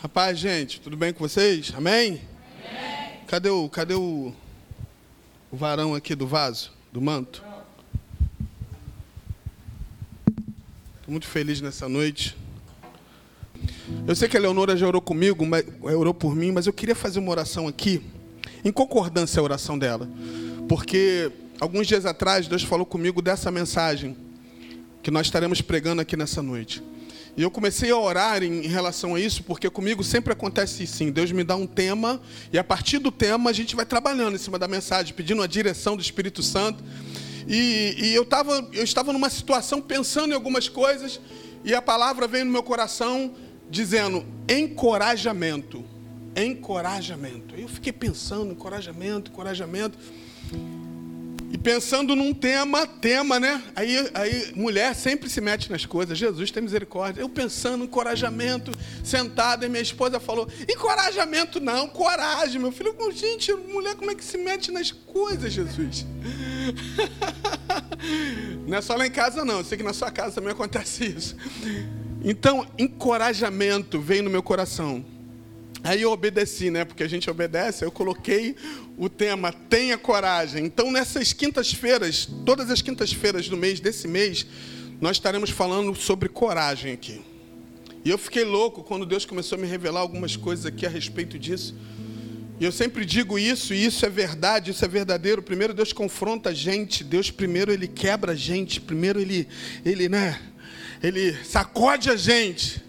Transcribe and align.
Rapaz, 0.00 0.38
gente, 0.38 0.80
tudo 0.80 0.96
bem 0.96 1.12
com 1.12 1.18
vocês? 1.18 1.72
Amém? 1.76 2.20
Amém. 2.64 3.20
Cadê 3.26 3.48
o, 3.48 3.68
cadê 3.68 3.94
o, 3.94 4.32
o 5.50 5.56
varão 5.56 5.92
aqui 5.92 6.14
do 6.14 6.24
vaso, 6.24 6.70
do 6.92 7.00
manto? 7.00 7.42
Estou 11.00 11.10
muito 11.10 11.26
feliz 11.26 11.60
nessa 11.60 11.88
noite. 11.88 12.36
Eu 14.06 14.14
sei 14.14 14.28
que 14.28 14.36
a 14.36 14.40
Leonora 14.40 14.76
já 14.76 14.86
orou 14.86 15.02
comigo, 15.02 15.44
mas, 15.44 15.64
orou 15.82 16.14
por 16.14 16.32
mim, 16.32 16.52
mas 16.52 16.68
eu 16.68 16.72
queria 16.72 16.94
fazer 16.94 17.18
uma 17.18 17.32
oração 17.32 17.66
aqui, 17.66 18.00
em 18.64 18.70
concordância 18.70 19.40
à 19.40 19.42
oração 19.42 19.76
dela. 19.76 20.08
Porque 20.68 21.28
alguns 21.58 21.88
dias 21.88 22.06
atrás 22.06 22.46
Deus 22.46 22.62
falou 22.62 22.86
comigo 22.86 23.20
dessa 23.20 23.50
mensagem 23.50 24.16
que 25.02 25.10
nós 25.10 25.26
estaremos 25.26 25.60
pregando 25.60 26.00
aqui 26.00 26.16
nessa 26.16 26.40
noite. 26.40 26.84
E 27.36 27.42
eu 27.42 27.50
comecei 27.50 27.90
a 27.90 27.96
orar 27.96 28.42
em, 28.42 28.62
relação 28.62 29.14
a 29.14 29.20
isso, 29.20 29.42
porque 29.42 29.70
comigo 29.70 30.02
sempre 30.02 30.32
acontece 30.32 30.82
assim: 30.82 31.10
Deus 31.10 31.30
me 31.32 31.44
dá 31.44 31.56
um 31.56 31.66
tema, 31.66 32.20
e 32.52 32.58
a 32.58 32.64
partir 32.64 32.98
do 32.98 33.10
tema 33.10 33.50
a 33.50 33.52
gente 33.52 33.76
vai 33.76 33.86
trabalhando 33.86 34.34
em 34.34 34.38
cima 34.38 34.58
da 34.58 34.66
mensagem, 34.66 35.14
pedindo 35.14 35.42
a 35.42 35.46
direção 35.46 35.96
do 35.96 36.02
Espírito 36.02 36.42
Santo. 36.42 36.82
E, 37.46 37.94
e 37.98 38.14
eu, 38.14 38.24
tava, 38.24 38.68
eu 38.72 38.84
estava 38.84 39.12
numa 39.12 39.30
situação 39.30 39.80
pensando 39.80 40.32
em 40.32 40.34
algumas 40.34 40.68
coisas, 40.68 41.20
e 41.64 41.74
a 41.74 41.80
palavra 41.80 42.26
veio 42.26 42.44
no 42.44 42.52
meu 42.52 42.62
coração 42.62 43.34
dizendo: 43.70 44.24
encorajamento. 44.48 45.84
Encorajamento. 46.36 47.54
Eu 47.56 47.68
fiquei 47.68 47.92
pensando, 47.92 48.52
encorajamento, 48.52 49.30
encorajamento. 49.30 49.98
E 51.50 51.56
pensando 51.56 52.14
num 52.14 52.34
tema, 52.34 52.86
tema, 52.86 53.40
né? 53.40 53.62
Aí, 53.74 54.10
aí 54.12 54.52
mulher 54.54 54.94
sempre 54.94 55.30
se 55.30 55.40
mete 55.40 55.70
nas 55.70 55.86
coisas. 55.86 56.18
Jesus 56.18 56.50
tem 56.50 56.62
misericórdia. 56.62 57.22
Eu 57.22 57.28
pensando, 57.28 57.84
encorajamento, 57.84 58.70
sentada, 59.02 59.64
e 59.64 59.68
minha 59.68 59.82
esposa 59.82 60.20
falou: 60.20 60.46
encorajamento 60.68 61.58
não, 61.58 61.88
coragem, 61.88 62.60
meu 62.60 62.70
filho. 62.70 62.94
Gente, 63.12 63.52
mulher, 63.54 63.94
como 63.94 64.10
é 64.10 64.14
que 64.14 64.24
se 64.24 64.36
mete 64.36 64.70
nas 64.70 64.92
coisas, 64.92 65.52
Jesus? 65.52 66.06
Não 68.66 68.76
é 68.76 68.82
só 68.82 68.94
lá 68.94 69.06
em 69.06 69.10
casa, 69.10 69.44
não. 69.44 69.58
Eu 69.58 69.64
sei 69.64 69.78
que 69.78 69.84
na 69.84 69.92
sua 69.92 70.10
casa 70.10 70.36
também 70.36 70.52
acontece 70.52 71.06
isso. 71.06 71.36
Então, 72.22 72.66
encorajamento 72.78 74.00
veio 74.00 74.22
no 74.22 74.30
meu 74.30 74.42
coração. 74.42 75.04
Aí 75.82 76.02
eu 76.02 76.12
obedeci, 76.12 76.70
né? 76.70 76.84
Porque 76.84 77.02
a 77.02 77.08
gente 77.08 77.30
obedece. 77.30 77.84
Eu 77.84 77.90
coloquei 77.90 78.56
o 78.98 79.08
tema 79.08 79.52
Tenha 79.52 79.96
Coragem. 79.96 80.64
Então, 80.64 80.90
nessas 80.90 81.32
quintas-feiras, 81.32 82.28
todas 82.44 82.68
as 82.68 82.82
quintas-feiras 82.82 83.48
do 83.48 83.56
mês, 83.56 83.78
desse 83.78 84.08
mês, 84.08 84.44
nós 85.00 85.16
estaremos 85.16 85.50
falando 85.50 85.94
sobre 85.94 86.28
coragem 86.28 86.92
aqui. 86.92 87.22
E 88.04 88.10
eu 88.10 88.18
fiquei 88.18 88.44
louco 88.44 88.82
quando 88.82 89.06
Deus 89.06 89.24
começou 89.24 89.56
a 89.56 89.60
me 89.60 89.68
revelar 89.68 90.00
algumas 90.00 90.36
coisas 90.36 90.66
aqui 90.66 90.84
a 90.84 90.88
respeito 90.88 91.38
disso. 91.38 91.76
E 92.60 92.64
eu 92.64 92.72
sempre 92.72 93.04
digo 93.04 93.38
isso, 93.38 93.72
e 93.72 93.84
isso 93.84 94.04
é 94.04 94.10
verdade, 94.10 94.72
isso 94.72 94.84
é 94.84 94.88
verdadeiro. 94.88 95.40
Primeiro 95.40 95.72
Deus 95.72 95.92
confronta 95.92 96.50
a 96.50 96.54
gente, 96.54 97.04
Deus 97.04 97.30
primeiro 97.30 97.70
ele 97.70 97.86
quebra 97.86 98.32
a 98.32 98.34
gente, 98.34 98.80
primeiro 98.80 99.20
ele, 99.20 99.46
ele, 99.84 100.08
né? 100.08 100.40
Ele 101.00 101.32
sacode 101.44 102.10
a 102.10 102.16
gente 102.16 102.82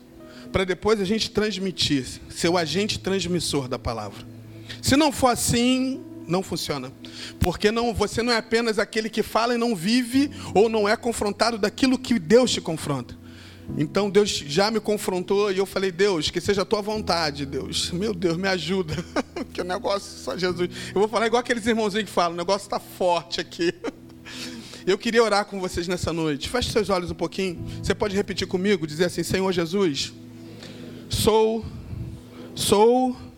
para 0.51 0.63
depois 0.63 0.99
a 0.99 1.05
gente 1.05 1.29
transmitir, 1.29 2.03
ser 2.31 2.49
o 2.49 2.57
agente 2.57 2.97
transmissor 2.97 3.67
da 3.67 3.77
palavra. 3.77 4.28
Se 4.89 4.97
não 4.97 5.11
for 5.11 5.27
assim, 5.27 6.01
não 6.27 6.41
funciona. 6.41 6.91
Porque 7.39 7.69
não, 7.69 7.93
você 7.93 8.23
não 8.23 8.33
é 8.33 8.37
apenas 8.37 8.79
aquele 8.79 9.07
que 9.07 9.21
fala 9.21 9.53
e 9.53 9.57
não 9.57 9.75
vive 9.75 10.31
ou 10.51 10.67
não 10.67 10.89
é 10.89 10.97
confrontado 10.97 11.59
daquilo 11.59 11.95
que 11.95 12.17
Deus 12.17 12.49
te 12.49 12.59
confronta. 12.59 13.15
Então 13.77 14.09
Deus 14.09 14.31
já 14.31 14.71
me 14.71 14.79
confrontou 14.79 15.51
e 15.51 15.59
eu 15.59 15.67
falei: 15.67 15.91
Deus, 15.91 16.31
que 16.31 16.41
seja 16.41 16.63
a 16.63 16.65
tua 16.65 16.81
vontade, 16.81 17.45
Deus. 17.45 17.91
Meu 17.91 18.15
Deus, 18.15 18.35
me 18.35 18.47
ajuda. 18.47 18.95
que 19.53 19.61
o 19.61 19.63
negócio 19.63 20.09
só 20.23 20.35
Jesus. 20.35 20.71
Eu 20.87 21.01
vou 21.01 21.07
falar 21.07 21.27
igual 21.27 21.41
aqueles 21.41 21.67
irmãozinhos 21.67 22.09
que 22.09 22.11
falam: 22.11 22.33
o 22.33 22.37
negócio 22.37 22.65
está 22.65 22.79
forte 22.79 23.39
aqui. 23.39 23.71
Eu 24.87 24.97
queria 24.97 25.23
orar 25.23 25.45
com 25.45 25.59
vocês 25.59 25.87
nessa 25.87 26.11
noite. 26.11 26.49
Feche 26.49 26.71
seus 26.71 26.89
olhos 26.89 27.11
um 27.11 27.15
pouquinho. 27.15 27.63
Você 27.83 27.93
pode 27.93 28.15
repetir 28.15 28.47
comigo, 28.47 28.87
dizer 28.87 29.05
assim: 29.05 29.21
Senhor 29.21 29.51
Jesus, 29.51 30.13
Sou, 31.09 31.63
sou 32.55 33.28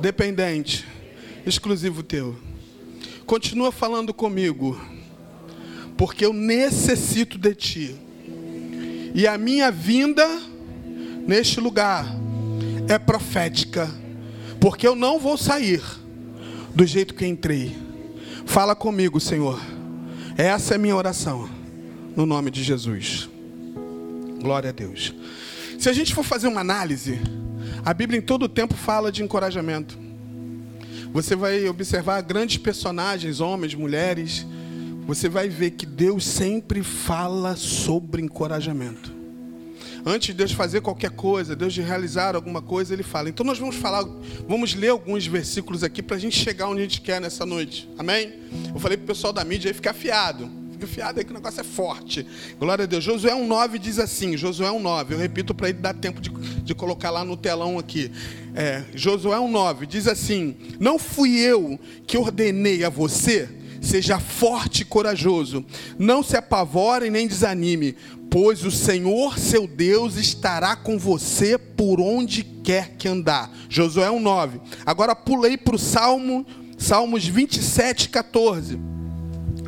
dependente, 0.00 0.86
exclusivo 1.46 2.02
teu. 2.02 2.36
Continua 3.26 3.70
falando 3.70 4.12
comigo, 4.12 4.80
porque 5.96 6.24
eu 6.24 6.32
necessito 6.32 7.38
de 7.38 7.54
ti. 7.54 7.96
E 9.14 9.26
a 9.26 9.36
minha 9.36 9.70
vinda 9.70 10.26
neste 11.26 11.60
lugar 11.60 12.06
é 12.88 12.98
profética, 12.98 13.88
porque 14.60 14.86
eu 14.86 14.96
não 14.96 15.18
vou 15.18 15.36
sair 15.36 15.82
do 16.74 16.86
jeito 16.86 17.14
que 17.14 17.26
entrei. 17.26 17.76
Fala 18.46 18.74
comigo, 18.74 19.20
Senhor. 19.20 19.60
Essa 20.36 20.74
é 20.74 20.76
a 20.76 20.78
minha 20.78 20.96
oração, 20.96 21.48
no 22.16 22.24
nome 22.24 22.50
de 22.50 22.62
Jesus. 22.62 23.28
Glória 24.40 24.70
a 24.70 24.72
Deus. 24.72 25.14
Se 25.78 25.88
a 25.88 25.92
gente 25.92 26.14
for 26.14 26.24
fazer 26.24 26.48
uma 26.48 26.60
análise, 26.60 27.20
a 27.84 27.94
Bíblia 27.94 28.18
em 28.18 28.22
todo 28.22 28.44
o 28.44 28.48
tempo 28.48 28.74
fala 28.74 29.10
de 29.10 29.22
encorajamento. 29.22 29.98
Você 31.12 31.34
vai 31.34 31.68
observar 31.68 32.20
grandes 32.22 32.58
personagens, 32.58 33.40
homens, 33.40 33.74
mulheres, 33.74 34.46
você 35.06 35.28
vai 35.28 35.48
ver 35.48 35.72
que 35.72 35.86
Deus 35.86 36.24
sempre 36.24 36.82
fala 36.82 37.56
sobre 37.56 38.22
encorajamento. 38.22 39.12
Antes 40.04 40.28
de 40.28 40.34
Deus 40.34 40.52
fazer 40.52 40.80
qualquer 40.80 41.10
coisa, 41.10 41.56
Deus 41.56 41.74
de 41.74 41.82
realizar 41.82 42.34
alguma 42.34 42.62
coisa, 42.62 42.94
Ele 42.94 43.02
fala. 43.02 43.28
Então 43.28 43.44
nós 43.44 43.58
vamos 43.58 43.76
falar, 43.76 44.04
vamos 44.48 44.74
ler 44.74 44.88
alguns 44.88 45.26
versículos 45.26 45.82
aqui 45.82 46.02
para 46.02 46.16
a 46.16 46.18
gente 46.18 46.38
chegar 46.38 46.68
onde 46.68 46.80
a 46.80 46.84
gente 46.84 47.00
quer 47.00 47.20
nessa 47.20 47.44
noite. 47.44 47.88
Amém? 47.98 48.34
Eu 48.72 48.78
falei 48.78 48.96
para 48.96 49.04
o 49.04 49.06
pessoal 49.08 49.32
da 49.32 49.44
mídia 49.44 49.68
aí 49.70 49.74
ficar 49.74 49.92
fiado 49.92 50.59
fiado 50.86 51.18
aí 51.18 51.24
que 51.24 51.30
o 51.30 51.34
negócio 51.34 51.60
é 51.60 51.64
forte. 51.64 52.26
Glória 52.58 52.84
a 52.84 52.86
Deus. 52.86 53.02
Josué 53.02 53.32
1,9 53.32 53.78
diz 53.78 53.98
assim: 53.98 54.36
Josué 54.36 54.68
1,9. 54.68 55.12
Eu 55.12 55.18
repito 55.18 55.54
para 55.54 55.68
ele 55.68 55.78
dar 55.78 55.94
tempo 55.94 56.20
de, 56.20 56.30
de 56.30 56.74
colocar 56.74 57.10
lá 57.10 57.24
no 57.24 57.36
telão 57.36 57.78
aqui. 57.78 58.10
É, 58.54 58.84
Josué 58.94 59.36
1,9 59.36 59.86
diz 59.86 60.06
assim: 60.06 60.56
Não 60.78 60.98
fui 60.98 61.38
eu 61.38 61.78
que 62.06 62.18
ordenei 62.18 62.84
a 62.84 62.88
você, 62.88 63.48
seja 63.80 64.18
forte 64.18 64.82
e 64.82 64.84
corajoso, 64.84 65.64
não 65.98 66.22
se 66.22 66.36
apavore 66.36 67.10
nem 67.10 67.26
desanime, 67.26 67.96
pois 68.30 68.64
o 68.64 68.70
Senhor 68.70 69.38
seu 69.38 69.66
Deus 69.66 70.16
estará 70.16 70.76
com 70.76 70.98
você 70.98 71.58
por 71.58 72.00
onde 72.00 72.44
quer 72.44 72.96
que 72.96 73.08
andar. 73.08 73.50
Josué 73.68 74.08
1,9. 74.08 74.60
Agora 74.86 75.16
pulei 75.16 75.56
para 75.56 75.74
o 75.74 75.78
Salmo, 75.78 76.46
Salmos 76.78 77.26
27, 77.26 78.08
14. 78.08 78.80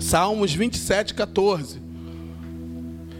Salmos 0.02 0.52
27, 0.52 1.14
14. 1.14 1.80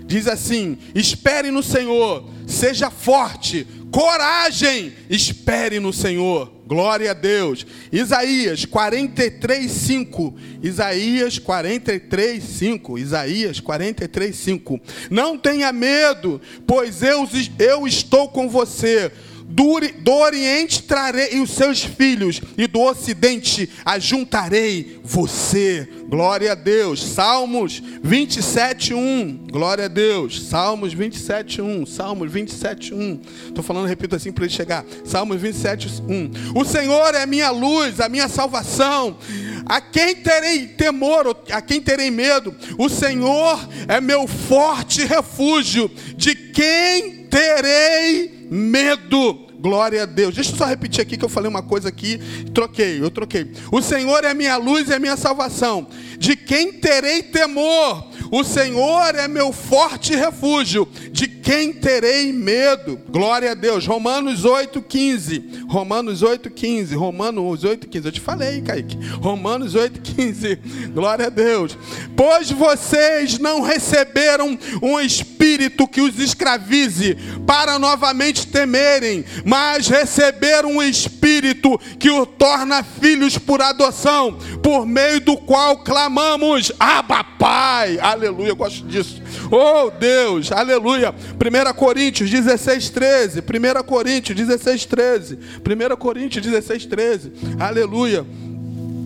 Diz 0.07 0.27
assim: 0.27 0.77
Espere 0.95 1.51
no 1.51 1.63
Senhor, 1.63 2.29
seja 2.47 2.91
forte, 2.91 3.67
coragem, 3.91 4.93
espere 5.09 5.79
no 5.81 5.93
Senhor. 5.93 6.53
Glória 6.67 7.11
a 7.11 7.15
Deus. 7.15 7.67
Isaías 7.93 8.65
43, 8.65 9.71
5. 9.71 10.35
Isaías 10.63 11.39
43, 11.39 12.43
5. 12.43 12.99
Isaías 12.99 13.61
43, 13.61 14.35
5. 14.35 14.81
Não 15.11 15.37
tenha 15.37 15.71
medo, 15.73 16.41
pois 16.67 17.03
eu, 17.03 17.29
eu 17.59 17.87
estou 17.87 18.29
com 18.29 18.49
você 18.49 19.13
do, 19.53 20.13
Oriente 20.13 20.83
trarei 20.83 21.41
os 21.41 21.51
seus 21.51 21.85
filhos, 21.85 22.41
e 22.57 22.67
do 22.67 22.81
Ocidente 22.81 23.69
ajuntarei 23.85 25.01
você. 25.05 25.87
Glória 26.09 26.53
a 26.53 26.55
Deus. 26.55 27.03
Salmos 27.03 27.83
27, 28.03 28.95
1. 28.95 29.47
Glória 29.51 29.87
a 29.87 29.89
Deus. 29.89 30.43
Salmos 30.43 30.93
27, 30.93 31.61
1. 31.61 31.87
Salmos 31.87 32.33
27, 32.33 32.95
1. 32.95 33.21
Estou 33.49 33.63
falando, 33.63 33.87
repito 33.87 34.17
assim 34.17 34.33
para 34.33 34.45
ele 34.45 34.53
chegar. 34.53 34.85
Salmos 35.05 35.41
27, 35.41 35.89
1. 36.09 36.59
O 36.59 36.65
Senhor 36.65 37.15
é 37.15 37.23
a 37.23 37.27
minha 37.27 37.51
luz, 37.51 38.01
a 38.01 38.09
minha 38.09 38.29
salvação. 38.29 39.19
A 39.67 39.81
quem 39.81 40.17
terei 40.17 40.67
temor, 40.67 41.37
a 41.51 41.61
quem 41.61 41.81
terei 41.81 42.11
medo? 42.11 42.55
O 42.79 42.89
Senhor 42.89 43.59
é 43.89 44.01
meu 44.01 44.27
forte 44.27 45.05
refúgio. 45.05 45.91
De 46.17 46.35
quem 46.35 47.22
terei 47.33 48.47
medo. 48.51 49.47
Glória 49.59 50.03
a 50.03 50.07
Deus. 50.07 50.35
Deixa 50.35 50.51
eu 50.51 50.57
só 50.57 50.67
repetir 50.67 51.01
aqui 51.01 51.17
que 51.17 51.25
eu 51.25 51.29
falei 51.29 51.49
uma 51.49 51.63
coisa 51.63 51.89
aqui, 51.89 52.19
troquei, 52.53 53.01
eu 53.01 53.11
troquei. 53.11 53.53
O 53.71 53.81
Senhor 53.81 54.25
é 54.25 54.35
minha 54.35 54.57
luz 54.57 54.91
e 54.91 54.93
a 54.93 54.99
minha 54.99 55.17
salvação. 55.17 55.87
De 56.23 56.37
quem 56.37 56.73
terei 56.73 57.21
temor? 57.21 58.07
O 58.31 58.45
Senhor 58.45 59.15
é 59.17 59.27
meu 59.27 59.53
forte 59.53 60.15
refúgio. 60.15 60.89
De 61.11 61.27
quem 61.27 61.73
terei 61.73 62.33
medo? 62.33 62.99
Glória 63.11 63.51
a 63.51 63.55
Deus. 63.55 63.87
Romanos 63.87 64.45
8,15. 64.45 65.67
Romanos 65.69 66.23
8,15. 66.23 66.97
Romanos 66.97 67.65
8,15. 67.65 68.05
Eu 68.05 68.13
te 68.13 68.21
falei, 68.21 68.63
Kaique. 68.63 68.97
Romanos 69.21 69.75
8,15. 69.75 70.93
Glória 70.95 71.27
a 71.27 71.29
Deus. 71.29 71.77
Pois 72.17 72.51
vocês 72.51 73.41
não 73.41 73.61
receberam 73.61 74.57
um 74.81 75.01
espírito 75.01 75.89
que 75.89 76.01
os 76.01 76.19
escravize 76.21 77.17
para 77.47 77.79
novamente 77.79 78.47
temerem, 78.47 79.25
mas 79.45 79.89
receberam 79.89 80.77
um 80.77 80.83
espírito 80.83 81.79
que 81.99 82.11
o 82.11 82.25
torna 82.25 82.85
filhos 82.85 83.37
por 83.37 83.61
adoção, 83.61 84.39
por 84.63 84.87
meio 84.87 85.21
do 85.21 85.37
qual 85.37 85.79
clamamos: 86.13 86.71
Abba, 86.79 87.25
Pai. 87.25 87.99
Aleluia, 87.99 88.51
eu 88.51 88.57
gosto 88.57 88.87
disso. 88.87 89.21
Oh 89.51 89.91
Deus, 89.91 90.53
aleluia. 90.53 91.11
1 91.13 91.75
Coríntios 91.75 92.31
16, 92.31 92.91
13. 92.91 93.41
1 93.41 93.83
Coríntios 93.85 94.37
16, 94.37 94.85
13. 94.85 95.39
1 95.65 95.97
Coríntios 95.97 96.45
16, 96.45 96.87
13. 96.87 97.33
Aleluia. 97.59 98.27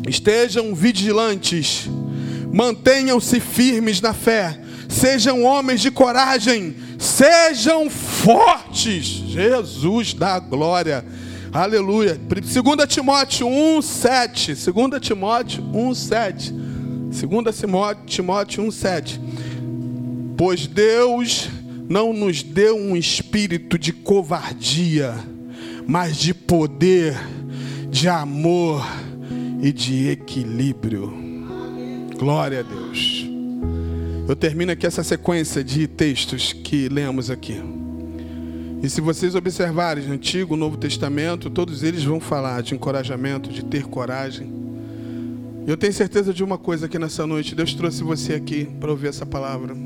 Estejam 0.08 0.74
vigilantes, 0.74 1.88
mantenham-se 2.52 3.40
firmes 3.40 4.00
na 4.00 4.14
fé, 4.14 4.60
sejam 4.88 5.42
homens 5.42 5.80
de 5.80 5.90
coragem, 5.90 6.76
sejam 6.96 7.90
fortes. 7.90 9.04
Jesus 9.04 10.14
da 10.14 10.38
glória. 10.38 11.04
Aleluia. 11.52 12.16
2 12.16 12.86
Timóteo 12.86 13.48
1, 13.48 13.82
7. 13.82 14.54
2 14.54 15.00
Timóteo 15.00 15.64
1, 15.74 15.94
7. 15.94 16.65
2 17.16 17.64
Timóteo 18.04 18.64
1, 18.64 18.70
7. 18.70 19.20
Pois 20.36 20.66
Deus 20.66 21.48
não 21.88 22.12
nos 22.12 22.42
deu 22.42 22.76
um 22.76 22.94
espírito 22.94 23.78
de 23.78 23.90
covardia, 23.90 25.14
mas 25.86 26.18
de 26.18 26.34
poder, 26.34 27.16
de 27.88 28.06
amor 28.06 28.86
e 29.62 29.72
de 29.72 30.10
equilíbrio. 30.10 31.10
Glória 32.18 32.60
a 32.60 32.62
Deus. 32.62 33.24
Eu 34.28 34.36
termino 34.36 34.72
aqui 34.72 34.86
essa 34.86 35.02
sequência 35.02 35.64
de 35.64 35.86
textos 35.86 36.52
que 36.52 36.86
lemos 36.90 37.30
aqui. 37.30 37.62
E 38.82 38.90
se 38.90 39.00
vocês 39.00 39.34
observarem 39.34 40.04
Antigo 40.10 40.54
e 40.54 40.58
Novo 40.58 40.76
Testamento, 40.76 41.48
todos 41.48 41.82
eles 41.82 42.04
vão 42.04 42.20
falar 42.20 42.62
de 42.62 42.74
encorajamento, 42.74 43.48
de 43.48 43.64
ter 43.64 43.84
coragem. 43.84 44.65
Eu 45.66 45.76
tenho 45.76 45.92
certeza 45.92 46.32
de 46.32 46.44
uma 46.44 46.56
coisa 46.56 46.86
aqui 46.86 46.96
nessa 46.96 47.26
noite: 47.26 47.52
Deus 47.52 47.74
trouxe 47.74 48.04
você 48.04 48.34
aqui 48.34 48.66
para 48.78 48.88
ouvir 48.88 49.08
essa 49.08 49.26
palavra. 49.26 49.76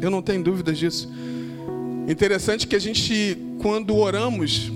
Eu 0.00 0.08
não 0.08 0.22
tenho 0.22 0.40
dúvidas 0.40 0.78
disso. 0.78 1.12
Interessante 2.08 2.64
que 2.64 2.76
a 2.76 2.78
gente, 2.78 3.36
quando 3.60 3.96
oramos, 3.96 4.70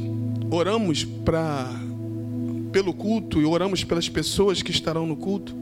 oramos 0.50 1.04
para 1.04 1.70
pelo 2.72 2.92
culto 2.92 3.40
e 3.40 3.44
oramos 3.44 3.84
pelas 3.84 4.08
pessoas 4.08 4.60
que 4.60 4.72
estarão 4.72 5.06
no 5.06 5.16
culto, 5.16 5.54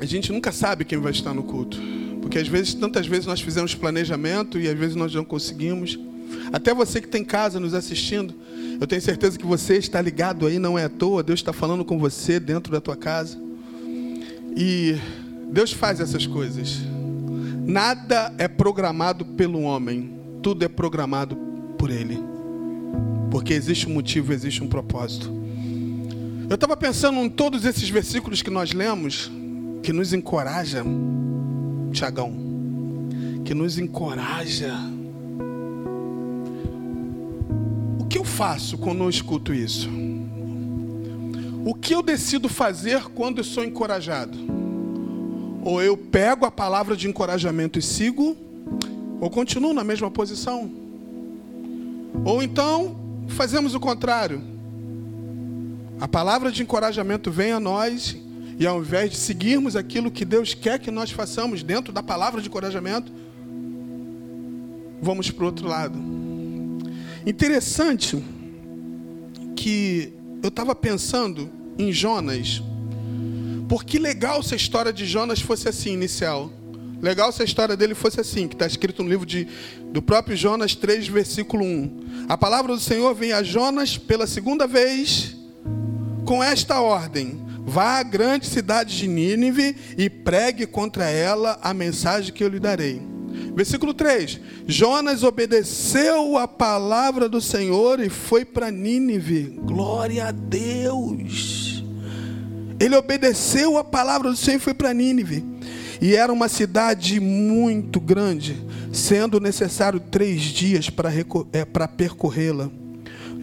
a 0.00 0.04
gente 0.06 0.32
nunca 0.32 0.52
sabe 0.52 0.84
quem 0.84 0.98
vai 0.98 1.10
estar 1.10 1.34
no 1.34 1.42
culto. 1.42 1.76
Porque 2.22 2.38
às 2.38 2.46
vezes, 2.46 2.72
tantas 2.72 3.06
vezes 3.08 3.26
nós 3.26 3.40
fizemos 3.40 3.74
planejamento 3.74 4.60
e 4.60 4.68
às 4.68 4.78
vezes 4.78 4.94
nós 4.94 5.12
não 5.12 5.24
conseguimos. 5.24 5.98
Até 6.52 6.72
você 6.72 7.00
que 7.00 7.06
está 7.06 7.18
em 7.18 7.24
casa 7.24 7.58
nos 7.58 7.74
assistindo, 7.74 8.32
eu 8.80 8.86
tenho 8.86 9.02
certeza 9.02 9.36
que 9.36 9.44
você 9.44 9.76
está 9.76 10.00
ligado 10.00 10.46
aí, 10.46 10.58
não 10.58 10.78
é 10.78 10.84
à 10.84 10.88
toa. 10.88 11.22
Deus 11.22 11.40
está 11.40 11.52
falando 11.52 11.84
com 11.84 11.98
você 11.98 12.38
dentro 12.38 12.72
da 12.72 12.80
tua 12.80 12.96
casa. 12.96 13.36
E 14.56 14.96
Deus 15.50 15.72
faz 15.72 16.00
essas 16.00 16.26
coisas. 16.26 16.78
Nada 17.66 18.32
é 18.38 18.46
programado 18.46 19.24
pelo 19.24 19.62
homem, 19.62 20.12
tudo 20.42 20.64
é 20.64 20.68
programado 20.68 21.36
por 21.76 21.90
Ele. 21.90 22.18
Porque 23.30 23.52
existe 23.52 23.88
um 23.88 23.92
motivo, 23.92 24.32
existe 24.32 24.62
um 24.62 24.68
propósito. 24.68 25.30
Eu 26.48 26.54
estava 26.54 26.76
pensando 26.76 27.18
em 27.18 27.28
todos 27.28 27.64
esses 27.64 27.90
versículos 27.90 28.42
que 28.42 28.48
nós 28.48 28.72
lemos, 28.72 29.30
que 29.82 29.92
nos 29.92 30.12
encoraja, 30.12 30.82
Tiagão, 31.92 32.32
que 33.44 33.52
nos 33.52 33.78
encoraja 33.78 34.72
faço 38.38 38.78
quando 38.78 39.02
eu 39.02 39.10
escuto 39.10 39.52
isso? 39.52 39.90
O 41.66 41.74
que 41.74 41.92
eu 41.92 42.00
decido 42.00 42.48
fazer 42.48 43.02
quando 43.06 43.38
eu 43.38 43.44
sou 43.44 43.64
encorajado? 43.64 44.38
Ou 45.64 45.82
eu 45.82 45.96
pego 45.96 46.46
a 46.46 46.50
palavra 46.50 46.96
de 46.96 47.08
encorajamento 47.08 47.80
e 47.80 47.82
sigo, 47.82 48.36
ou 49.20 49.28
continuo 49.28 49.74
na 49.74 49.82
mesma 49.82 50.08
posição? 50.08 50.70
Ou 52.24 52.40
então 52.40 53.24
fazemos 53.26 53.74
o 53.74 53.80
contrário. 53.80 54.40
A 56.00 56.06
palavra 56.06 56.52
de 56.52 56.62
encorajamento 56.62 57.32
vem 57.32 57.50
a 57.50 57.58
nós 57.58 58.16
e 58.56 58.64
ao 58.64 58.78
invés 58.78 59.10
de 59.10 59.16
seguirmos 59.16 59.74
aquilo 59.74 60.12
que 60.12 60.24
Deus 60.24 60.54
quer 60.54 60.78
que 60.78 60.92
nós 60.92 61.10
façamos 61.10 61.64
dentro 61.64 61.92
da 61.92 62.04
palavra 62.04 62.40
de 62.40 62.46
encorajamento, 62.46 63.10
vamos 65.02 65.28
para 65.28 65.42
o 65.42 65.46
outro 65.46 65.66
lado. 65.66 66.17
Interessante 67.26 68.22
que 69.56 70.12
eu 70.42 70.48
estava 70.48 70.74
pensando 70.74 71.50
em 71.78 71.92
Jonas. 71.92 72.62
Porque 73.68 73.98
legal 73.98 74.42
se 74.42 74.54
a 74.54 74.56
história 74.56 74.92
de 74.92 75.04
Jonas 75.04 75.40
fosse 75.40 75.68
assim, 75.68 75.92
inicial. 75.92 76.50
Legal 77.00 77.30
se 77.30 77.42
a 77.42 77.44
história 77.44 77.76
dele 77.76 77.94
fosse 77.94 78.20
assim, 78.20 78.48
que 78.48 78.54
está 78.54 78.66
escrito 78.66 79.02
no 79.02 79.08
livro 79.08 79.26
de, 79.26 79.46
do 79.92 80.02
próprio 80.02 80.36
Jonas 80.36 80.74
3, 80.74 81.06
versículo 81.08 81.64
1. 81.64 82.26
A 82.28 82.36
palavra 82.36 82.74
do 82.74 82.80
Senhor 82.80 83.14
vem 83.14 83.32
a 83.32 83.42
Jonas 83.42 83.96
pela 83.96 84.26
segunda 84.26 84.66
vez 84.66 85.36
com 86.24 86.42
esta 86.42 86.80
ordem: 86.80 87.40
Vá 87.64 87.98
à 87.98 88.02
grande 88.02 88.46
cidade 88.46 88.96
de 88.96 89.06
Nínive 89.06 89.76
e 89.96 90.08
pregue 90.08 90.66
contra 90.66 91.08
ela 91.08 91.58
a 91.62 91.72
mensagem 91.72 92.32
que 92.32 92.42
eu 92.42 92.48
lhe 92.48 92.58
darei. 92.58 93.17
Versículo 93.54 93.92
3: 93.92 94.40
Jonas 94.66 95.22
obedeceu 95.22 96.36
a 96.36 96.46
palavra 96.46 97.28
do 97.28 97.40
Senhor 97.40 98.00
e 98.00 98.08
foi 98.08 98.44
para 98.44 98.70
Nínive. 98.70 99.58
Glória 99.62 100.26
a 100.28 100.30
Deus. 100.30 101.82
Ele 102.80 102.94
obedeceu 102.94 103.76
a 103.76 103.84
palavra 103.84 104.30
do 104.30 104.36
Senhor 104.36 104.58
e 104.58 104.60
foi 104.60 104.74
para 104.74 104.94
Nínive. 104.94 105.44
E 106.00 106.14
era 106.14 106.32
uma 106.32 106.48
cidade 106.48 107.18
muito 107.18 107.98
grande, 107.98 108.56
sendo 108.92 109.40
necessário 109.40 109.98
três 109.98 110.42
dias 110.42 110.88
para, 110.88 111.10
é, 111.52 111.64
para 111.64 111.88
percorrê-la. 111.88 112.70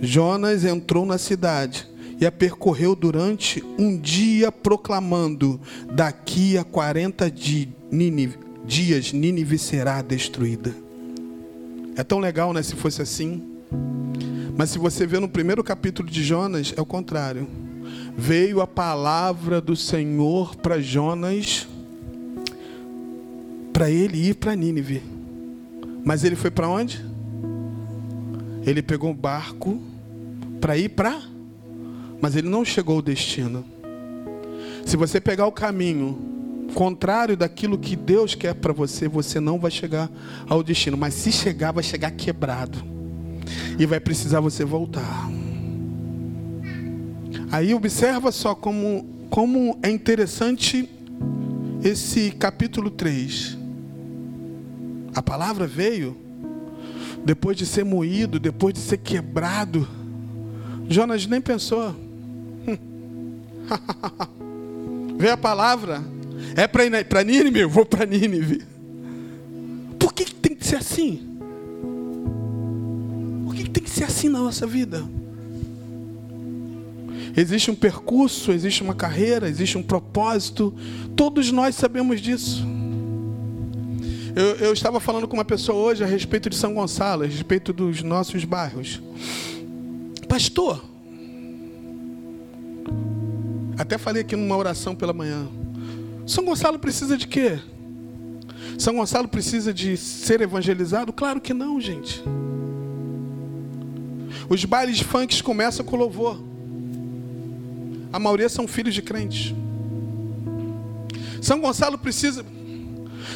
Jonas 0.01 0.63
entrou 0.63 1.05
na 1.05 1.17
cidade 1.17 1.87
e 2.19 2.25
a 2.25 2.31
percorreu 2.31 2.95
durante 2.95 3.63
um 3.77 3.97
dia, 3.97 4.51
proclamando: 4.51 5.59
Daqui 5.91 6.57
a 6.57 6.63
40 6.63 7.29
de 7.29 7.69
Nínive, 7.91 8.37
dias 8.65 9.11
Nínive 9.11 9.57
será 9.57 10.01
destruída. 10.01 10.75
É 11.95 12.03
tão 12.03 12.19
legal, 12.19 12.53
né, 12.53 12.61
se 12.61 12.75
fosse 12.75 13.01
assim. 13.01 13.41
Mas 14.57 14.69
se 14.69 14.77
você 14.77 15.05
vê 15.05 15.19
no 15.19 15.29
primeiro 15.29 15.63
capítulo 15.63 16.09
de 16.09 16.23
Jonas, 16.23 16.73
é 16.75 16.81
o 16.81 16.85
contrário. 16.85 17.47
Veio 18.17 18.61
a 18.61 18.67
palavra 18.67 19.61
do 19.61 19.75
Senhor 19.75 20.55
para 20.55 20.79
Jonas 20.79 21.67
para 23.71 23.89
ele 23.89 24.29
ir 24.29 24.35
para 24.35 24.55
Nínive. 24.55 25.01
Mas 26.03 26.23
ele 26.23 26.35
foi 26.35 26.49
para 26.49 26.69
onde? 26.69 27.03
Ele 28.65 28.81
pegou 28.81 29.11
um 29.11 29.15
barco 29.15 29.81
para 30.59 30.77
ir 30.77 30.89
para 30.89 31.21
mas 32.21 32.35
ele 32.35 32.49
não 32.49 32.65
chegou 32.65 32.95
ao 32.95 33.01
destino. 33.01 33.63
Se 34.85 34.97
você 34.97 35.19
pegar 35.19 35.45
o 35.45 35.51
caminho 35.51 36.34
contrário 36.73 37.37
daquilo 37.37 37.77
que 37.77 37.95
Deus 37.95 38.35
quer 38.35 38.55
para 38.55 38.73
você, 38.73 39.07
você 39.07 39.39
não 39.39 39.59
vai 39.59 39.71
chegar 39.71 40.09
ao 40.47 40.63
destino. 40.63 40.97
Mas 40.97 41.13
se 41.13 41.31
chegar, 41.31 41.71
vai 41.71 41.83
chegar 41.83 42.11
quebrado. 42.11 42.83
E 43.77 43.85
vai 43.85 43.99
precisar 43.99 44.39
você 44.39 44.65
voltar. 44.65 45.29
Aí 47.51 47.73
observa 47.73 48.31
só 48.31 48.55
como, 48.55 49.05
como 49.29 49.77
é 49.83 49.89
interessante 49.89 50.89
esse 51.83 52.31
capítulo 52.31 52.89
3. 52.89 53.57
A 55.13 55.21
palavra 55.21 55.67
veio 55.67 56.17
depois 57.23 57.55
de 57.57 57.65
ser 57.65 57.85
moído, 57.85 58.39
depois 58.39 58.73
de 58.73 58.79
ser 58.79 58.97
quebrado. 58.97 59.87
Jonas 60.87 61.25
nem 61.25 61.41
pensou. 61.41 61.95
Veio 65.17 65.33
a 65.33 65.37
palavra, 65.37 66.03
é 66.55 66.67
para 67.03 67.23
Nínive? 67.23 67.59
Eu 67.59 67.69
vou 67.69 67.85
para 67.85 68.05
Nínive. 68.05 68.63
Por 69.99 70.13
que, 70.13 70.25
que 70.25 70.35
tem 70.35 70.55
que 70.55 70.65
ser 70.65 70.77
assim? 70.77 71.37
Por 73.45 73.55
que, 73.55 73.63
que 73.63 73.69
tem 73.69 73.83
que 73.83 73.89
ser 73.89 74.05
assim 74.05 74.29
na 74.29 74.39
nossa 74.39 74.65
vida? 74.65 75.03
Existe 77.37 77.69
um 77.69 77.75
percurso, 77.75 78.51
existe 78.51 78.81
uma 78.81 78.95
carreira, 78.95 79.49
existe 79.49 79.77
um 79.77 79.83
propósito. 79.83 80.73
Todos 81.15 81.51
nós 81.51 81.75
sabemos 81.75 82.21
disso. 82.21 82.65
Eu, 84.35 84.55
eu, 84.55 84.73
estava 84.73 84.99
falando 84.99 85.27
com 85.27 85.35
uma 85.35 85.45
pessoa 85.45 85.77
hoje 85.77 86.03
a 86.03 86.07
respeito 86.07 86.49
de 86.49 86.55
São 86.55 86.73
Gonçalo, 86.73 87.23
a 87.23 87.25
respeito 87.25 87.71
dos 87.71 88.01
nossos 88.03 88.43
bairros. 88.43 89.01
Pastor, 90.27 90.83
até 93.77 93.97
falei 93.97 94.21
aqui 94.21 94.35
numa 94.35 94.55
oração 94.55 94.95
pela 94.95 95.13
manhã. 95.13 95.47
São 96.25 96.43
Gonçalo 96.43 96.79
precisa 96.79 97.17
de 97.17 97.27
quê? 97.27 97.59
São 98.77 98.95
Gonçalo 98.95 99.27
precisa 99.27 99.73
de 99.73 99.95
ser 99.95 100.41
evangelizado? 100.41 101.13
Claro 101.13 101.39
que 101.39 101.53
não, 101.53 101.79
gente. 101.79 102.23
Os 104.49 104.65
bailes 104.65 104.99
funks 104.99 105.41
começam 105.41 105.85
com 105.85 105.95
louvor. 105.95 106.41
A 108.11 108.19
maioria 108.19 108.49
são 108.49 108.67
filhos 108.67 108.93
de 108.93 109.01
crentes. 109.01 109.53
São 111.41 111.61
Gonçalo 111.61 111.97
precisa 111.97 112.43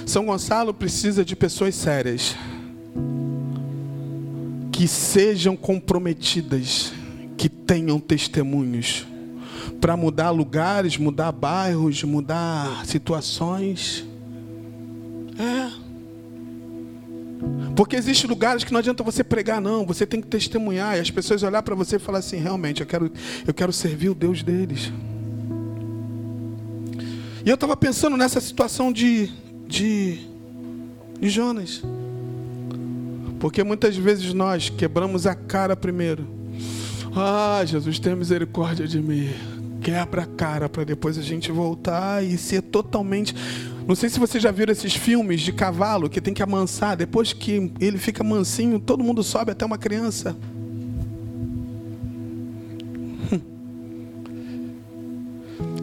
São 0.05 0.25
Gonçalo 0.25 0.73
precisa 0.73 1.23
de 1.23 1.35
pessoas 1.35 1.75
sérias 1.75 2.35
que 4.71 4.87
sejam 4.87 5.57
comprometidas, 5.57 6.93
que 7.37 7.49
tenham 7.49 7.99
testemunhos 7.99 9.05
para 9.79 9.95
mudar 9.95 10.29
lugares, 10.31 10.97
mudar 10.97 11.31
bairros, 11.31 12.03
mudar 12.03 12.85
situações. 12.85 14.05
É. 15.37 15.89
Porque 17.75 17.95
existem 17.95 18.29
lugares 18.29 18.63
que 18.63 18.71
não 18.73 18.79
adianta 18.79 19.03
você 19.03 19.23
pregar, 19.23 19.61
não. 19.61 19.85
Você 19.85 20.05
tem 20.05 20.19
que 20.19 20.27
testemunhar. 20.27 20.97
E 20.97 20.99
as 20.99 21.09
pessoas 21.09 21.43
olhar 21.43 21.63
para 21.63 21.75
você 21.75 21.95
e 21.95 21.99
falar 21.99 22.19
assim: 22.19 22.37
realmente, 22.37 22.81
eu 22.81 22.87
quero, 22.87 23.11
eu 23.47 23.53
quero 23.53 23.71
servir 23.71 24.09
o 24.09 24.15
Deus 24.15 24.43
deles. 24.43 24.91
E 27.45 27.49
eu 27.49 27.55
estava 27.55 27.77
pensando 27.77 28.17
nessa 28.17 28.41
situação 28.41 28.91
de, 28.91 29.31
de, 29.65 30.19
de 31.19 31.29
Jonas. 31.29 31.81
Porque 33.39 33.63
muitas 33.63 33.95
vezes 33.95 34.33
nós 34.33 34.69
quebramos 34.69 35.25
a 35.25 35.33
cara 35.33 35.75
primeiro. 35.75 36.27
Ah, 37.15 37.63
Jesus, 37.65 37.97
tenha 37.97 38.15
misericórdia 38.15 38.85
de 38.85 39.01
mim. 39.01 39.29
Quebra 39.81 40.23
a 40.23 40.25
cara 40.25 40.67
para 40.67 40.83
depois 40.83 41.17
a 41.17 41.21
gente 41.21 41.51
voltar 41.51 42.23
e 42.23 42.37
ser 42.37 42.61
totalmente 42.61 43.33
não 43.89 43.95
sei 43.95 44.07
se 44.07 44.19
você 44.19 44.39
já 44.39 44.51
viram 44.51 44.71
esses 44.71 44.93
filmes 44.93 45.41
de 45.41 45.51
cavalo 45.51 46.07
que 46.07 46.21
tem 46.21 46.31
que 46.31 46.43
amansar. 46.43 46.95
Depois 46.95 47.33
que 47.33 47.71
ele 47.79 47.97
fica 47.97 48.23
mansinho, 48.23 48.79
todo 48.79 49.03
mundo 49.03 49.23
sobe 49.23 49.51
até 49.51 49.65
uma 49.65 49.79
criança. 49.79 50.37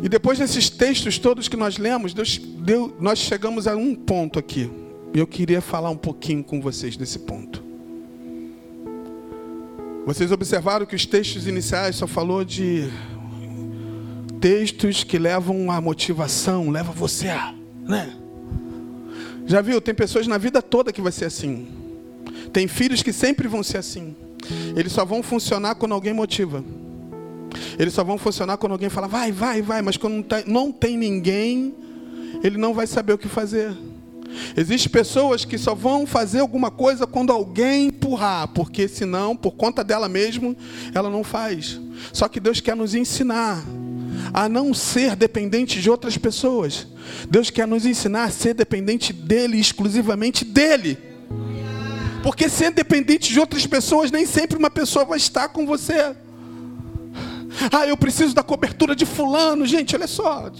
E 0.02 0.08
depois 0.08 0.38
desses 0.38 0.70
textos 0.70 1.18
todos 1.18 1.48
que 1.48 1.56
nós 1.56 1.78
lemos, 1.78 2.14
Deus, 2.14 2.38
Deus, 2.38 2.92
nós 3.00 3.18
chegamos 3.18 3.66
a 3.66 3.74
um 3.74 3.92
ponto 3.92 4.38
aqui. 4.38 4.70
E 5.12 5.18
eu 5.18 5.26
queria 5.26 5.60
falar 5.60 5.90
um 5.90 5.96
pouquinho 5.96 6.44
com 6.44 6.60
vocês 6.60 6.96
desse 6.96 7.18
ponto. 7.18 7.60
Vocês 10.06 10.30
observaram 10.30 10.86
que 10.86 10.94
os 10.94 11.06
textos 11.06 11.48
iniciais 11.48 11.96
só 11.96 12.06
falou 12.06 12.44
de 12.44 12.88
textos 14.40 15.04
que 15.04 15.18
levam 15.18 15.70
à 15.70 15.80
motivação, 15.80 16.70
leva 16.70 16.92
você 16.92 17.28
a 17.28 17.54
né? 17.86 18.12
Já 19.46 19.60
viu? 19.60 19.80
Tem 19.80 19.94
pessoas 19.94 20.26
na 20.26 20.36
vida 20.36 20.60
toda 20.60 20.92
que 20.92 21.00
vai 21.00 21.12
ser 21.12 21.26
assim. 21.26 21.68
Tem 22.52 22.66
filhos 22.66 23.02
que 23.02 23.12
sempre 23.12 23.46
vão 23.46 23.62
ser 23.62 23.78
assim. 23.78 24.14
Eles 24.76 24.92
só 24.92 25.04
vão 25.04 25.22
funcionar 25.22 25.76
quando 25.76 25.92
alguém 25.92 26.12
motiva. 26.12 26.64
Eles 27.78 27.94
só 27.94 28.02
vão 28.02 28.18
funcionar 28.18 28.56
quando 28.56 28.72
alguém 28.72 28.88
fala, 28.88 29.06
vai, 29.06 29.30
vai, 29.30 29.62
vai. 29.62 29.82
Mas 29.82 29.96
quando 29.96 30.26
não 30.46 30.72
tem 30.72 30.96
ninguém, 30.96 31.74
ele 32.42 32.58
não 32.58 32.74
vai 32.74 32.86
saber 32.86 33.12
o 33.12 33.18
que 33.18 33.28
fazer. 33.28 33.72
Existem 34.56 34.90
pessoas 34.90 35.44
que 35.44 35.56
só 35.56 35.74
vão 35.74 36.06
fazer 36.06 36.40
alguma 36.40 36.70
coisa 36.70 37.06
quando 37.06 37.32
alguém 37.32 37.86
empurrar, 37.86 38.48
porque 38.48 38.88
senão, 38.88 39.36
por 39.36 39.52
conta 39.52 39.84
dela 39.84 40.08
mesma, 40.08 40.54
ela 40.92 41.08
não 41.08 41.22
faz. 41.22 41.80
Só 42.12 42.28
que 42.28 42.40
Deus 42.40 42.60
quer 42.60 42.74
nos 42.74 42.94
ensinar 42.94 43.64
a 44.32 44.48
não 44.48 44.74
ser 44.74 45.16
dependente 45.16 45.80
de 45.80 45.90
outras 45.90 46.16
pessoas. 46.16 46.86
Deus 47.30 47.50
quer 47.50 47.66
nos 47.66 47.86
ensinar 47.86 48.24
a 48.24 48.30
ser 48.30 48.54
dependente 48.54 49.12
dele, 49.12 49.58
exclusivamente 49.58 50.44
dele. 50.44 50.98
Porque 52.22 52.48
ser 52.48 52.72
dependente 52.72 53.32
de 53.32 53.38
outras 53.38 53.66
pessoas, 53.66 54.10
nem 54.10 54.26
sempre 54.26 54.58
uma 54.58 54.70
pessoa 54.70 55.04
vai 55.04 55.18
estar 55.18 55.48
com 55.48 55.64
você. 55.64 56.14
Ah, 57.72 57.86
eu 57.86 57.96
preciso 57.96 58.34
da 58.34 58.42
cobertura 58.42 58.94
de 58.94 59.06
fulano. 59.06 59.66
Gente, 59.66 59.94
olha 59.94 60.06
só. 60.06 60.50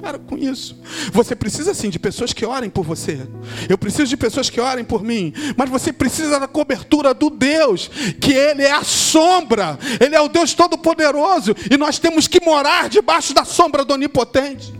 Para 0.00 0.18
com 0.18 0.36
isso. 0.36 0.76
Você 1.12 1.36
precisa 1.36 1.74
sim 1.74 1.90
de 1.90 1.98
pessoas 1.98 2.32
que 2.32 2.44
orem 2.44 2.70
por 2.70 2.84
você. 2.84 3.26
Eu 3.68 3.76
preciso 3.76 4.06
de 4.06 4.16
pessoas 4.16 4.48
que 4.48 4.60
orem 4.60 4.84
por 4.84 5.02
mim. 5.02 5.32
Mas 5.56 5.68
você 5.68 5.92
precisa 5.92 6.40
da 6.40 6.48
cobertura 6.48 7.12
do 7.12 7.30
Deus, 7.30 7.90
que 8.20 8.32
Ele 8.32 8.62
é 8.62 8.72
a 8.72 8.82
sombra. 8.82 9.78
Ele 10.00 10.14
é 10.14 10.20
o 10.20 10.28
Deus 10.28 10.54
Todo-Poderoso. 10.54 11.54
E 11.70 11.76
nós 11.76 11.98
temos 11.98 12.26
que 12.26 12.44
morar 12.44 12.88
debaixo 12.88 13.34
da 13.34 13.44
sombra 13.44 13.84
do 13.84 13.94
Onipotente. 13.94 14.72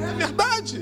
É 0.00 0.14
verdade. 0.14 0.75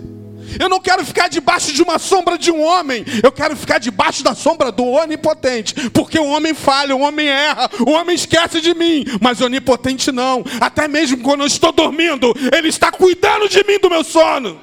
Eu 0.58 0.68
não 0.68 0.80
quero 0.80 1.04
ficar 1.04 1.28
debaixo 1.28 1.72
de 1.72 1.82
uma 1.82 1.98
sombra 1.98 2.38
de 2.38 2.50
um 2.50 2.62
homem. 2.62 3.04
Eu 3.22 3.32
quero 3.32 3.56
ficar 3.56 3.78
debaixo 3.78 4.22
da 4.22 4.34
sombra 4.34 4.70
do 4.70 4.84
onipotente. 4.84 5.90
Porque 5.90 6.18
o 6.18 6.26
homem 6.26 6.54
falha, 6.54 6.94
o 6.94 7.00
homem 7.00 7.28
erra, 7.28 7.70
o 7.86 7.90
homem 7.90 8.14
esquece 8.14 8.60
de 8.60 8.74
mim. 8.74 9.04
Mas 9.20 9.40
onipotente 9.40 10.10
não. 10.12 10.44
Até 10.60 10.88
mesmo 10.88 11.18
quando 11.18 11.40
eu 11.40 11.46
estou 11.46 11.72
dormindo, 11.72 12.34
ele 12.56 12.68
está 12.68 12.90
cuidando 12.90 13.48
de 13.48 13.64
mim 13.64 13.78
do 13.78 13.90
meu 13.90 14.04
sono. 14.04 14.60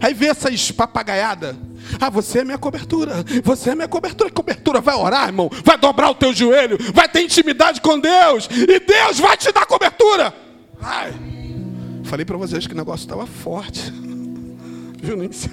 Aí 0.00 0.12
vê 0.12 0.26
essas 0.26 0.70
papagaiadas. 0.72 1.54
Ah, 2.00 2.10
você 2.10 2.40
é 2.40 2.44
minha 2.44 2.58
cobertura. 2.58 3.24
Você 3.44 3.70
é 3.70 3.74
minha 3.74 3.88
cobertura. 3.88 4.30
Cobertura, 4.30 4.80
vai 4.80 4.94
orar, 4.94 5.28
irmão. 5.28 5.50
Vai 5.64 5.78
dobrar 5.78 6.10
o 6.10 6.14
teu 6.14 6.32
joelho. 6.34 6.76
Vai 6.92 7.08
ter 7.08 7.22
intimidade 7.22 7.80
com 7.80 7.98
Deus. 7.98 8.48
E 8.50 8.80
Deus 8.80 9.18
vai 9.18 9.36
te 9.36 9.52
dar 9.52 9.66
cobertura. 9.66 10.34
Vai. 10.80 11.12
Falei 12.12 12.26
para 12.26 12.36
vocês 12.36 12.66
que 12.66 12.74
o 12.74 12.76
negócio 12.76 13.04
estava 13.04 13.26
forte. 13.26 13.90
Viu, 15.02 15.16
Nícia? 15.16 15.50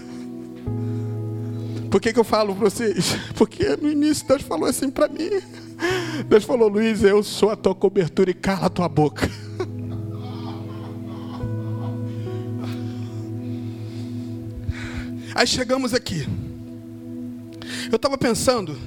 Por 1.89 2.01
que, 2.01 2.11
que 2.11 2.19
eu 2.19 2.23
falo 2.25 2.53
para 2.53 2.69
vocês? 2.69 3.15
Porque 3.35 3.77
no 3.77 3.89
início 3.89 4.27
Deus 4.27 4.41
falou 4.41 4.67
assim 4.67 4.89
para 4.89 5.07
mim. 5.07 5.29
Deus 6.27 6.43
falou, 6.43 6.67
Luiz, 6.67 7.01
eu 7.01 7.23
sou 7.23 7.49
a 7.49 7.55
tua 7.55 7.73
cobertura 7.73 8.29
e 8.29 8.33
cala 8.33 8.65
a 8.65 8.69
tua 8.69 8.89
boca. 8.89 9.31
Aí 15.33 15.47
chegamos 15.47 15.93
aqui. 15.93 16.27
Eu 17.89 17.95
estava 17.95 18.17
pensando 18.17 18.77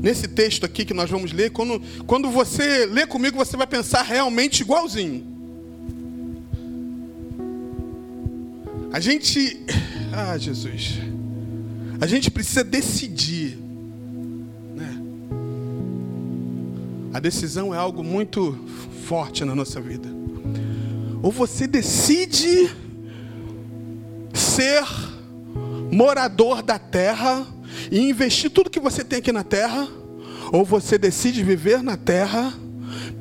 nesse 0.00 0.26
texto 0.26 0.64
aqui 0.64 0.86
que 0.86 0.94
nós 0.94 1.10
vamos 1.10 1.32
ler. 1.32 1.50
Quando, 1.50 1.82
quando 2.06 2.30
você 2.30 2.86
lê 2.86 3.06
comigo, 3.06 3.36
você 3.36 3.58
vai 3.58 3.66
pensar 3.66 4.00
realmente 4.00 4.62
igualzinho. 4.62 5.35
A 8.92 9.00
gente. 9.00 9.64
Ah, 10.18 10.38
Jesus. 10.38 10.98
A 12.00 12.06
gente 12.06 12.30
precisa 12.30 12.64
decidir. 12.64 13.58
Né? 14.74 14.98
A 17.12 17.20
decisão 17.20 17.74
é 17.74 17.76
algo 17.76 18.02
muito 18.02 18.58
forte 19.06 19.44
na 19.44 19.54
nossa 19.54 19.78
vida. 19.78 20.08
Ou 21.22 21.30
você 21.30 21.66
decide 21.66 22.70
ser 24.32 24.84
morador 25.92 26.62
da 26.62 26.78
terra 26.78 27.46
e 27.90 27.98
investir 28.08 28.50
tudo 28.50 28.70
que 28.70 28.80
você 28.80 29.04
tem 29.04 29.18
aqui 29.18 29.32
na 29.32 29.44
terra, 29.44 29.86
ou 30.52 30.64
você 30.64 30.96
decide 30.96 31.42
viver 31.42 31.82
na 31.82 31.96
terra 31.96 32.54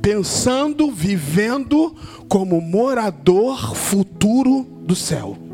pensando, 0.01 0.91
vivendo 0.91 1.95
como 2.29 2.61
morador 2.61 3.75
futuro 3.75 4.63
do 4.85 4.95
céu. 4.95 5.44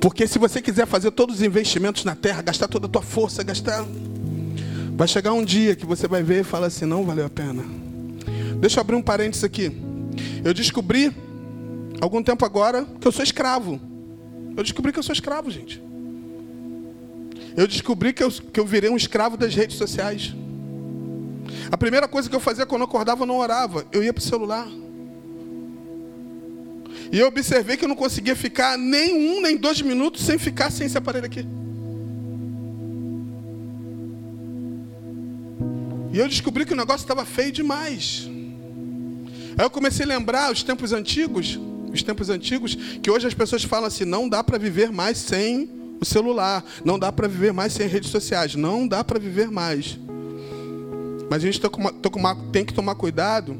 Porque 0.00 0.26
se 0.26 0.38
você 0.38 0.62
quiser 0.62 0.86
fazer 0.86 1.10
todos 1.10 1.36
os 1.36 1.42
investimentos 1.42 2.04
na 2.04 2.16
terra, 2.16 2.40
gastar 2.40 2.68
toda 2.68 2.86
a 2.86 2.88
tua 2.88 3.02
força, 3.02 3.42
gastar. 3.42 3.84
Vai 4.96 5.06
chegar 5.06 5.32
um 5.32 5.44
dia 5.44 5.76
que 5.76 5.84
você 5.84 6.08
vai 6.08 6.22
ver 6.22 6.40
e 6.40 6.44
falar 6.44 6.68
assim, 6.68 6.86
não 6.86 7.04
valeu 7.04 7.26
a 7.26 7.30
pena. 7.30 7.62
Deixa 8.58 8.78
eu 8.78 8.80
abrir 8.80 8.96
um 8.96 9.02
parênteses 9.02 9.44
aqui. 9.44 9.70
Eu 10.42 10.54
descobri, 10.54 11.14
algum 12.00 12.22
tempo 12.22 12.44
agora, 12.44 12.86
que 12.98 13.06
eu 13.06 13.12
sou 13.12 13.22
escravo. 13.22 13.78
Eu 14.56 14.62
descobri 14.62 14.92
que 14.92 14.98
eu 14.98 15.02
sou 15.02 15.12
escravo, 15.12 15.50
gente. 15.50 15.82
Eu 17.56 17.66
descobri 17.66 18.12
que 18.12 18.22
eu, 18.22 18.30
que 18.30 18.58
eu 18.58 18.66
virei 18.66 18.90
um 18.90 18.96
escravo 18.96 19.36
das 19.36 19.54
redes 19.54 19.76
sociais. 19.76 20.34
A 21.70 21.76
primeira 21.76 22.08
coisa 22.08 22.28
que 22.28 22.34
eu 22.34 22.40
fazia 22.40 22.64
quando 22.64 22.82
eu 22.82 22.86
acordava, 22.86 23.22
eu 23.22 23.26
não 23.26 23.38
orava. 23.38 23.84
Eu 23.92 24.02
ia 24.02 24.12
para 24.12 24.20
o 24.20 24.24
celular. 24.24 24.66
E 27.12 27.18
eu 27.18 27.26
observei 27.26 27.76
que 27.76 27.84
eu 27.84 27.88
não 27.88 27.96
conseguia 27.96 28.36
ficar 28.36 28.78
nem 28.78 29.14
um, 29.14 29.42
nem 29.42 29.56
dois 29.56 29.82
minutos 29.82 30.24
sem 30.24 30.38
ficar 30.38 30.70
sem 30.70 30.86
esse 30.86 30.96
aparelho 30.96 31.26
aqui. 31.26 31.44
E 36.12 36.18
eu 36.18 36.28
descobri 36.28 36.64
que 36.64 36.72
o 36.72 36.76
negócio 36.76 37.04
estava 37.04 37.24
feio 37.24 37.50
demais. 37.50 38.28
Aí 39.58 39.64
eu 39.64 39.70
comecei 39.70 40.04
a 40.04 40.08
lembrar 40.08 40.52
os 40.52 40.62
tempos 40.62 40.92
antigos, 40.92 41.58
os 41.92 42.02
tempos 42.02 42.30
antigos, 42.30 42.76
que 43.02 43.10
hoje 43.10 43.26
as 43.26 43.34
pessoas 43.34 43.64
falam 43.64 43.86
assim: 43.86 44.04
não 44.04 44.28
dá 44.28 44.42
para 44.42 44.58
viver 44.58 44.92
mais 44.92 45.18
sem 45.18 45.68
o 46.00 46.04
celular, 46.04 46.64
não 46.84 46.98
dá 46.98 47.10
para 47.12 47.26
viver 47.26 47.52
mais 47.52 47.72
sem 47.72 47.86
redes 47.88 48.10
sociais, 48.10 48.54
não 48.54 48.86
dá 48.86 49.02
para 49.02 49.18
viver 49.18 49.50
mais. 49.50 49.98
Mas 51.28 51.42
a 51.42 51.46
gente 51.46 51.60
tem 52.52 52.64
que 52.64 52.74
tomar 52.74 52.94
cuidado, 52.94 53.56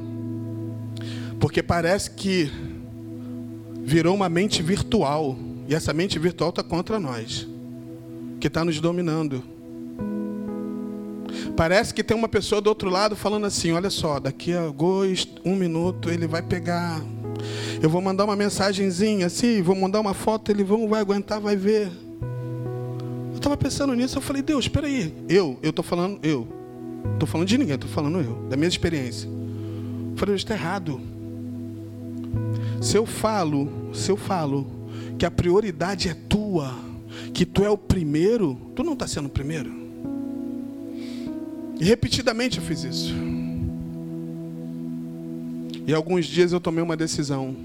porque 1.39 1.61
parece 1.61 2.11
que 2.11 2.70
virou 3.83 4.15
uma 4.15 4.29
mente 4.29 4.61
virtual, 4.61 5.37
e 5.67 5.75
essa 5.75 5.93
mente 5.93 6.17
virtual 6.19 6.49
está 6.49 6.63
contra 6.63 6.99
nós, 6.99 7.47
que 8.39 8.47
está 8.47 8.63
nos 8.63 8.79
dominando. 8.79 9.43
Parece 11.55 11.93
que 11.93 12.03
tem 12.03 12.15
uma 12.15 12.27
pessoa 12.27 12.61
do 12.61 12.67
outro 12.67 12.89
lado 12.89 13.15
falando 13.15 13.45
assim: 13.45 13.71
olha 13.71 13.89
só, 13.89 14.19
daqui 14.19 14.53
a 14.53 14.67
dois, 14.69 15.27
um 15.45 15.55
minuto 15.55 16.09
ele 16.09 16.27
vai 16.27 16.41
pegar. 16.41 17.01
Eu 17.81 17.89
vou 17.89 18.01
mandar 18.01 18.25
uma 18.25 18.35
mensagenzinha 18.35 19.25
assim, 19.25 19.61
vou 19.61 19.75
mandar 19.75 19.99
uma 19.99 20.13
foto, 20.13 20.51
ele 20.51 20.63
não 20.63 20.87
vai 20.87 21.01
aguentar, 21.01 21.39
vai 21.39 21.55
ver. 21.55 21.89
Eu 23.31 23.35
estava 23.35 23.57
pensando 23.57 23.93
nisso, 23.95 24.17
eu 24.17 24.21
falei, 24.21 24.41
Deus, 24.41 24.65
espera 24.65 24.85
aí. 24.85 25.13
Eu, 25.27 25.57
eu 25.63 25.71
estou 25.71 25.83
falando, 25.83 26.19
eu. 26.21 26.47
Estou 27.13 27.27
falando 27.27 27.47
de 27.47 27.57
ninguém, 27.57 27.75
estou 27.75 27.89
falando 27.89 28.19
eu, 28.19 28.35
da 28.49 28.55
minha 28.55 28.67
experiência. 28.67 29.27
Eu 29.27 30.17
falei, 30.17 30.35
está 30.35 30.53
errado. 30.53 31.01
Se 32.81 32.97
eu 32.97 33.05
falo, 33.05 33.93
se 33.93 34.09
eu 34.09 34.17
falo 34.17 34.65
que 35.17 35.25
a 35.25 35.31
prioridade 35.31 36.09
é 36.09 36.15
tua, 36.15 36.73
que 37.31 37.45
tu 37.45 37.63
é 37.63 37.69
o 37.69 37.77
primeiro, 37.77 38.59
tu 38.75 38.83
não 38.83 38.93
está 38.93 39.07
sendo 39.07 39.27
o 39.27 39.29
primeiro. 39.29 39.71
E 41.79 41.85
repetidamente 41.85 42.57
eu 42.57 42.63
fiz 42.63 42.83
isso. 42.83 43.13
E 45.85 45.93
alguns 45.93 46.25
dias 46.25 46.51
eu 46.51 46.59
tomei 46.59 46.83
uma 46.83 46.97
decisão. 46.97 47.55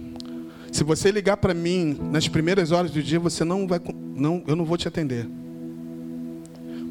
Se 0.70 0.84
você 0.84 1.10
ligar 1.10 1.38
para 1.38 1.54
mim 1.54 1.98
nas 2.12 2.28
primeiras 2.28 2.70
horas 2.70 2.90
do 2.90 3.02
dia, 3.02 3.18
você 3.18 3.42
não 3.42 3.66
vai 3.66 3.80
não, 4.14 4.42
eu 4.46 4.54
não 4.54 4.64
vou 4.64 4.76
te 4.76 4.86
atender. 4.86 5.26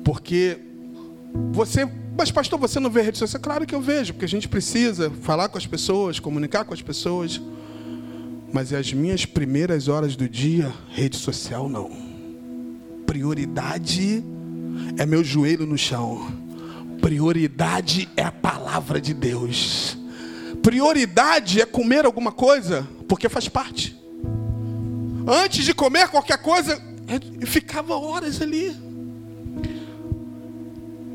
Porque 0.03 0.57
você, 1.51 1.87
mas 2.17 2.31
pastor, 2.31 2.59
você 2.59 2.79
não 2.79 2.89
vê 2.89 3.01
rede 3.01 3.17
social? 3.17 3.41
Claro 3.41 3.65
que 3.65 3.75
eu 3.75 3.81
vejo, 3.81 4.13
porque 4.13 4.25
a 4.25 4.29
gente 4.29 4.47
precisa 4.47 5.11
falar 5.21 5.49
com 5.49 5.57
as 5.57 5.67
pessoas, 5.67 6.19
comunicar 6.19 6.63
com 6.63 6.73
as 6.73 6.81
pessoas. 6.81 7.39
Mas 8.55 8.71
as 8.71 8.93
minhas 8.93 9.25
primeiras 9.25 9.89
horas 9.89 10.15
do 10.15 10.29
dia, 10.29 10.73
rede 10.91 11.17
social 11.17 11.67
não. 11.67 11.91
Prioridade 13.05 14.23
é 14.97 15.05
meu 15.05 15.25
joelho 15.25 15.65
no 15.65 15.77
chão 15.77 16.25
Prioridade 17.01 18.07
é 18.15 18.23
a 18.23 18.31
palavra 18.31 19.01
de 19.01 19.13
Deus. 19.13 19.97
Prioridade 20.63 21.59
é 21.59 21.65
comer 21.65 22.05
alguma 22.05 22.31
coisa, 22.31 22.87
porque 23.09 23.27
faz 23.27 23.49
parte. 23.49 23.93
Antes 25.27 25.65
de 25.65 25.73
comer 25.73 26.07
qualquer 26.07 26.37
coisa, 26.37 26.81
eu 27.41 27.45
ficava 27.45 27.93
horas 27.97 28.41
ali. 28.41 28.73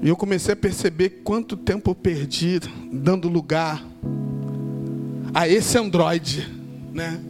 E 0.03 0.09
eu 0.11 0.15
comecei 0.15 0.53
a 0.53 0.57
perceber 0.57 1.23
quanto 1.25 1.57
tempo 1.57 1.93
eu 1.93 1.95
perdi 1.95 2.61
dando 2.93 3.31
lugar 3.31 3.83
a 5.33 5.49
esse 5.49 5.79
androide, 5.79 6.60
né? 6.93 7.21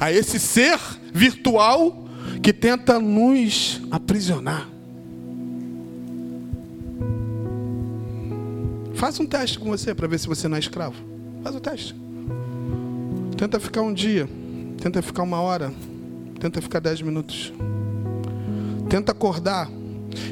A 0.00 0.12
esse 0.12 0.38
ser 0.38 0.78
virtual 1.12 2.06
que 2.42 2.52
tenta 2.52 2.98
nos 2.98 3.80
aprisionar. 3.90 4.68
Faça 8.94 9.22
um 9.22 9.26
teste 9.26 9.58
com 9.58 9.68
você 9.68 9.94
para 9.94 10.06
ver 10.08 10.18
se 10.18 10.26
você 10.26 10.48
não 10.48 10.56
é 10.56 10.60
escravo. 10.60 10.96
Faz 11.42 11.54
o 11.54 11.60
teste. 11.60 11.94
Tenta 13.36 13.60
ficar 13.60 13.82
um 13.82 13.92
dia. 13.92 14.28
Tenta 14.80 15.02
ficar 15.02 15.22
uma 15.22 15.40
hora. 15.40 15.72
Tenta 16.40 16.62
ficar 16.62 16.80
dez 16.80 17.02
minutos. 17.02 17.52
Tenta 18.88 19.12
acordar. 19.12 19.70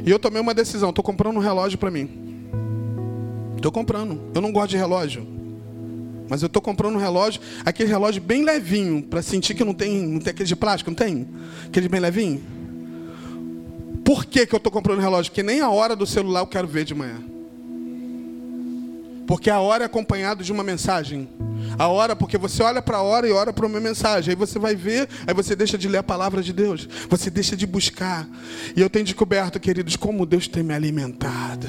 E 0.04 0.10
eu 0.10 0.18
tomei 0.18 0.40
uma 0.40 0.54
decisão. 0.54 0.88
Estou 0.88 1.04
comprando 1.04 1.36
um 1.36 1.40
relógio 1.40 1.78
para 1.78 1.90
mim. 1.90 2.08
Estou 3.56 3.70
comprando. 3.70 4.20
Eu 4.34 4.40
não 4.40 4.50
gosto 4.50 4.70
de 4.70 4.76
relógio. 4.76 5.33
Mas 6.28 6.42
eu 6.42 6.46
estou 6.46 6.62
comprando 6.62 6.94
um 6.94 6.98
relógio, 6.98 7.40
aquele 7.64 7.88
relógio 7.88 8.22
bem 8.22 8.44
levinho, 8.44 9.02
para 9.02 9.20
sentir 9.22 9.54
que 9.54 9.64
não 9.64 9.74
tem, 9.74 10.06
não 10.06 10.20
tem 10.20 10.30
aquele 10.30 10.48
de 10.48 10.56
plástico, 10.56 10.90
não 10.90 10.96
tem? 10.96 11.28
Aquele 11.66 11.88
bem 11.88 12.00
levinho. 12.00 12.42
Por 14.04 14.24
que, 14.24 14.46
que 14.46 14.54
eu 14.54 14.58
estou 14.58 14.72
comprando 14.72 14.98
um 14.98 15.02
relógio? 15.02 15.30
Porque 15.30 15.42
nem 15.42 15.60
a 15.60 15.70
hora 15.70 15.96
do 15.96 16.06
celular 16.06 16.40
eu 16.40 16.46
quero 16.46 16.66
ver 16.68 16.84
de 16.84 16.94
manhã. 16.94 17.22
Porque 19.26 19.48
a 19.48 19.58
hora 19.60 19.84
é 19.84 19.86
acompanhado 19.86 20.44
de 20.44 20.52
uma 20.52 20.62
mensagem. 20.62 21.28
A 21.78 21.88
hora, 21.88 22.14
porque 22.14 22.36
você 22.36 22.62
olha 22.62 22.82
para 22.82 22.98
a 22.98 23.02
hora 23.02 23.26
e 23.26 23.32
ora 23.32 23.52
para 23.52 23.66
uma 23.66 23.80
mensagem. 23.80 24.30
Aí 24.30 24.36
você 24.36 24.58
vai 24.58 24.74
ver, 24.74 25.08
aí 25.26 25.32
você 25.32 25.56
deixa 25.56 25.78
de 25.78 25.88
ler 25.88 25.98
a 25.98 26.02
palavra 26.02 26.42
de 26.42 26.52
Deus. 26.52 26.86
Você 27.08 27.30
deixa 27.30 27.56
de 27.56 27.66
buscar. 27.66 28.28
E 28.76 28.80
eu 28.80 28.90
tenho 28.90 29.04
descoberto, 29.04 29.58
queridos, 29.58 29.96
como 29.96 30.26
Deus 30.26 30.46
tem 30.46 30.62
me 30.62 30.74
alimentado. 30.74 31.66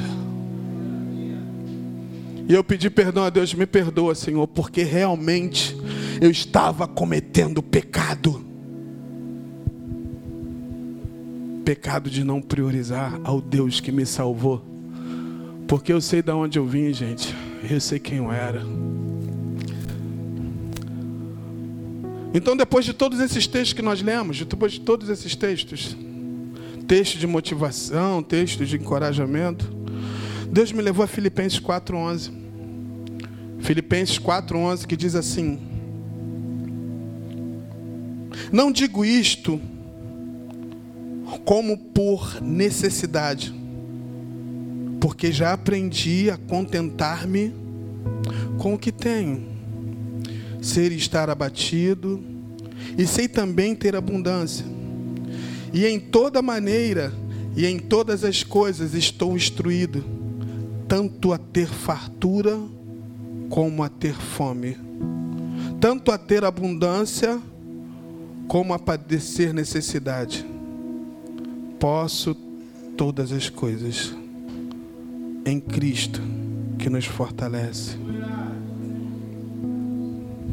E 2.47 2.53
eu 2.53 2.63
pedi 2.63 2.89
perdão 2.89 3.23
a 3.23 3.29
Deus, 3.29 3.53
me 3.53 3.65
perdoa, 3.65 4.13
Senhor, 4.13 4.47
porque 4.47 4.83
realmente 4.83 5.75
eu 6.21 6.29
estava 6.29 6.87
cometendo 6.87 7.61
pecado. 7.61 8.45
Pecado 11.63 12.09
de 12.09 12.23
não 12.23 12.41
priorizar 12.41 13.19
ao 13.23 13.41
Deus 13.41 13.79
que 13.79 13.91
me 13.91 14.05
salvou. 14.05 14.63
Porque 15.67 15.91
eu 15.91 15.99
sei 15.99 16.21
de 16.21 16.31
onde 16.31 16.59
eu 16.59 16.65
vim, 16.65 16.93
gente. 16.93 17.33
Eu 17.67 17.81
sei 17.81 17.97
quem 17.97 18.19
eu 18.19 18.31
era. 18.31 18.61
Então, 22.31 22.55
depois 22.55 22.85
de 22.85 22.93
todos 22.93 23.19
esses 23.19 23.47
textos 23.47 23.73
que 23.73 23.81
nós 23.81 24.01
lemos, 24.01 24.37
depois 24.43 24.73
de 24.73 24.81
todos 24.81 25.09
esses 25.09 25.35
textos, 25.35 25.97
textos 26.85 27.19
de 27.19 27.25
motivação, 27.25 28.21
textos 28.21 28.69
de 28.69 28.75
encorajamento, 28.75 29.65
Deus 30.55 30.71
me 30.71 30.81
levou 30.81 31.03
a 31.03 31.07
Filipenses 31.07 31.59
4:11. 31.59 32.31
Filipenses 33.59 34.17
4:11 34.17 34.87
que 34.87 34.95
diz 34.95 35.13
assim: 35.13 35.59
Não 38.53 38.71
digo 38.71 39.03
isto 39.03 39.59
como 41.43 41.77
por 41.77 42.41
necessidade, 42.41 43.53
porque 45.01 45.29
já 45.29 45.51
aprendi 45.51 46.31
a 46.31 46.37
contentar-me 46.37 47.53
com 48.57 48.75
o 48.75 48.79
que 48.79 48.93
tenho, 48.93 49.43
ser 50.61 50.93
e 50.93 50.95
estar 50.95 51.29
abatido, 51.29 52.23
e 52.97 53.05
sei 53.05 53.27
também 53.27 53.75
ter 53.75 53.93
abundância. 53.93 54.65
E 55.73 55.85
em 55.85 55.99
toda 55.99 56.41
maneira 56.41 57.11
e 57.57 57.65
em 57.65 57.77
todas 57.77 58.23
as 58.23 58.41
coisas 58.41 58.93
estou 58.93 59.35
instruído, 59.35 60.14
tanto 60.87 61.33
a 61.33 61.37
ter 61.37 61.67
fartura 61.67 62.59
como 63.49 63.83
a 63.83 63.89
ter 63.89 64.13
fome, 64.13 64.77
tanto 65.79 66.11
a 66.11 66.17
ter 66.17 66.43
abundância 66.43 67.39
como 68.47 68.73
a 68.73 68.79
padecer 68.79 69.53
necessidade. 69.53 70.45
Posso 71.79 72.35
todas 72.97 73.31
as 73.31 73.49
coisas 73.49 74.15
em 75.45 75.59
Cristo 75.59 76.21
que 76.77 76.89
nos 76.89 77.05
fortalece. 77.05 77.97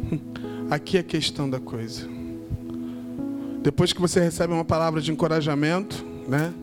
Aqui 0.69 0.97
é 0.97 0.99
a 0.99 1.03
questão 1.03 1.49
da 1.49 1.59
coisa. 1.59 2.07
Depois 3.61 3.93
que 3.93 4.01
você 4.01 4.19
recebe 4.19 4.53
uma 4.53 4.65
palavra 4.65 5.01
de 5.01 5.11
encorajamento, 5.11 6.05
né? 6.27 6.53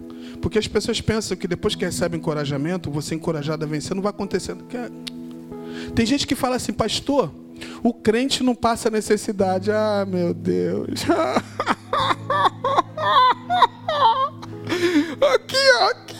Porque 0.41 0.59
as 0.59 0.67
pessoas 0.67 1.01
pensam 1.01 1.37
que 1.37 1.47
depois 1.47 1.75
que 1.75 1.85
recebe 1.85 2.17
encorajamento, 2.17 2.91
você 2.91 3.15
é 3.15 3.17
encorajado 3.17 3.65
a 3.65 3.69
vencer, 3.69 3.95
não 3.95 4.03
vai 4.03 4.11
acontecer. 4.11 4.57
Tem 5.95 6.07
gente 6.07 6.27
que 6.27 6.35
fala 6.35 6.57
assim, 6.57 6.73
pastor, 6.73 7.31
o 7.83 7.93
crente 7.93 8.43
não 8.43 8.55
passa 8.55 8.91
necessidade. 8.91 9.71
Ah, 9.71 10.07
meu 10.07 10.33
Deus. 10.35 11.05
aqui, 15.35 15.71
aqui. 15.91 16.15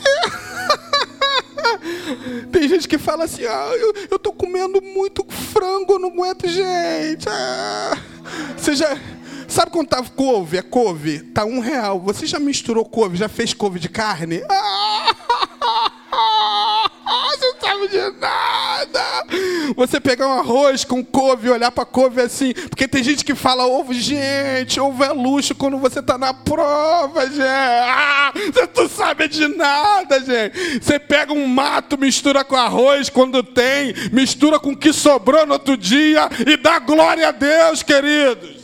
Tem 2.51 2.67
gente 2.67 2.87
que 2.87 2.97
fala 2.97 3.25
assim: 3.25 3.45
ah, 3.45 3.71
eu, 3.75 3.93
eu 4.11 4.19
tô 4.19 4.31
comendo 4.31 4.81
muito 4.81 5.25
frango, 5.29 5.93
eu 5.93 5.99
não 5.99 6.09
aguento, 6.09 6.47
gente. 6.47 7.27
Ah. 7.27 7.97
Você 8.57 8.75
já. 8.75 8.97
Sabe 9.51 9.69
quando 9.69 9.89
tá 9.89 10.01
couve? 10.15 10.57
É 10.57 10.61
couve? 10.61 11.19
Tá 11.19 11.43
um 11.43 11.59
real. 11.59 11.99
Você 11.99 12.25
já 12.25 12.39
misturou 12.39 12.85
couve? 12.85 13.17
Já 13.17 13.27
fez 13.27 13.53
couve 13.53 13.79
de 13.79 13.89
carne? 13.89 14.41
Ah, 14.49 15.13
você 17.35 17.45
não 17.45 17.59
sabe 17.59 17.87
de 17.89 18.19
nada. 18.19 19.01
você 19.75 19.99
pegar 19.99 20.29
um 20.29 20.39
arroz 20.39 20.85
com 20.85 21.03
couve 21.03 21.49
e 21.49 21.51
olhar 21.51 21.69
para 21.69 21.83
couve 21.83 22.21
assim, 22.21 22.53
porque 22.53 22.87
tem 22.87 23.03
gente 23.03 23.25
que 23.25 23.35
fala 23.35 23.67
ovo, 23.67 23.93
gente, 23.93 24.79
ovo 24.79 25.03
é 25.03 25.11
luxo 25.11 25.53
quando 25.53 25.77
você 25.77 25.99
está 25.99 26.17
na 26.17 26.33
prova, 26.33 27.25
gente. 27.27 27.41
Ah, 27.41 28.31
você 28.33 28.69
não 28.73 28.87
sabe 28.87 29.27
de 29.27 29.49
nada, 29.49 30.21
gente. 30.21 30.79
Você 30.79 30.97
pega 30.97 31.33
um 31.33 31.45
mato, 31.45 31.97
mistura 31.97 32.45
com 32.45 32.55
arroz 32.55 33.09
quando 33.09 33.43
tem, 33.43 33.93
mistura 34.13 34.61
com 34.61 34.71
o 34.71 34.77
que 34.77 34.93
sobrou 34.93 35.45
no 35.45 35.53
outro 35.53 35.75
dia 35.75 36.29
e 36.47 36.55
dá 36.55 36.79
glória 36.79 37.27
a 37.27 37.31
Deus, 37.31 37.83
queridos. 37.83 38.60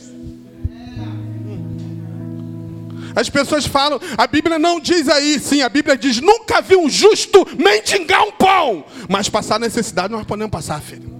As 3.18 3.28
pessoas 3.28 3.66
falam, 3.66 3.98
a 4.16 4.28
Bíblia 4.28 4.60
não 4.60 4.78
diz 4.78 5.08
aí, 5.08 5.40
sim, 5.40 5.60
a 5.60 5.68
Bíblia 5.68 5.98
diz: 5.98 6.20
nunca 6.20 6.60
vi 6.60 6.76
um 6.76 6.88
justo 6.88 7.44
mendigar 7.58 8.22
um 8.22 8.30
pão. 8.30 8.84
Mas 9.08 9.28
passar 9.28 9.58
necessidade 9.58 10.12
nós 10.12 10.24
podemos 10.24 10.52
passar, 10.52 10.80
filho. 10.80 11.18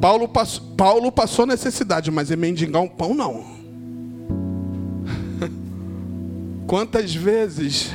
Paulo 0.00 0.28
passou, 0.28 0.62
Paulo 0.76 1.10
passou 1.10 1.46
necessidade, 1.46 2.12
mas 2.12 2.30
é 2.30 2.36
mendigar 2.36 2.80
um 2.80 2.88
pão 2.88 3.12
não. 3.12 3.44
Quantas 6.68 7.12
vezes, 7.12 7.90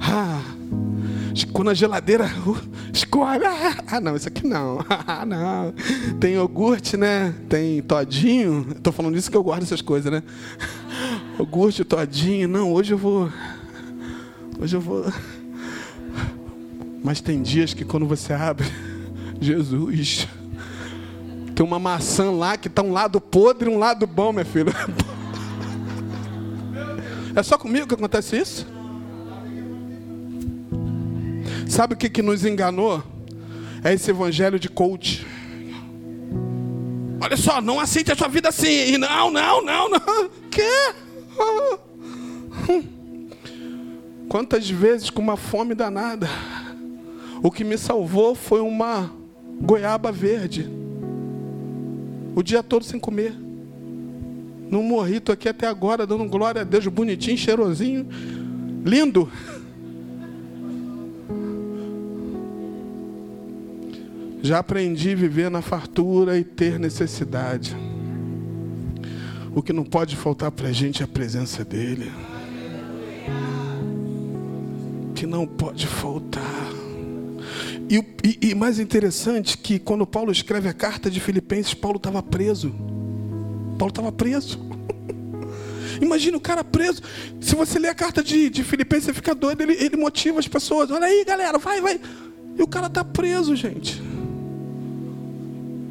ah, 0.00 0.40
quando 1.52 1.70
a 1.70 1.74
geladeira 1.74 2.24
uh, 2.46 2.56
escolhe, 2.92 3.44
ah, 3.44 4.00
não, 4.00 4.16
isso 4.16 4.28
aqui 4.28 4.46
não, 4.46 4.84
ah, 4.88 5.24
não. 5.24 5.72
Tem 6.18 6.34
iogurte, 6.34 6.96
né? 6.96 7.34
Tem 7.48 7.82
todinho. 7.82 8.66
Estou 8.76 8.92
falando 8.92 9.14
disso 9.14 9.30
que 9.30 9.36
eu 9.36 9.42
guardo 9.42 9.62
essas 9.62 9.80
coisas, 9.80 10.10
né? 10.10 10.22
Iogurte, 11.38 11.84
todinho. 11.84 12.48
Não, 12.48 12.72
hoje 12.72 12.92
eu 12.92 12.98
vou. 12.98 13.30
Hoje 14.60 14.76
eu 14.76 14.80
vou. 14.80 15.06
Mas 17.02 17.20
tem 17.20 17.40
dias 17.42 17.72
que 17.72 17.84
quando 17.84 18.06
você 18.06 18.32
abre, 18.32 18.66
Jesus, 19.40 20.28
tem 21.54 21.64
uma 21.64 21.78
maçã 21.78 22.30
lá 22.30 22.56
que 22.56 22.68
está 22.68 22.82
um 22.82 22.92
lado 22.92 23.20
podre 23.20 23.70
e 23.70 23.72
um 23.72 23.78
lado 23.78 24.06
bom, 24.06 24.32
meu 24.32 24.44
filho. 24.44 24.72
É 27.34 27.42
só 27.42 27.56
comigo 27.56 27.86
que 27.86 27.94
acontece 27.94 28.36
isso? 28.36 28.79
Sabe 31.80 31.94
o 31.94 31.96
que, 31.96 32.10
que 32.10 32.20
nos 32.20 32.44
enganou? 32.44 33.02
É 33.82 33.94
esse 33.94 34.10
evangelho 34.10 34.60
de 34.60 34.68
coach. 34.68 35.26
Olha 37.18 37.38
só, 37.38 37.62
não 37.62 37.80
aceite 37.80 38.12
a 38.12 38.14
sua 38.14 38.28
vida 38.28 38.50
assim. 38.50 38.98
Não, 38.98 39.30
não, 39.30 39.64
não, 39.64 39.88
não. 39.88 39.98
Quê? 40.52 40.92
Quantas 44.28 44.68
vezes 44.68 45.08
com 45.08 45.22
uma 45.22 45.38
fome 45.38 45.74
danada. 45.74 46.28
O 47.42 47.50
que 47.50 47.64
me 47.64 47.78
salvou 47.78 48.34
foi 48.34 48.60
uma 48.60 49.10
goiaba 49.58 50.12
verde. 50.12 50.68
O 52.36 52.42
dia 52.42 52.62
todo 52.62 52.84
sem 52.84 53.00
comer. 53.00 53.32
Num 54.70 54.82
morrito 54.82 55.32
aqui 55.32 55.48
até 55.48 55.66
agora, 55.66 56.06
dando 56.06 56.26
glória 56.26 56.60
a 56.60 56.64
Deus, 56.64 56.86
bonitinho, 56.88 57.38
cheirosinho, 57.38 58.06
lindo. 58.84 59.32
Já 64.42 64.58
aprendi 64.58 65.12
a 65.12 65.16
viver 65.16 65.50
na 65.50 65.60
fartura 65.60 66.38
e 66.38 66.44
ter 66.44 66.78
necessidade. 66.78 67.76
O 69.54 69.62
que 69.62 69.72
não 69.72 69.84
pode 69.84 70.16
faltar 70.16 70.50
para 70.50 70.68
a 70.68 70.72
gente 70.72 71.02
é 71.02 71.04
a 71.04 71.08
presença 71.08 71.64
dEle. 71.64 72.10
Que 75.14 75.26
não 75.26 75.46
pode 75.46 75.86
faltar. 75.86 76.70
E, 77.90 77.96
e, 78.24 78.50
e 78.50 78.54
mais 78.54 78.78
interessante 78.78 79.58
que 79.58 79.78
quando 79.78 80.06
Paulo 80.06 80.30
escreve 80.30 80.68
a 80.68 80.72
carta 80.72 81.10
de 81.10 81.20
Filipenses, 81.20 81.74
Paulo 81.74 81.96
estava 81.96 82.22
preso. 82.22 82.70
Paulo 83.76 83.90
estava 83.90 84.12
preso. 84.12 84.58
Imagina 86.00 86.36
o 86.36 86.40
cara 86.40 86.62
preso. 86.62 87.02
Se 87.40 87.54
você 87.54 87.78
ler 87.78 87.88
a 87.88 87.94
carta 87.94 88.22
de, 88.22 88.48
de 88.48 88.64
Filipenses, 88.64 89.06
você 89.06 89.12
fica 89.12 89.34
doido. 89.34 89.60
Ele, 89.62 89.72
ele 89.74 89.96
motiva 89.96 90.38
as 90.38 90.48
pessoas. 90.48 90.90
Olha 90.90 91.06
aí, 91.06 91.24
galera, 91.24 91.58
vai, 91.58 91.80
vai. 91.80 92.00
E 92.56 92.62
o 92.62 92.66
cara 92.66 92.86
está 92.86 93.04
preso, 93.04 93.54
gente. 93.56 94.00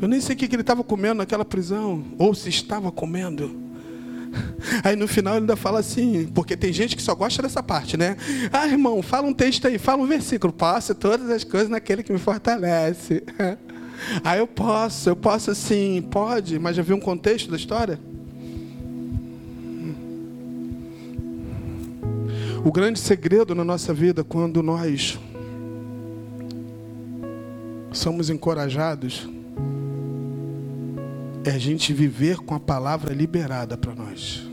Eu 0.01 0.07
nem 0.07 0.21
sei 0.21 0.35
o 0.35 0.37
que 0.37 0.45
ele 0.45 0.61
estava 0.61 0.83
comendo 0.83 1.15
naquela 1.15 1.43
prisão, 1.43 2.05
ou 2.17 2.33
se 2.33 2.49
estava 2.49 2.91
comendo. 2.91 3.69
Aí 4.83 4.95
no 4.95 5.07
final 5.07 5.33
ele 5.33 5.41
ainda 5.41 5.55
fala 5.55 5.79
assim, 5.79 6.27
porque 6.33 6.55
tem 6.55 6.71
gente 6.71 6.95
que 6.95 7.01
só 7.01 7.15
gosta 7.15 7.41
dessa 7.41 7.61
parte, 7.61 7.97
né? 7.97 8.15
Ah, 8.51 8.67
irmão, 8.67 9.01
fala 9.01 9.27
um 9.27 9.33
texto 9.33 9.67
aí, 9.67 9.77
fala 9.77 10.01
um 10.01 10.07
versículo. 10.07 10.53
Passe 10.53 10.93
todas 10.93 11.29
as 11.29 11.43
coisas 11.43 11.69
naquele 11.69 12.03
que 12.03 12.11
me 12.11 12.19
fortalece. 12.19 13.23
Aí 14.23 14.39
eu 14.39 14.47
posso, 14.47 15.09
eu 15.09 15.15
posso 15.15 15.53
sim, 15.53 16.01
pode, 16.09 16.57
mas 16.57 16.73
já 16.73 16.81
viu 16.81 16.95
um 16.95 17.01
contexto 17.01 17.51
da 17.51 17.57
história? 17.57 17.99
O 22.63 22.71
grande 22.71 22.97
segredo 22.97 23.53
na 23.53 23.65
nossa 23.65 23.93
vida, 23.93 24.23
quando 24.23 24.63
nós 24.63 25.19
somos 27.91 28.29
encorajados, 28.29 29.27
é 31.43 31.51
a 31.51 31.57
gente 31.57 31.93
viver 31.93 32.37
com 32.37 32.53
a 32.53 32.59
palavra 32.59 33.13
liberada 33.13 33.77
para 33.77 33.95
nós. 33.95 34.43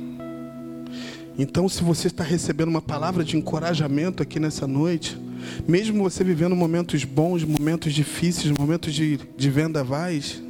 Então, 1.38 1.68
se 1.68 1.82
você 1.82 2.06
está 2.06 2.24
recebendo 2.24 2.68
uma 2.68 2.80
palavra 2.80 3.22
de 3.22 3.36
encorajamento 3.36 4.22
aqui 4.22 4.40
nessa 4.40 4.66
noite, 4.66 5.18
mesmo 5.68 6.02
você 6.02 6.24
vivendo 6.24 6.56
momentos 6.56 7.04
bons, 7.04 7.44
momentos 7.44 7.92
difíceis, 7.92 8.56
momentos 8.56 8.94
de, 8.94 9.18
de 9.36 9.50
vendavais, 9.50 10.42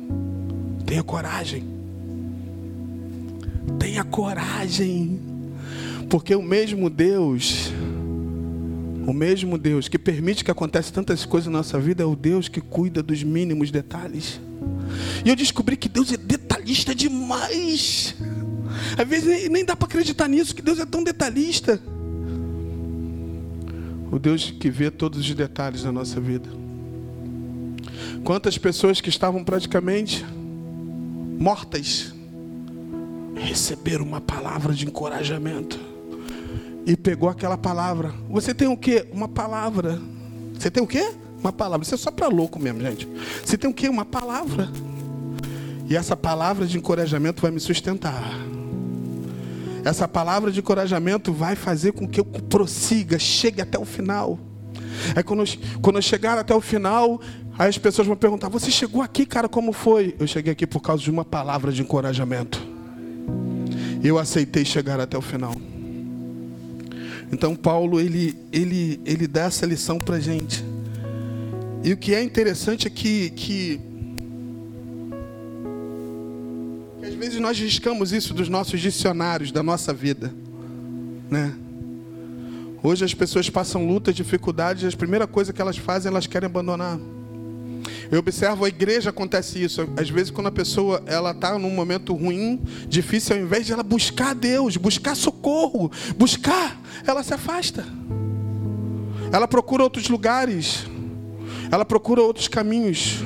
tenha 0.84 1.02
coragem. 1.02 1.64
Tenha 3.78 4.04
coragem. 4.04 5.20
Porque 6.08 6.34
o 6.36 6.42
mesmo 6.42 6.88
Deus, 6.88 7.72
o 9.06 9.12
mesmo 9.12 9.58
Deus 9.58 9.88
que 9.88 9.98
permite 9.98 10.44
que 10.44 10.50
aconteça 10.52 10.92
tantas 10.92 11.24
coisas 11.24 11.50
na 11.50 11.58
nossa 11.58 11.80
vida, 11.80 12.04
é 12.04 12.06
o 12.06 12.14
Deus 12.14 12.48
que 12.48 12.60
cuida 12.60 13.02
dos 13.02 13.24
mínimos 13.24 13.72
detalhes. 13.72 14.40
E 15.24 15.28
eu 15.28 15.34
descobri 15.34 15.76
que 15.76 15.88
Deus 15.88 16.12
é 16.12 16.16
detalhista 16.66 16.94
demais. 16.94 18.14
Às 18.98 19.08
vezes 19.08 19.48
nem, 19.48 19.64
dá 19.64 19.76
para 19.76 19.86
acreditar 19.86 20.28
nisso, 20.28 20.54
que 20.54 20.60
Deus 20.60 20.80
é 20.80 20.84
tão 20.84 21.04
detalhista. 21.04 21.80
O 24.10 24.18
Deus 24.18 24.50
que 24.50 24.68
vê 24.68 24.90
todos 24.90 25.20
os 25.20 25.34
detalhes 25.34 25.84
da 25.84 25.92
nossa 25.92 26.20
vida. 26.20 26.48
Quantas 28.24 28.58
pessoas 28.58 29.00
que 29.00 29.08
estavam 29.08 29.44
praticamente 29.44 30.24
mortas 31.38 32.12
receberam 33.36 34.04
uma 34.04 34.20
palavra 34.20 34.74
de 34.74 34.86
encorajamento. 34.86 35.78
E 36.84 36.96
pegou 36.96 37.28
aquela 37.28 37.58
palavra. 37.58 38.14
Você 38.28 38.54
tem 38.54 38.68
o 38.68 38.76
quê? 38.76 39.06
Uma 39.12 39.28
palavra. 39.28 40.00
Você 40.54 40.70
tem 40.70 40.82
o 40.82 40.86
quê? 40.86 41.12
Uma 41.38 41.52
palavra. 41.52 41.84
Isso 41.84 41.94
é 41.94 41.98
só 41.98 42.10
para 42.10 42.28
louco 42.28 42.58
mesmo, 42.58 42.80
gente. 42.80 43.08
Você 43.44 43.58
tem 43.58 43.68
o 43.68 43.74
quê? 43.74 43.88
Uma 43.88 44.04
palavra. 44.04 44.70
E 45.88 45.96
essa 45.96 46.16
palavra 46.16 46.66
de 46.66 46.76
encorajamento 46.76 47.42
vai 47.42 47.50
me 47.50 47.60
sustentar. 47.60 48.22
Essa 49.84 50.08
palavra 50.08 50.50
de 50.50 50.58
encorajamento 50.58 51.32
vai 51.32 51.54
fazer 51.54 51.92
com 51.92 52.08
que 52.08 52.18
eu 52.18 52.24
prossiga, 52.24 53.18
chegue 53.20 53.60
até 53.60 53.78
o 53.78 53.84
final. 53.84 54.38
Aí 55.14 55.22
quando 55.22 55.44
eu, 55.44 55.46
quando 55.80 55.96
eu 55.96 56.02
chegar 56.02 56.36
até 56.38 56.52
o 56.52 56.60
final, 56.60 57.20
aí 57.56 57.68
as 57.68 57.78
pessoas 57.78 58.08
vão 58.08 58.16
perguntar: 58.16 58.48
Você 58.48 58.68
chegou 58.70 59.00
aqui, 59.00 59.24
cara, 59.24 59.48
como 59.48 59.72
foi? 59.72 60.16
Eu 60.18 60.26
cheguei 60.26 60.52
aqui 60.52 60.66
por 60.66 60.80
causa 60.80 61.02
de 61.04 61.10
uma 61.10 61.24
palavra 61.24 61.70
de 61.70 61.82
encorajamento. 61.82 62.60
Eu 64.02 64.18
aceitei 64.18 64.64
chegar 64.64 64.98
até 64.98 65.16
o 65.16 65.22
final. 65.22 65.54
Então 67.30 67.54
Paulo 67.54 68.00
ele 68.00 68.36
ele 68.52 69.00
ele 69.04 69.28
dá 69.28 69.42
essa 69.42 69.64
lição 69.64 70.00
para 70.00 70.18
gente. 70.18 70.64
E 71.84 71.92
o 71.92 71.96
que 71.96 72.12
é 72.12 72.22
interessante 72.22 72.88
é 72.88 72.90
que, 72.90 73.30
que 73.30 73.80
vezes 77.14 77.40
nós 77.40 77.58
riscamos 77.58 78.12
isso 78.12 78.34
dos 78.34 78.48
nossos 78.48 78.80
dicionários, 78.80 79.52
da 79.52 79.62
nossa 79.62 79.92
vida. 79.92 80.32
Né? 81.30 81.54
Hoje 82.82 83.04
as 83.04 83.14
pessoas 83.14 83.50
passam 83.50 83.86
lutas, 83.86 84.14
dificuldades, 84.14 84.82
e 84.82 84.86
a 84.86 84.96
primeira 84.96 85.26
coisa 85.26 85.52
que 85.52 85.60
elas 85.60 85.76
fazem, 85.76 86.10
elas 86.10 86.26
querem 86.26 86.46
abandonar. 86.46 86.98
Eu 88.10 88.20
observo 88.20 88.64
a 88.64 88.68
igreja 88.68 89.10
acontece 89.10 89.62
isso. 89.62 89.88
Às 89.96 90.08
vezes 90.08 90.30
quando 90.30 90.46
a 90.46 90.52
pessoa 90.52 91.02
ela 91.06 91.32
está 91.32 91.58
num 91.58 91.70
momento 91.70 92.14
ruim, 92.14 92.60
difícil, 92.88 93.36
ao 93.36 93.42
invés 93.42 93.66
de 93.66 93.72
ela 93.72 93.82
buscar 93.82 94.34
Deus, 94.34 94.76
buscar 94.76 95.14
socorro, 95.16 95.90
buscar, 96.16 96.80
ela 97.06 97.22
se 97.22 97.34
afasta. 97.34 97.84
Ela 99.32 99.48
procura 99.48 99.82
outros 99.82 100.08
lugares. 100.08 100.86
Ela 101.70 101.84
procura 101.84 102.22
outros 102.22 102.48
caminhos. 102.48 103.18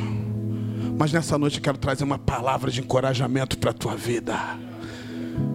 Mas 1.00 1.14
nessa 1.14 1.38
noite 1.38 1.56
eu 1.56 1.62
quero 1.62 1.78
trazer 1.78 2.04
uma 2.04 2.18
palavra 2.18 2.70
de 2.70 2.82
encorajamento 2.82 3.56
para 3.56 3.70
a 3.70 3.72
tua 3.72 3.96
vida. 3.96 4.38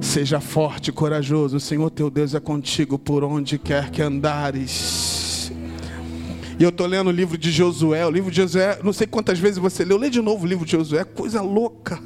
Seja 0.02 0.40
forte 0.40 0.88
e 0.88 0.92
corajoso, 0.92 1.58
o 1.58 1.60
Senhor 1.60 1.88
teu 1.92 2.10
Deus 2.10 2.34
é 2.34 2.40
contigo 2.40 2.98
por 2.98 3.24
onde 3.24 3.60
quer 3.60 3.92
que 3.92 4.02
andares. 4.02 5.52
E 6.60 6.64
eu 6.64 6.70
estou 6.70 6.88
lendo 6.88 7.10
o 7.10 7.12
livro 7.12 7.38
de 7.38 7.52
Josué. 7.52 8.04
O 8.08 8.10
livro 8.10 8.32
de 8.32 8.38
Josué, 8.38 8.80
não 8.84 8.92
sei 8.92 9.06
quantas 9.06 9.38
vezes 9.38 9.60
você 9.60 9.86
leu. 9.86 10.00
Lê 10.00 10.10
de 10.10 10.20
novo 10.20 10.46
o 10.46 10.48
livro 10.48 10.66
de 10.66 10.72
Josué, 10.72 11.04
coisa 11.04 11.44
louca. 11.44 12.00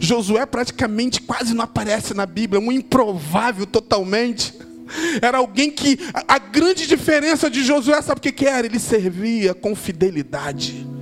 Josué 0.00 0.46
praticamente 0.46 1.20
quase 1.20 1.52
não 1.52 1.64
aparece 1.64 2.14
na 2.14 2.24
Bíblia, 2.24 2.58
um 2.58 2.72
improvável 2.72 3.66
totalmente. 3.66 4.54
Era 5.20 5.36
alguém 5.36 5.70
que. 5.70 5.98
A, 6.26 6.38
grande 6.38 6.86
diferença 6.86 7.50
de 7.50 7.62
Josué, 7.62 8.00
sabe 8.00 8.18
o 8.18 8.22
que, 8.22 8.32
que 8.32 8.46
era? 8.46 8.66
Ele 8.66 8.78
servia 8.78 9.52
com 9.52 9.76
fidelidade. 9.76 10.95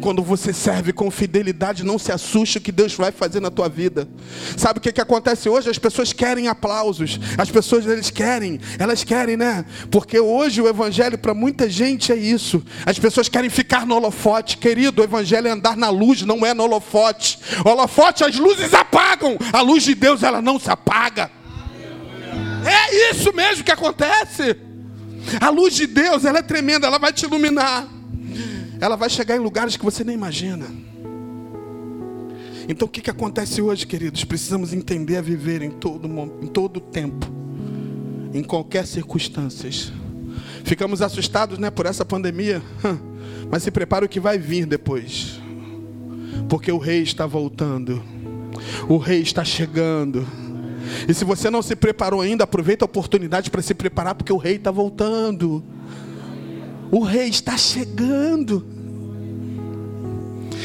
Quando 0.00 0.22
você 0.22 0.52
serve 0.52 0.92
com 0.92 1.10
fidelidade, 1.10 1.84
não 1.84 1.98
se 1.98 2.12
assuste 2.12 2.58
o 2.58 2.60
que 2.60 2.70
Deus 2.70 2.94
vai 2.94 3.10
fazer 3.10 3.40
na 3.40 3.50
tua 3.50 3.68
vida. 3.68 4.08
Sabe 4.56 4.78
o 4.78 4.82
que, 4.82 4.92
que 4.92 5.00
acontece 5.00 5.48
hoje? 5.48 5.70
As 5.70 5.78
pessoas 5.78 6.12
querem 6.12 6.48
aplausos. 6.48 7.18
As 7.36 7.50
pessoas 7.50 7.86
eles 7.86 8.10
querem, 8.10 8.60
elas 8.78 9.02
querem, 9.02 9.36
né? 9.36 9.64
Porque 9.90 10.18
hoje 10.18 10.60
o 10.60 10.68
evangelho 10.68 11.18
para 11.18 11.34
muita 11.34 11.68
gente 11.68 12.12
é 12.12 12.16
isso. 12.16 12.62
As 12.84 12.98
pessoas 12.98 13.28
querem 13.28 13.50
ficar 13.50 13.86
no 13.86 13.94
holofote. 13.96 14.58
Querido, 14.58 15.00
o 15.00 15.04
evangelho 15.04 15.48
é 15.48 15.50
andar 15.50 15.76
na 15.76 15.88
luz, 15.88 16.22
não 16.22 16.44
é 16.44 16.52
no 16.52 16.64
holofote. 16.64 17.38
Holofote 17.64 18.24
as 18.24 18.36
luzes 18.36 18.74
apagam. 18.74 19.36
A 19.52 19.60
luz 19.60 19.82
de 19.82 19.94
Deus 19.94 20.22
ela 20.22 20.42
não 20.42 20.58
se 20.58 20.70
apaga. 20.70 21.30
É 22.64 23.10
isso 23.12 23.32
mesmo 23.32 23.64
que 23.64 23.72
acontece. 23.72 24.56
A 25.40 25.48
luz 25.48 25.74
de 25.74 25.86
Deus, 25.86 26.24
ela 26.24 26.38
é 26.38 26.42
tremenda, 26.42 26.86
ela 26.86 26.98
vai 26.98 27.12
te 27.12 27.24
iluminar 27.24 27.95
ela 28.80 28.96
vai 28.96 29.08
chegar 29.08 29.36
em 29.36 29.40
lugares 29.40 29.76
que 29.76 29.84
você 29.84 30.04
nem 30.04 30.14
imagina. 30.14 30.66
Então 32.68 32.86
o 32.86 32.90
que, 32.90 33.00
que 33.00 33.10
acontece 33.10 33.62
hoje, 33.62 33.86
queridos? 33.86 34.24
Precisamos 34.24 34.72
entender 34.72 35.16
a 35.16 35.22
viver 35.22 35.62
em 35.62 35.70
todo, 35.70 36.08
em 36.42 36.48
todo 36.48 36.80
tempo, 36.80 37.26
em 38.34 38.42
qualquer 38.42 38.86
circunstância. 38.86 39.70
Ficamos 40.64 41.00
assustados 41.00 41.58
né, 41.58 41.70
por 41.70 41.86
essa 41.86 42.04
pandemia, 42.04 42.60
mas 43.50 43.62
se 43.62 43.70
prepara 43.70 44.04
o 44.04 44.08
que 44.08 44.18
vai 44.18 44.36
vir 44.36 44.66
depois, 44.66 45.40
porque 46.48 46.72
o 46.72 46.78
rei 46.78 47.02
está 47.02 47.24
voltando, 47.24 48.02
o 48.88 48.96
rei 48.96 49.20
está 49.20 49.44
chegando. 49.44 50.26
E 51.08 51.14
se 51.14 51.24
você 51.24 51.50
não 51.50 51.62
se 51.62 51.76
preparou 51.76 52.20
ainda, 52.20 52.44
aproveita 52.44 52.84
a 52.84 52.86
oportunidade 52.86 53.50
para 53.50 53.62
se 53.62 53.74
preparar, 53.74 54.16
porque 54.16 54.32
o 54.32 54.36
rei 54.36 54.56
está 54.56 54.72
voltando. 54.72 55.62
O 56.90 57.00
rei 57.00 57.28
está 57.28 57.56
chegando. 57.56 58.64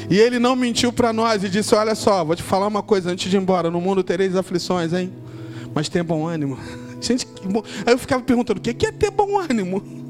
E 0.10 0.17
ele 0.19 0.39
não 0.39 0.55
mentiu 0.55 0.91
para 0.91 1.13
nós 1.13 1.43
e 1.43 1.49
disse: 1.49 1.73
Olha 1.73 1.95
só, 1.95 2.23
vou 2.23 2.36
te 2.36 2.43
falar 2.43 2.67
uma 2.67 2.84
coisa 2.84 3.12
antes 3.12 3.29
de 3.29 3.38
ir 3.38 3.39
embora. 3.39 3.71
No 3.71 3.79
mundo 3.79 4.03
tereis 4.03 4.36
aflições, 4.36 4.93
hein? 4.93 5.12
Mas 5.73 5.88
tenha 5.88 6.03
bom 6.03 6.27
ânimo. 6.27 6.57
Gente, 6.99 7.27
aí 7.86 7.93
eu 7.93 7.97
ficava 7.97 8.21
perguntando: 8.21 8.60
o 8.60 8.62
que 8.62 8.86
é 8.86 8.91
ter 8.91 9.10
bom 9.10 9.39
ânimo? 9.39 10.01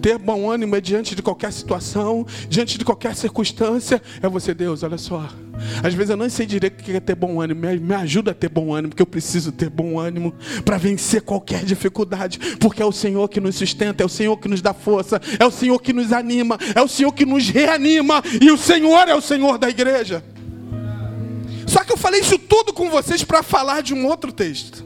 Ter 0.00 0.18
bom 0.18 0.50
ânimo 0.50 0.76
é 0.76 0.80
diante 0.80 1.14
de 1.14 1.22
qualquer 1.22 1.52
situação, 1.52 2.26
diante 2.48 2.78
de 2.78 2.84
qualquer 2.84 3.14
circunstância. 3.14 4.02
É 4.22 4.28
você, 4.28 4.54
Deus, 4.54 4.82
olha 4.82 4.98
só. 4.98 5.28
Às 5.82 5.94
vezes 5.94 6.10
eu 6.10 6.16
não 6.16 6.28
sei 6.28 6.46
direito 6.46 6.80
o 6.80 6.84
que 6.84 6.92
é 6.92 7.00
ter 7.00 7.14
bom 7.14 7.40
ânimo. 7.40 7.60
Me 7.60 7.94
ajuda 7.94 8.32
a 8.32 8.34
ter 8.34 8.48
bom 8.48 8.74
ânimo, 8.74 8.90
porque 8.90 9.02
eu 9.02 9.06
preciso 9.06 9.52
ter 9.52 9.68
bom 9.68 9.98
ânimo 9.98 10.34
para 10.64 10.78
vencer 10.78 11.22
qualquer 11.22 11.64
dificuldade. 11.64 12.38
Porque 12.58 12.82
é 12.82 12.86
o 12.86 12.92
Senhor 12.92 13.28
que 13.28 13.40
nos 13.40 13.56
sustenta, 13.56 14.02
é 14.02 14.06
o 14.06 14.08
Senhor 14.08 14.36
que 14.38 14.48
nos 14.48 14.60
dá 14.60 14.74
força, 14.74 15.20
é 15.38 15.44
o 15.44 15.50
Senhor 15.50 15.78
que 15.80 15.92
nos 15.92 16.12
anima, 16.12 16.58
é 16.74 16.80
o 16.80 16.88
Senhor 16.88 17.12
que 17.12 17.24
nos 17.24 17.48
reanima. 17.48 18.22
E 18.40 18.50
o 18.50 18.58
Senhor 18.58 19.08
é 19.08 19.14
o 19.14 19.20
Senhor 19.20 19.58
da 19.58 19.68
igreja. 19.68 20.24
Só 21.66 21.84
que 21.84 21.92
eu 21.92 21.96
falei 21.96 22.20
isso 22.20 22.38
tudo 22.38 22.72
com 22.72 22.90
vocês 22.90 23.22
para 23.24 23.42
falar 23.42 23.82
de 23.82 23.94
um 23.94 24.06
outro 24.06 24.32
texto. 24.32 24.84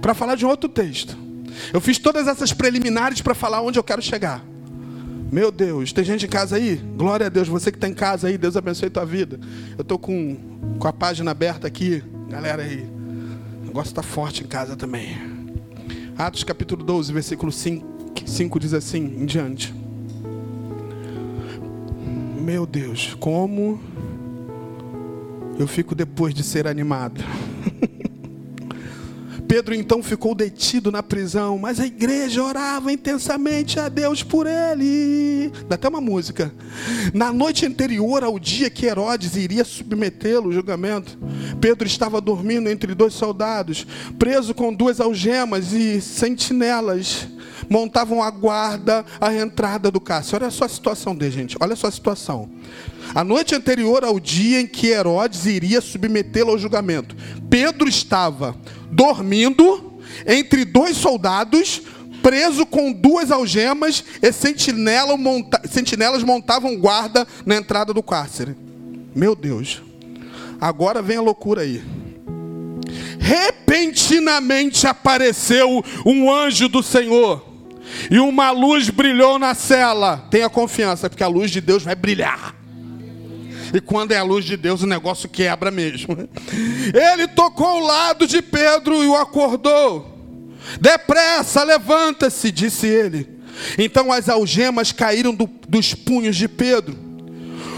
Para 0.00 0.14
falar 0.14 0.34
de 0.34 0.44
um 0.44 0.48
outro 0.48 0.68
texto. 0.68 1.16
Eu 1.72 1.80
fiz 1.80 1.98
todas 1.98 2.28
essas 2.28 2.52
preliminares 2.52 3.20
para 3.20 3.34
falar 3.34 3.62
onde 3.62 3.78
eu 3.78 3.84
quero 3.84 4.02
chegar. 4.02 4.44
Meu 5.30 5.50
Deus, 5.50 5.92
tem 5.92 6.04
gente 6.04 6.26
em 6.26 6.28
casa 6.28 6.56
aí? 6.56 6.76
Glória 6.76 7.26
a 7.26 7.30
Deus, 7.30 7.48
você 7.48 7.70
que 7.70 7.78
está 7.78 7.88
em 7.88 7.94
casa 7.94 8.28
aí, 8.28 8.36
Deus 8.36 8.56
abençoe 8.56 8.90
tua 8.90 9.06
vida. 9.06 9.40
Eu 9.78 9.82
estou 9.82 9.98
com, 9.98 10.36
com 10.78 10.86
a 10.86 10.92
página 10.92 11.30
aberta 11.30 11.66
aqui, 11.66 12.02
galera 12.28 12.62
aí. 12.62 12.86
O 13.62 13.66
negócio 13.66 13.90
está 13.90 14.02
forte 14.02 14.44
em 14.44 14.46
casa 14.46 14.76
também. 14.76 15.16
Atos 16.18 16.44
capítulo 16.44 16.84
12, 16.84 17.12
versículo 17.14 17.50
5, 17.50 18.22
5 18.26 18.60
diz 18.60 18.74
assim 18.74 19.02
em 19.02 19.24
diante. 19.24 19.72
Meu 22.38 22.66
Deus, 22.66 23.16
como 23.18 23.80
eu 25.58 25.66
fico 25.66 25.94
depois 25.94 26.34
de 26.34 26.42
ser 26.42 26.66
animado. 26.66 27.24
Pedro 29.52 29.74
então 29.74 30.02
ficou 30.02 30.34
detido 30.34 30.90
na 30.90 31.02
prisão, 31.02 31.58
mas 31.58 31.78
a 31.78 31.84
igreja 31.84 32.42
orava 32.42 32.90
intensamente 32.90 33.78
a 33.78 33.90
Deus 33.90 34.22
por 34.22 34.46
ele. 34.46 35.52
Dá 35.68 35.74
até 35.74 35.90
uma 35.90 36.00
música. 36.00 36.50
Na 37.12 37.30
noite 37.34 37.66
anterior 37.66 38.24
ao 38.24 38.38
dia 38.38 38.70
que 38.70 38.86
Herodes 38.86 39.36
iria 39.36 39.62
submetê-lo 39.62 40.46
ao 40.46 40.52
julgamento, 40.52 41.18
Pedro 41.60 41.86
estava 41.86 42.18
dormindo 42.18 42.70
entre 42.70 42.94
dois 42.94 43.12
soldados, 43.12 43.86
preso 44.18 44.54
com 44.54 44.72
duas 44.72 45.00
algemas 45.00 45.74
e 45.74 46.00
sentinelas 46.00 47.28
montavam 47.72 48.22
a 48.22 48.30
guarda 48.30 49.02
à 49.18 49.34
entrada 49.34 49.90
do 49.90 49.98
cárcere. 49.98 50.44
Olha 50.44 50.50
só 50.50 50.66
a 50.66 50.68
situação 50.68 51.16
dele, 51.16 51.32
gente. 51.32 51.56
Olha 51.58 51.74
só 51.74 51.86
a 51.86 51.90
situação. 51.90 52.50
A 53.14 53.24
noite 53.24 53.54
anterior 53.54 54.04
ao 54.04 54.20
dia 54.20 54.60
em 54.60 54.66
que 54.66 54.88
Herodes 54.88 55.46
iria 55.46 55.80
submetê-lo 55.80 56.50
ao 56.50 56.58
julgamento, 56.58 57.16
Pedro 57.48 57.88
estava 57.88 58.54
dormindo 58.90 59.90
entre 60.26 60.66
dois 60.66 60.98
soldados, 60.98 61.80
preso 62.22 62.66
com 62.66 62.92
duas 62.92 63.30
algemas, 63.30 64.04
e 64.20 64.30
sentinela 64.30 65.16
monta 65.16 65.62
sentinelas 65.66 66.22
montavam 66.22 66.76
guarda 66.76 67.26
na 67.46 67.56
entrada 67.56 67.94
do 67.94 68.02
cárcere. 68.02 68.54
Meu 69.16 69.34
Deus. 69.34 69.82
Agora 70.60 71.00
vem 71.00 71.16
a 71.16 71.22
loucura 71.22 71.62
aí. 71.62 71.82
Repentinamente 73.18 74.86
apareceu 74.86 75.82
um 76.04 76.30
anjo 76.30 76.68
do 76.68 76.82
Senhor. 76.82 77.51
E 78.10 78.18
uma 78.18 78.50
luz 78.50 78.88
brilhou 78.90 79.38
na 79.38 79.54
cela. 79.54 80.26
Tenha 80.30 80.48
confiança, 80.48 81.08
porque 81.08 81.24
a 81.24 81.28
luz 81.28 81.50
de 81.50 81.60
Deus 81.60 81.82
vai 81.82 81.94
brilhar. 81.94 82.54
E 83.74 83.80
quando 83.80 84.12
é 84.12 84.18
a 84.18 84.22
luz 84.22 84.44
de 84.44 84.56
Deus, 84.56 84.82
o 84.82 84.86
negócio 84.86 85.28
quebra 85.28 85.70
mesmo. 85.70 86.16
Ele 86.92 87.26
tocou 87.28 87.80
o 87.80 87.86
lado 87.86 88.26
de 88.26 88.42
Pedro 88.42 89.02
e 89.02 89.06
o 89.06 89.16
acordou. 89.16 90.10
Depressa, 90.80 91.64
levanta-se, 91.64 92.52
disse 92.52 92.86
ele. 92.86 93.28
Então 93.76 94.12
as 94.12 94.28
algemas 94.28 94.92
caíram 94.92 95.34
do, 95.34 95.48
dos 95.68 95.92
punhos 95.92 96.36
de 96.36 96.48
Pedro. 96.48 96.96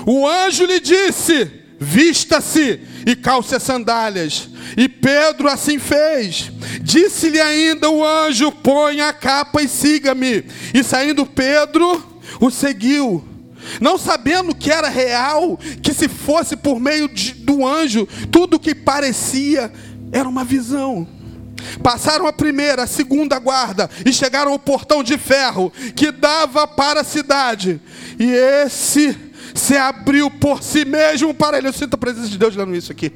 O 0.07 0.29
anjo 0.29 0.67
lhe 0.67 0.79
disse: 0.81 1.63
Vista-se 1.85 2.81
e 3.07 3.14
calce 3.14 3.55
as 3.55 3.62
sandálias. 3.62 4.49
E 4.77 4.88
Pedro 4.88 5.49
assim 5.49 5.79
fez. 5.79 6.51
Disse-lhe 6.81 7.40
ainda 7.40 7.90
o 7.90 8.05
anjo: 8.05 8.51
Põe 8.51 9.01
a 9.01 9.12
capa 9.12 9.62
e 9.62 9.68
siga-me. 9.68 10.44
E 10.73 10.83
saindo 10.83 11.27
Pedro, 11.27 12.20
o 12.40 12.51
seguiu 12.51 13.23
não 13.81 13.97
sabendo 13.97 14.55
que 14.55 14.70
era 14.70 14.88
real, 14.88 15.59
que 15.83 15.94
se 15.94 16.09
fosse 16.09 16.57
por 16.57 16.79
meio 16.79 17.09
de, 17.09 17.33
do 17.33 17.66
anjo, 17.66 18.07
tudo 18.31 18.61
que 18.61 18.75
parecia 18.75 19.73
era 20.12 20.29
uma 20.29 20.44
visão. 20.44 21.07
Passaram 21.83 22.27
a 22.27 22.33
primeira, 22.33 22.83
a 22.83 22.87
segunda 22.87 23.38
guarda 23.38 23.88
e 24.05 24.12
chegaram 24.12 24.53
ao 24.53 24.59
portão 24.59 25.03
de 25.03 25.16
ferro 25.16 25.73
que 25.97 26.11
dava 26.11 26.66
para 26.66 27.01
a 27.01 27.05
cidade. 27.05 27.81
E 28.18 28.31
esse 28.31 29.16
se 29.55 29.77
abriu 29.77 30.31
por 30.31 30.62
si 30.62 30.85
mesmo 30.85 31.33
para 31.33 31.57
ele. 31.57 31.69
Eu 31.69 31.73
sinto 31.73 31.95
a 31.95 31.99
presença 31.99 32.29
de 32.29 32.37
Deus 32.37 32.57
lendo 32.57 32.75
isso 32.75 32.93
aqui. 32.93 33.12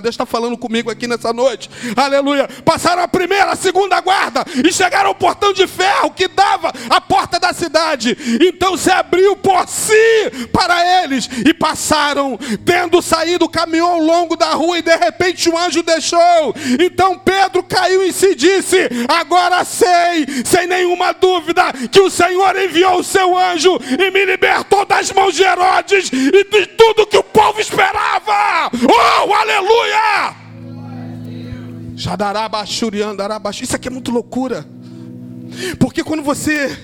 Deus 0.00 0.14
está 0.14 0.26
falando 0.26 0.56
comigo 0.56 0.90
aqui 0.90 1.06
nessa 1.06 1.32
noite. 1.32 1.70
Aleluia. 1.96 2.48
Passaram 2.64 3.02
a 3.02 3.08
primeira, 3.08 3.52
a 3.52 3.56
segunda 3.56 4.00
guarda 4.00 4.44
e 4.64 4.72
chegaram 4.72 5.08
ao 5.08 5.14
portão 5.14 5.52
de 5.52 5.66
ferro 5.66 6.10
que 6.10 6.28
dava 6.28 6.72
à 6.90 7.00
porta 7.00 7.38
da 7.38 7.52
cidade. 7.52 8.16
Então 8.40 8.76
se 8.76 8.90
abriu 8.90 9.36
por 9.36 9.66
si 9.68 10.30
para 10.52 11.02
eles 11.02 11.28
e 11.46 11.54
passaram. 11.54 12.38
Tendo 12.64 13.02
saído, 13.02 13.48
caminhou 13.48 13.90
ao 13.90 13.98
longo 13.98 14.36
da 14.36 14.52
rua 14.52 14.78
e 14.78 14.82
de 14.82 14.96
repente 14.96 15.48
um 15.48 15.58
anjo 15.58 15.82
deixou. 15.82 16.54
Então 16.80 17.18
Pedro 17.18 17.62
caiu 17.62 18.06
e 18.06 18.12
disse: 18.34 18.88
Agora 19.08 19.64
sei, 19.64 20.26
sem 20.44 20.66
nenhuma 20.66 21.12
dúvida, 21.12 21.72
que 21.90 22.00
o 22.00 22.10
Senhor 22.10 22.56
enviou 22.56 22.98
o 22.98 23.04
seu 23.04 23.36
anjo 23.36 23.78
e 23.98 24.10
me 24.10 24.24
libertou 24.24 24.84
das 24.84 25.10
mãos 25.12 25.34
de 25.34 25.42
Herodes 25.42 26.10
e 26.12 26.44
de 26.44 26.66
tudo 26.66 27.06
que 27.06 27.13
que 27.14 27.18
o 27.18 27.22
povo 27.22 27.60
esperava. 27.60 28.70
Oh, 28.72 29.32
aleluia! 29.32 30.34
Isso 33.62 33.76
aqui 33.76 33.86
é 33.86 33.90
muito 33.90 34.10
loucura. 34.10 34.66
Porque 35.78 36.02
quando 36.02 36.24
você 36.24 36.76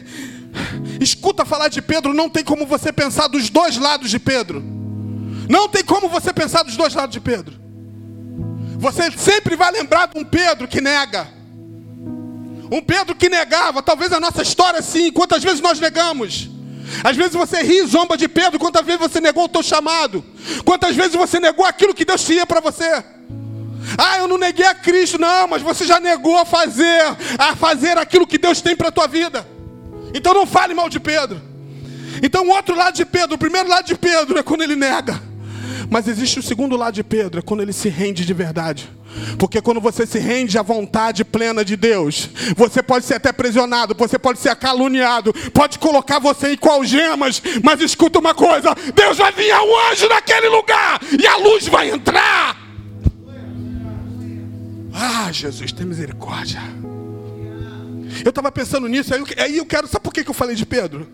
escuta 1.01 1.45
falar 1.45 1.67
de 1.67 1.83
Pedro, 1.83 2.15
não 2.15 2.29
tem 2.29 2.45
como 2.45 2.65
você 2.65 2.93
pensar 2.93 3.27
dos 3.27 3.51
dois 3.51 3.77
lados 3.77 4.09
de 4.09 4.21
Pedro. 4.21 4.63
Não 5.49 5.69
tem 5.69 5.83
como 5.83 6.09
você 6.09 6.33
pensar 6.33 6.63
dos 6.63 6.77
dois 6.77 6.95
lados 6.95 7.13
de 7.13 7.21
Pedro. 7.21 7.59
Você 8.79 9.11
sempre 9.11 9.57
vai 9.57 9.73
lembrar 9.73 10.07
de 10.07 10.17
um 10.17 10.25
Pedro 10.25 10.69
que 10.69 10.81
nega. 10.81 11.27
Um 12.71 12.81
Pedro 12.81 13.17
que 13.17 13.29
negava, 13.29 13.83
talvez 13.83 14.13
a 14.13 14.21
nossa 14.21 14.43
história 14.43 14.81
sim, 14.81 15.11
quantas 15.11 15.43
vezes 15.43 15.61
nós 15.61 15.81
negamos. 15.81 16.49
Às 17.05 17.17
vezes 17.17 17.35
você 17.35 17.63
ri 17.63 17.79
e 17.79 17.87
zomba 17.87 18.17
de 18.17 18.29
Pedro, 18.29 18.59
quantas 18.59 18.85
vezes 18.85 19.01
você 19.01 19.21
negou 19.21 19.45
o 19.45 19.49
teu 19.49 19.63
chamado? 19.63 20.25
Quantas 20.65 20.95
vezes 20.97 21.15
você 21.15 21.39
negou 21.39 21.65
aquilo 21.65 21.95
que 21.95 22.05
Deus 22.05 22.25
tinha 22.25 22.47
para 22.47 22.61
você? 22.61 23.05
Ah, 23.97 24.19
eu 24.19 24.29
não 24.29 24.39
neguei 24.39 24.67
a 24.67 24.75
Cristo, 24.75 25.19
não, 25.19 25.49
mas 25.49 25.63
você 25.63 25.87
já 25.87 25.99
negou 25.99 26.39
a 26.39 26.45
fazer, 26.45 27.03
a 27.39 27.57
fazer 27.57 27.97
aquilo 27.99 28.27
que 28.27 28.39
Deus 28.39 28.61
tem 28.61 28.77
para 28.77 28.89
a 28.89 28.93
tua 28.93 29.07
vida. 29.07 29.47
Então 30.15 30.35
não 30.35 30.47
fale 30.47 30.75
mal 30.75 30.89
de 30.89 31.01
Pedro. 31.01 31.41
Então 32.23 32.47
o 32.47 32.51
outro 32.51 32.75
lado 32.75 32.95
de 32.95 33.05
Pedro, 33.05 33.37
o 33.37 33.39
primeiro 33.39 33.69
lado 33.69 33.87
de 33.87 33.95
Pedro 33.95 34.39
é 34.39 34.43
quando 34.43 34.63
ele 34.63 34.77
nega. 34.77 35.30
Mas 35.91 36.07
existe 36.07 36.39
o 36.39 36.43
segundo 36.43 36.77
lado 36.77 36.95
de 36.95 37.03
Pedro, 37.03 37.41
é 37.41 37.43
quando 37.43 37.63
ele 37.63 37.73
se 37.73 37.89
rende 37.89 38.25
de 38.25 38.33
verdade. 38.33 38.89
Porque 39.39 39.61
quando 39.61 39.81
você 39.81 40.07
se 40.07 40.19
rende 40.19 40.57
à 40.57 40.63
vontade 40.63 41.25
plena 41.25 41.65
de 41.65 41.77
Deus, 41.77 42.31
você 42.57 42.83
pode 42.83 43.05
ser 43.05 43.15
até 43.15 43.33
prisionado, 43.33 43.95
você 43.99 44.19
pode 44.19 44.39
ser 44.39 44.55
caluniado, 44.57 45.33
pode 45.53 45.79
colocar 45.79 46.19
você 46.19 46.53
em 46.53 46.57
qual 46.57 46.85
gemas, 46.85 47.43
mas 47.63 47.81
escuta 47.81 48.19
uma 48.19 48.35
coisa: 48.35 48.75
Deus 48.95 49.19
vai 49.19 49.33
vir 49.33 49.53
um 49.55 49.91
anjo 49.91 50.09
naquele 50.09 50.49
lugar 50.49 51.01
e 51.21 51.27
a 51.27 51.37
luz 51.39 51.67
vai 51.67 51.91
entrar. 51.91 52.57
Ah, 54.95 55.31
Jesus, 55.33 55.73
tem 55.73 55.87
misericórdia. 55.87 56.61
Eu 58.25 58.31
estava 58.31 58.53
pensando 58.53 58.87
nisso, 58.87 59.15
aí 59.15 59.21
eu, 59.21 59.27
aí 59.39 59.57
eu 59.57 59.67
quero. 59.67 59.89
Sabe 59.89 60.05
por 60.05 60.13
que 60.13 60.29
eu 60.29 60.35
falei 60.35 60.55
de 60.55 60.67
Pedro? 60.67 61.09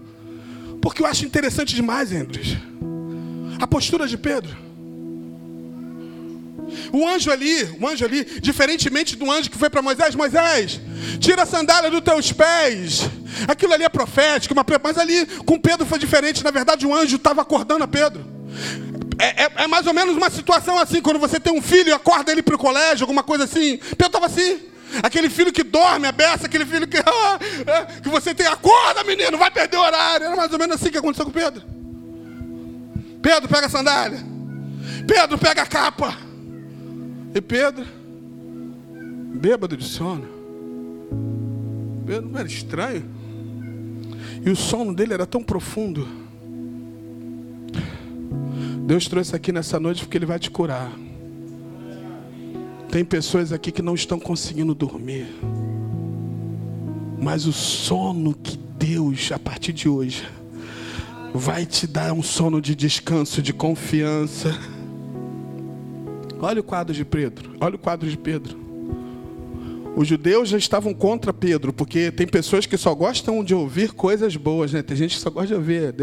Porque 0.83 1.03
eu 1.03 1.07
acho 1.07 1.25
interessante 1.25 1.75
demais, 1.75 2.13
Andres, 2.13 2.57
a 3.61 3.67
postura 3.67 4.07
de 4.07 4.19
Pedro. 4.19 4.66
O 6.93 7.07
anjo 7.07 7.31
ali, 7.31 7.63
o 7.81 7.87
anjo 7.87 8.05
ali, 8.05 8.25
diferentemente 8.41 9.17
do 9.17 9.31
anjo 9.31 9.51
que 9.51 9.59
foi 9.59 9.71
para 9.71 9.83
Moisés, 9.83 10.15
Moisés, 10.15 10.81
tira 11.21 11.43
a 11.43 11.47
sandália 11.47 11.91
dos 11.91 12.01
teus 12.01 12.33
pés. 12.33 13.09
Aquilo 13.47 13.75
ali 13.75 13.85
é 13.85 13.89
profético, 13.89 14.55
mas 14.83 14.99
ali 14.99 15.27
com 15.45 15.59
Pedro 15.59 15.87
foi 15.87 15.99
diferente. 15.99 16.43
Na 16.43 16.51
verdade, 16.51 16.87
o 16.87 16.95
anjo 16.95 17.17
estava 17.17 17.43
acordando 17.43 17.85
a 17.85 17.89
Pedro. 17.89 18.25
É, 19.19 19.45
é, 19.45 19.53
é, 19.57 19.67
mais 19.67 19.87
ou 19.87 19.95
menos 19.95 20.17
uma 20.17 20.29
situação 20.29 20.79
assim, 20.79 21.01
quando 21.01 21.19
você 21.19 21.41
tem 21.41 21.53
um 21.53 21.63
filho 21.63 21.89
e 21.89 21.93
acorda 21.93 22.31
ele 22.31 22.43
para 22.43 22.55
o 22.55 22.59
colégio, 22.59 23.05
alguma 23.05 23.23
coisa 23.23 23.45
assim. 23.45 23.79
Pedro 23.79 24.07
estava 24.07 24.27
assim. 24.27 24.61
Aquele 25.03 25.29
filho 25.29 25.53
que 25.53 25.63
dorme, 25.63 26.07
abeça, 26.07 26.47
aquele 26.47 26.65
filho 26.65 26.87
que, 26.87 26.99
que 28.03 28.09
você 28.09 28.35
tem, 28.35 28.47
acorda 28.47 29.03
menino, 29.05 29.37
vai 29.37 29.51
perder 29.51 29.77
o 29.77 29.81
horário. 29.81 30.27
Era 30.27 30.37
mais 30.37 30.53
ou 30.53 30.59
menos 30.59 30.77
assim 30.77 30.91
que 30.91 30.99
aconteceu 30.99 31.25
com 31.25 31.33
Pedro. 31.33 31.63
Pedro, 33.21 33.49
pega 33.49 33.67
a 33.67 33.71
sandália. 33.71 34.21
Pedro, 35.07 35.39
pega 35.39 35.63
a 35.63 35.67
capa. 35.67 36.26
E 37.37 37.41
Pedro, 37.43 37.85
bêbado 39.35 39.77
de 39.77 39.85
sono. 39.85 40.25
Pedro 42.07 42.31
não 42.31 42.39
era 42.39 42.49
estranho. 42.49 43.05
E 44.43 44.49
o 44.49 44.57
sono 44.57 44.95
dele 44.95 45.13
era 45.13 45.27
tão 45.27 45.43
profundo. 45.43 46.09
Deus 48.87 49.07
trouxe 49.07 49.37
aqui 49.37 49.53
nessa 49.53 49.79
noite 49.79 50.03
porque 50.03 50.17
Ele 50.17 50.25
vai 50.25 50.39
te 50.39 50.51
curar. 50.51 50.91
Tem 52.91 53.05
pessoas 53.05 53.53
aqui 53.53 53.71
que 53.71 53.83
não 53.83 53.95
estão 53.95 54.19
conseguindo 54.19 54.75
dormir. 54.75 55.27
Mas 57.21 57.45
o 57.45 57.53
sono 57.53 58.33
que 58.33 58.57
Deus, 58.57 59.31
a 59.31 59.39
partir 59.39 59.75
de 59.75 59.91
hoje, 59.91 60.27
vai 61.35 61.67
te 61.67 61.87
dar 61.87 62.15
um 62.15 62.23
sono 62.23 62.63
de 62.63 62.75
descanso, 62.75 63.43
de 63.43 63.53
confiança 63.53 64.59
Olha 66.41 66.61
o 66.61 66.65
quadro 66.65 66.95
de 66.95 67.05
Pedro. 67.05 67.57
Olha 67.61 67.77
o 67.77 67.79
quadro 67.79 68.09
de 68.09 68.17
Pedro. 68.17 68.67
Os 69.97 70.07
judeus 70.07 70.51
já 70.51 70.59
estavam 70.59 70.93
contra 70.93 71.33
Pedro, 71.33 71.73
porque 71.73 72.11
tem 72.11 72.27
pessoas 72.27 72.67
que 72.67 72.77
só 72.77 72.95
gostam 72.95 73.43
de 73.43 73.55
ouvir 73.55 73.93
coisas 73.93 74.37
boas, 74.37 74.71
né? 74.71 74.83
Tem 74.83 74.95
gente 74.95 75.17
que 75.17 75.23
só 75.23 75.31
gosta 75.31 75.49
de 75.49 75.55
ouvir. 75.55 75.95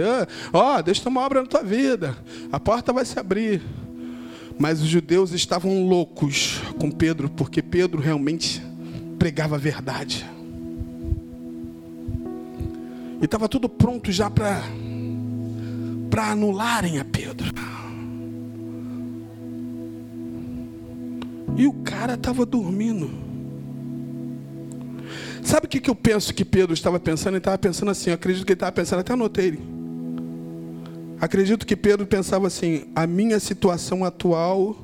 Ó, 0.52 0.78
oh, 0.78 0.82
Deus 0.82 1.00
tem 1.00 1.12
uma 1.12 1.22
obra 1.22 1.41
na 1.41 1.48
tua 1.48 1.62
vida. 1.62 2.17
A 2.52 2.60
porta 2.60 2.91
vai 2.91 3.06
se 3.06 3.19
abrir. 3.19 3.62
Mas 4.58 4.82
os 4.82 4.88
judeus 4.88 5.32
estavam 5.32 5.88
loucos 5.88 6.60
com 6.80 6.89
Pedro, 6.89 7.30
porque 7.30 7.62
Pedro 7.62 8.02
realmente 8.02 8.63
pregava 9.19 9.56
a 9.56 9.60
verdade. 9.60 10.26
E 13.22 13.26
estava 13.26 13.48
tudo 13.48 13.69
pronto 13.69 14.12
já 14.12 14.30
para 14.30 14.62
para 16.10 16.32
anularem 16.32 17.00
a 17.00 17.06
Pedro. 17.06 17.52
E 21.56 21.68
o 21.68 21.74
cara 21.84 22.16
estava 22.16 22.46
dormindo. 22.46 23.10
Sabe 25.44 25.68
o 25.68 25.70
que, 25.70 25.80
que 25.80 25.89
eu 25.89 25.96
penso 25.96 26.34
que 26.34 26.46
Pedro 26.46 26.74
estava 26.74 27.00
pensando? 27.00 27.34
Ele 27.34 27.39
estava 27.39 27.58
pensando 27.58 27.92
assim, 27.92 28.12
acredito 28.12 28.46
que 28.46 28.54
ele 28.54 28.56
estava 28.56 28.72
pensando, 28.72 29.00
até 29.00 29.13
anotei. 29.13 29.60
Acredito 31.20 31.66
que 31.66 31.76
Pedro 31.76 32.08
pensava 32.08 32.48
assim: 32.48 32.86
a 32.96 33.06
minha 33.06 33.39
situação 33.39 34.04
atual 34.04 34.76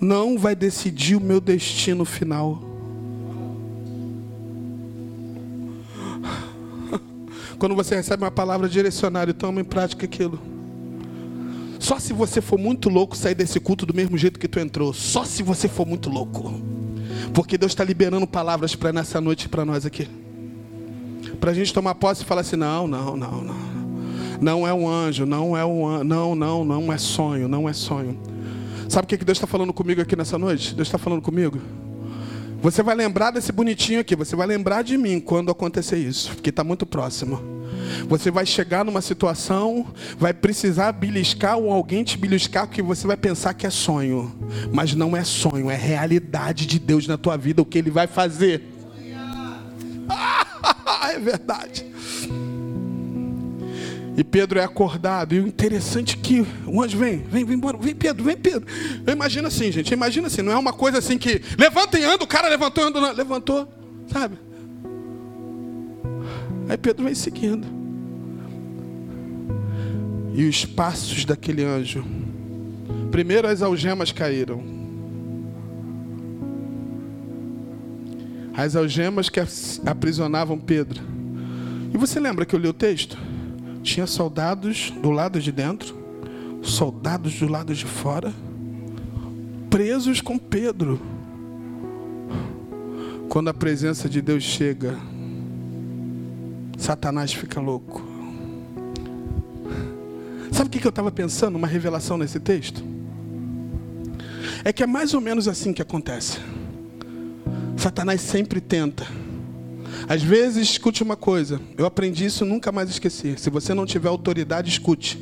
não 0.00 0.38
vai 0.38 0.54
decidir 0.54 1.16
o 1.16 1.20
meu 1.20 1.40
destino 1.40 2.04
final. 2.04 2.62
Quando 7.58 7.74
você 7.74 7.94
recebe 7.96 8.24
uma 8.24 8.30
palavra 8.30 8.68
direcionada 8.68 9.32
toma 9.34 9.60
em 9.60 9.64
prática 9.64 10.06
aquilo. 10.06 10.53
Só 11.84 11.98
se 11.98 12.14
você 12.14 12.40
for 12.40 12.58
muito 12.58 12.88
louco 12.88 13.14
sair 13.14 13.34
desse 13.34 13.60
culto 13.60 13.84
do 13.84 13.92
mesmo 13.92 14.16
jeito 14.16 14.40
que 14.40 14.48
tu 14.48 14.58
entrou. 14.58 14.94
Só 14.94 15.22
se 15.22 15.42
você 15.42 15.68
for 15.68 15.86
muito 15.86 16.08
louco. 16.08 16.58
Porque 17.34 17.58
Deus 17.58 17.72
está 17.72 17.84
liberando 17.84 18.26
palavras 18.26 18.74
para 18.74 18.90
nessa 18.90 19.20
noite 19.20 19.50
para 19.50 19.66
nós 19.66 19.84
aqui. 19.84 20.08
Para 21.38 21.50
a 21.50 21.54
gente 21.54 21.74
tomar 21.74 21.94
posse 21.96 22.22
e 22.22 22.24
falar 22.24 22.40
assim: 22.40 22.56
não, 22.56 22.88
não, 22.88 23.18
não, 23.18 23.42
não. 23.42 23.56
Não 24.40 24.66
é 24.66 24.72
um 24.72 24.88
anjo, 24.88 25.26
não 25.26 25.54
é 25.54 25.62
um 25.62 25.86
anjo, 25.86 26.04
não, 26.04 26.34
não, 26.34 26.64
não 26.64 26.90
é 26.90 26.96
sonho, 26.96 27.48
não 27.48 27.68
é 27.68 27.74
sonho. 27.74 28.18
Sabe 28.88 29.04
o 29.04 29.06
que 29.06 29.22
Deus 29.22 29.36
está 29.36 29.46
falando 29.46 29.72
comigo 29.74 30.00
aqui 30.00 30.16
nessa 30.16 30.38
noite? 30.38 30.74
Deus 30.74 30.88
está 30.88 30.96
falando 30.96 31.20
comigo. 31.20 31.60
Você 32.62 32.82
vai 32.82 32.94
lembrar 32.94 33.30
desse 33.30 33.52
bonitinho 33.52 34.00
aqui, 34.00 34.16
você 34.16 34.34
vai 34.34 34.46
lembrar 34.46 34.80
de 34.80 34.96
mim 34.96 35.20
quando 35.20 35.50
acontecer 35.50 35.98
isso, 35.98 36.30
porque 36.30 36.48
está 36.48 36.64
muito 36.64 36.86
próximo. 36.86 37.53
Você 38.08 38.30
vai 38.30 38.44
chegar 38.44 38.84
numa 38.84 39.00
situação, 39.00 39.86
vai 40.18 40.32
precisar 40.32 40.92
beliscar 40.92 41.56
ou 41.58 41.70
alguém 41.70 42.04
te 42.04 42.18
beliscar 42.18 42.68
que 42.68 42.82
você 42.82 43.06
vai 43.06 43.16
pensar 43.16 43.54
que 43.54 43.66
é 43.66 43.70
sonho, 43.70 44.34
mas 44.72 44.94
não 44.94 45.16
é 45.16 45.24
sonho, 45.24 45.70
é 45.70 45.76
realidade 45.76 46.66
de 46.66 46.78
Deus 46.78 47.06
na 47.06 47.16
tua 47.16 47.36
vida 47.36 47.62
o 47.62 47.64
que 47.64 47.78
ele 47.78 47.90
vai 47.90 48.06
fazer. 48.06 48.62
é 51.10 51.18
verdade. 51.18 51.86
E 54.16 54.22
Pedro 54.22 54.58
é 54.58 54.64
acordado. 54.64 55.34
E 55.34 55.40
o 55.40 55.46
interessante 55.46 56.16
é 56.16 56.22
que 56.22 56.46
o 56.66 56.82
anjo 56.82 56.96
vem, 56.96 57.18
vem, 57.18 57.44
vem 57.44 57.56
embora, 57.56 57.76
vem 57.76 57.94
Pedro, 57.94 58.24
vem 58.24 58.36
Pedro. 58.36 58.66
Eu 59.06 59.12
imagino 59.12 59.48
assim, 59.48 59.72
gente, 59.72 59.92
imagina 59.92 60.28
assim, 60.28 60.42
não 60.42 60.52
é 60.52 60.56
uma 60.56 60.72
coisa 60.72 60.98
assim 60.98 61.18
que 61.18 61.42
levanta 61.58 61.98
e 61.98 62.04
anda, 62.04 62.22
o 62.22 62.26
cara 62.26 62.48
levantou 62.48 62.84
e 62.84 62.86
anda, 62.86 63.12
levantou, 63.12 63.68
sabe? 64.12 64.38
Aí 66.68 66.76
Pedro 66.76 67.04
vem 67.04 67.14
seguindo. 67.14 67.66
E 70.34 70.48
os 70.48 70.64
passos 70.64 71.24
daquele 71.24 71.62
anjo. 71.62 72.04
Primeiro 73.10 73.46
as 73.46 73.62
algemas 73.62 74.10
caíram. 74.10 74.62
As 78.56 78.74
algemas 78.76 79.28
que 79.28 79.40
aprisionavam 79.84 80.58
Pedro. 80.58 81.00
E 81.92 81.96
você 81.96 82.18
lembra 82.18 82.44
que 82.44 82.54
eu 82.54 82.58
li 82.58 82.68
o 82.68 82.72
texto? 82.72 83.16
Tinha 83.82 84.06
soldados 84.06 84.92
do 85.02 85.10
lado 85.10 85.40
de 85.40 85.52
dentro, 85.52 85.96
soldados 86.62 87.38
do 87.38 87.46
lado 87.46 87.74
de 87.74 87.84
fora, 87.84 88.32
presos 89.70 90.20
com 90.20 90.38
Pedro. 90.38 91.00
Quando 93.28 93.48
a 93.48 93.54
presença 93.54 94.08
de 94.08 94.22
Deus 94.22 94.42
chega, 94.42 94.98
Satanás 96.76 97.32
fica 97.32 97.60
louco. 97.60 98.02
Sabe 100.52 100.68
o 100.68 100.70
que 100.70 100.86
eu 100.86 100.90
estava 100.90 101.10
pensando? 101.10 101.56
Uma 101.56 101.66
revelação 101.66 102.16
nesse 102.16 102.38
texto? 102.38 102.84
É 104.64 104.72
que 104.72 104.82
é 104.82 104.86
mais 104.86 105.14
ou 105.14 105.20
menos 105.20 105.48
assim 105.48 105.72
que 105.72 105.82
acontece. 105.82 106.38
Satanás 107.76 108.20
sempre 108.20 108.60
tenta. 108.60 109.06
Às 110.08 110.22
vezes, 110.22 110.70
escute 110.70 111.02
uma 111.02 111.16
coisa. 111.16 111.60
Eu 111.76 111.86
aprendi 111.86 112.26
isso 112.26 112.44
nunca 112.44 112.70
mais 112.70 112.90
esqueci. 112.90 113.34
Se 113.38 113.50
você 113.50 113.74
não 113.74 113.86
tiver 113.86 114.08
autoridade, 114.08 114.70
escute. 114.70 115.18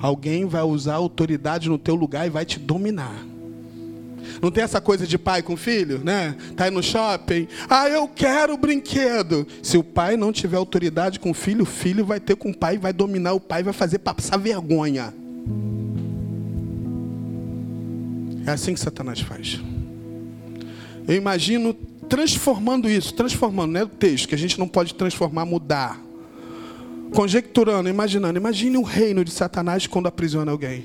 Alguém 0.00 0.44
vai 0.44 0.62
usar 0.62 0.94
autoridade 0.94 1.68
no 1.68 1.78
teu 1.78 1.94
lugar 1.94 2.26
e 2.26 2.30
vai 2.30 2.44
te 2.44 2.58
dominar. 2.58 3.14
Não 4.40 4.50
tem 4.50 4.64
essa 4.64 4.80
coisa 4.80 5.06
de 5.06 5.18
pai 5.18 5.42
com 5.42 5.56
filho, 5.56 6.00
né? 6.02 6.36
Tá 6.56 6.64
aí 6.64 6.70
no 6.70 6.82
shopping. 6.82 7.48
Ah, 7.68 7.88
eu 7.88 8.08
quero 8.08 8.54
o 8.54 8.56
brinquedo. 8.56 9.46
Se 9.62 9.76
o 9.76 9.84
pai 9.84 10.16
não 10.16 10.32
tiver 10.32 10.56
autoridade 10.56 11.18
com 11.18 11.30
o 11.30 11.34
filho, 11.34 11.62
o 11.62 11.66
filho 11.66 12.04
vai 12.04 12.20
ter 12.20 12.36
com 12.36 12.50
o 12.50 12.56
pai, 12.56 12.78
vai 12.78 12.92
dominar 12.92 13.32
o 13.32 13.40
pai, 13.40 13.62
vai 13.62 13.72
fazer 13.72 13.98
passar 13.98 14.36
vergonha. 14.36 15.14
É 18.46 18.50
assim 18.50 18.74
que 18.74 18.80
Satanás 18.80 19.20
faz. 19.20 19.60
Eu 21.06 21.14
imagino 21.14 21.74
transformando 22.08 22.88
isso, 22.88 23.14
transformando, 23.14 23.72
não 23.72 23.80
é 23.80 23.84
o 23.84 23.88
texto, 23.88 24.28
que 24.28 24.34
a 24.34 24.38
gente 24.38 24.58
não 24.58 24.68
pode 24.68 24.94
transformar, 24.94 25.44
mudar. 25.44 26.00
Conjecturando, 27.14 27.88
imaginando. 27.88 28.38
Imagine 28.38 28.76
o 28.76 28.82
reino 28.82 29.24
de 29.24 29.30
Satanás 29.30 29.86
quando 29.86 30.06
aprisiona 30.06 30.50
alguém. 30.50 30.84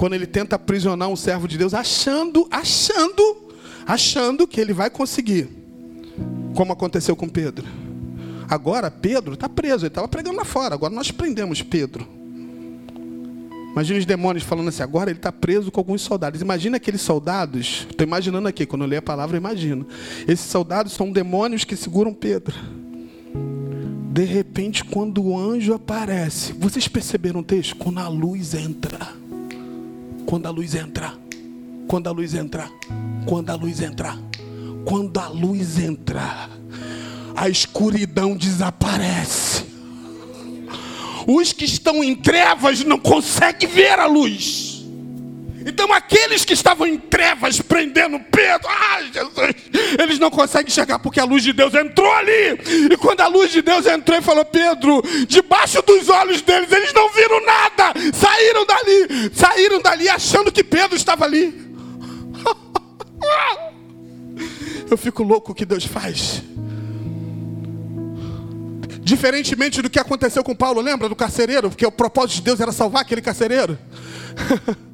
Quando 0.00 0.14
ele 0.14 0.26
tenta 0.26 0.56
aprisionar 0.56 1.10
um 1.10 1.14
servo 1.14 1.46
de 1.46 1.58
Deus, 1.58 1.74
achando, 1.74 2.48
achando, 2.50 3.36
achando 3.86 4.46
que 4.46 4.58
ele 4.58 4.72
vai 4.72 4.88
conseguir. 4.88 5.46
Como 6.54 6.72
aconteceu 6.72 7.14
com 7.14 7.28
Pedro. 7.28 7.66
Agora 8.48 8.90
Pedro 8.90 9.34
está 9.34 9.46
preso, 9.46 9.84
ele 9.84 9.88
estava 9.88 10.08
pregando 10.08 10.38
lá 10.38 10.44
fora. 10.46 10.74
Agora 10.74 10.94
nós 10.94 11.10
prendemos 11.10 11.60
Pedro. 11.60 12.08
Imagina 13.72 13.98
os 13.98 14.06
demônios 14.06 14.42
falando 14.42 14.68
assim, 14.68 14.82
agora 14.82 15.10
ele 15.10 15.18
está 15.18 15.30
preso 15.30 15.70
com 15.70 15.80
alguns 15.80 16.00
soldados. 16.00 16.40
Imagina 16.40 16.78
aqueles 16.78 17.02
soldados, 17.02 17.86
estou 17.90 18.06
imaginando 18.06 18.48
aqui, 18.48 18.64
quando 18.64 18.84
eu 18.84 18.88
leio 18.88 19.00
a 19.00 19.02
palavra, 19.02 19.36
imagino. 19.36 19.86
Esses 20.26 20.46
soldados 20.46 20.94
são 20.94 21.12
demônios 21.12 21.62
que 21.62 21.76
seguram 21.76 22.14
Pedro. 22.14 22.56
De 24.10 24.24
repente, 24.24 24.82
quando 24.82 25.22
o 25.22 25.38
anjo 25.38 25.74
aparece, 25.74 26.54
vocês 26.54 26.88
perceberam 26.88 27.40
o 27.40 27.44
texto? 27.44 27.76
Quando 27.76 27.98
a 27.98 28.08
luz 28.08 28.54
entra. 28.54 29.19
Quando 30.26 30.46
a 30.46 30.50
luz 30.50 30.74
entra. 30.74 31.12
Quando 31.88 32.08
a 32.08 32.12
luz 32.12 32.34
entra. 32.34 32.70
Quando 33.26 33.50
a 33.50 33.54
luz 33.54 33.80
entra. 33.80 34.18
Quando 34.84 35.18
a 35.18 35.28
luz 35.28 35.78
entra. 35.78 36.48
A 37.36 37.48
escuridão 37.48 38.36
desaparece 38.36 39.70
os 41.26 41.52
que 41.52 41.64
estão 41.64 42.02
em 42.02 42.14
trevas 42.14 42.84
não 42.84 42.98
conseguem 42.98 43.68
ver 43.68 43.98
a 43.98 44.06
luz. 44.06 44.69
Então 45.64 45.92
aqueles 45.92 46.44
que 46.44 46.54
estavam 46.54 46.86
em 46.86 46.98
trevas 46.98 47.60
prendendo 47.60 48.18
Pedro, 48.30 48.68
Jesus, 49.12 49.54
eles 49.98 50.18
não 50.18 50.30
conseguem 50.30 50.70
chegar 50.70 50.98
porque 50.98 51.20
a 51.20 51.24
luz 51.24 51.42
de 51.42 51.52
Deus 51.52 51.74
entrou 51.74 52.10
ali. 52.12 52.88
E 52.90 52.96
quando 52.96 53.20
a 53.20 53.26
luz 53.26 53.52
de 53.52 53.60
Deus 53.60 53.86
entrou 53.86 54.18
e 54.18 54.22
falou, 54.22 54.44
Pedro, 54.44 55.02
debaixo 55.26 55.82
dos 55.82 56.08
olhos 56.08 56.40
deles, 56.40 56.72
eles 56.72 56.92
não 56.94 57.10
viram 57.10 57.44
nada. 57.44 57.92
Saíram 58.14 58.64
dali, 58.64 59.30
saíram 59.34 59.82
dali 59.82 60.08
achando 60.08 60.50
que 60.50 60.64
Pedro 60.64 60.96
estava 60.96 61.24
ali. 61.24 61.70
Eu 64.90 64.96
fico 64.96 65.22
louco 65.22 65.52
o 65.52 65.54
que 65.54 65.64
Deus 65.64 65.84
faz. 65.84 66.42
Diferentemente 69.02 69.82
do 69.82 69.90
que 69.90 69.98
aconteceu 69.98 70.42
com 70.42 70.54
Paulo, 70.54 70.80
lembra 70.80 71.08
do 71.08 71.16
carcereiro? 71.16 71.68
Porque 71.68 71.86
o 71.86 71.92
propósito 71.92 72.36
de 72.36 72.42
Deus 72.42 72.60
era 72.60 72.72
salvar 72.72 73.02
aquele 73.02 73.20
carcereiro. 73.20 73.78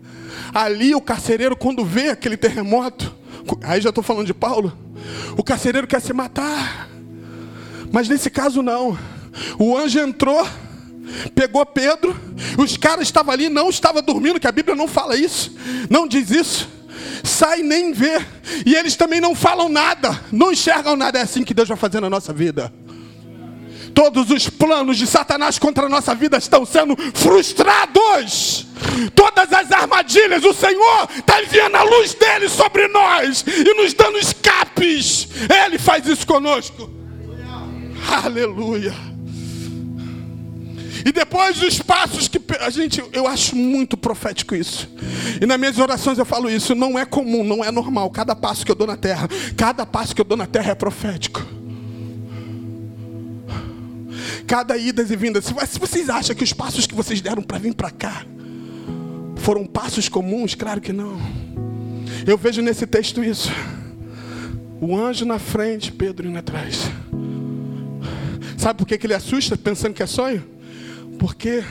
Ali 0.56 0.94
o 0.94 1.02
carcereiro, 1.02 1.54
quando 1.54 1.84
vê 1.84 2.08
aquele 2.08 2.34
terremoto, 2.34 3.14
aí 3.62 3.78
já 3.78 3.90
estou 3.90 4.02
falando 4.02 4.24
de 4.26 4.32
Paulo, 4.32 4.72
o 5.36 5.44
carcereiro 5.44 5.86
quer 5.86 6.00
se 6.00 6.14
matar. 6.14 6.88
Mas 7.92 8.08
nesse 8.08 8.30
caso 8.30 8.62
não. 8.62 8.98
O 9.58 9.76
anjo 9.76 9.98
entrou, 9.98 10.48
pegou 11.34 11.66
Pedro, 11.66 12.18
os 12.56 12.74
caras 12.78 13.02
estavam 13.02 13.34
ali, 13.34 13.50
não 13.50 13.68
estavam 13.68 14.00
dormindo, 14.00 14.40
que 14.40 14.46
a 14.46 14.52
Bíblia 14.52 14.74
não 14.74 14.88
fala 14.88 15.14
isso, 15.14 15.54
não 15.90 16.08
diz 16.08 16.30
isso. 16.30 16.70
Sai 17.22 17.62
nem 17.62 17.92
vê, 17.92 18.24
e 18.64 18.74
eles 18.74 18.96
também 18.96 19.20
não 19.20 19.34
falam 19.34 19.68
nada, 19.68 20.18
não 20.32 20.52
enxergam 20.52 20.96
nada. 20.96 21.18
É 21.18 21.22
assim 21.22 21.44
que 21.44 21.52
Deus 21.52 21.68
vai 21.68 21.76
fazer 21.76 22.00
na 22.00 22.08
nossa 22.08 22.32
vida. 22.32 22.72
Todos 23.96 24.30
os 24.30 24.46
planos 24.46 24.98
de 24.98 25.06
Satanás 25.06 25.58
contra 25.58 25.86
a 25.86 25.88
nossa 25.88 26.14
vida 26.14 26.36
estão 26.36 26.66
sendo 26.66 26.94
frustrados. 27.14 28.66
Todas 29.14 29.50
as 29.50 29.72
armadilhas, 29.72 30.44
o 30.44 30.52
Senhor 30.52 31.08
está 31.16 31.42
enviando 31.42 31.76
a 31.76 31.82
luz 31.82 32.12
dele 32.12 32.46
sobre 32.50 32.88
nós 32.88 33.42
e 33.48 33.72
nos 33.72 33.94
dando 33.94 34.18
escapes. 34.18 35.26
Ele 35.64 35.78
faz 35.78 36.06
isso 36.06 36.26
conosco. 36.26 36.90
Aleluia. 38.22 38.94
E 41.02 41.10
depois 41.10 41.62
os 41.62 41.80
passos 41.80 42.28
que 42.28 42.38
a 42.60 42.68
gente, 42.68 43.02
eu 43.14 43.26
acho 43.26 43.56
muito 43.56 43.96
profético 43.96 44.54
isso. 44.54 44.90
E 45.40 45.46
nas 45.46 45.58
minhas 45.58 45.78
orações 45.78 46.18
eu 46.18 46.26
falo 46.26 46.50
isso, 46.50 46.74
não 46.74 46.98
é 46.98 47.06
comum, 47.06 47.42
não 47.42 47.64
é 47.64 47.70
normal. 47.70 48.10
Cada 48.10 48.36
passo 48.36 48.62
que 48.62 48.70
eu 48.70 48.76
dou 48.76 48.86
na 48.86 48.98
terra, 48.98 49.26
cada 49.56 49.86
passo 49.86 50.14
que 50.14 50.20
eu 50.20 50.24
dou 50.26 50.36
na 50.36 50.46
terra 50.46 50.72
é 50.72 50.74
profético 50.74 51.56
cada 54.46 54.76
idas 54.76 55.10
e 55.10 55.16
vindas. 55.16 55.44
Se 55.44 55.78
vocês 55.78 56.08
acham 56.08 56.34
que 56.34 56.44
os 56.44 56.52
passos 56.52 56.86
que 56.86 56.94
vocês 56.94 57.20
deram 57.20 57.42
para 57.42 57.58
vir 57.58 57.74
para 57.74 57.90
cá 57.90 58.24
foram 59.36 59.66
passos 59.66 60.08
comuns, 60.08 60.54
claro 60.54 60.80
que 60.80 60.92
não. 60.92 61.18
Eu 62.26 62.36
vejo 62.36 62.62
nesse 62.62 62.86
texto 62.86 63.22
isso. 63.22 63.50
O 64.80 64.96
anjo 64.96 65.24
na 65.24 65.38
frente, 65.38 65.92
Pedro 65.92 66.28
indo 66.28 66.38
atrás. 66.38 66.90
Sabe 68.56 68.78
por 68.78 68.86
que, 68.86 68.98
ele 69.06 69.14
assusta 69.14 69.56
pensando 69.56 69.94
que 69.94 70.02
é 70.02 70.06
sonho? 70.06 70.44
Porque 71.18 71.62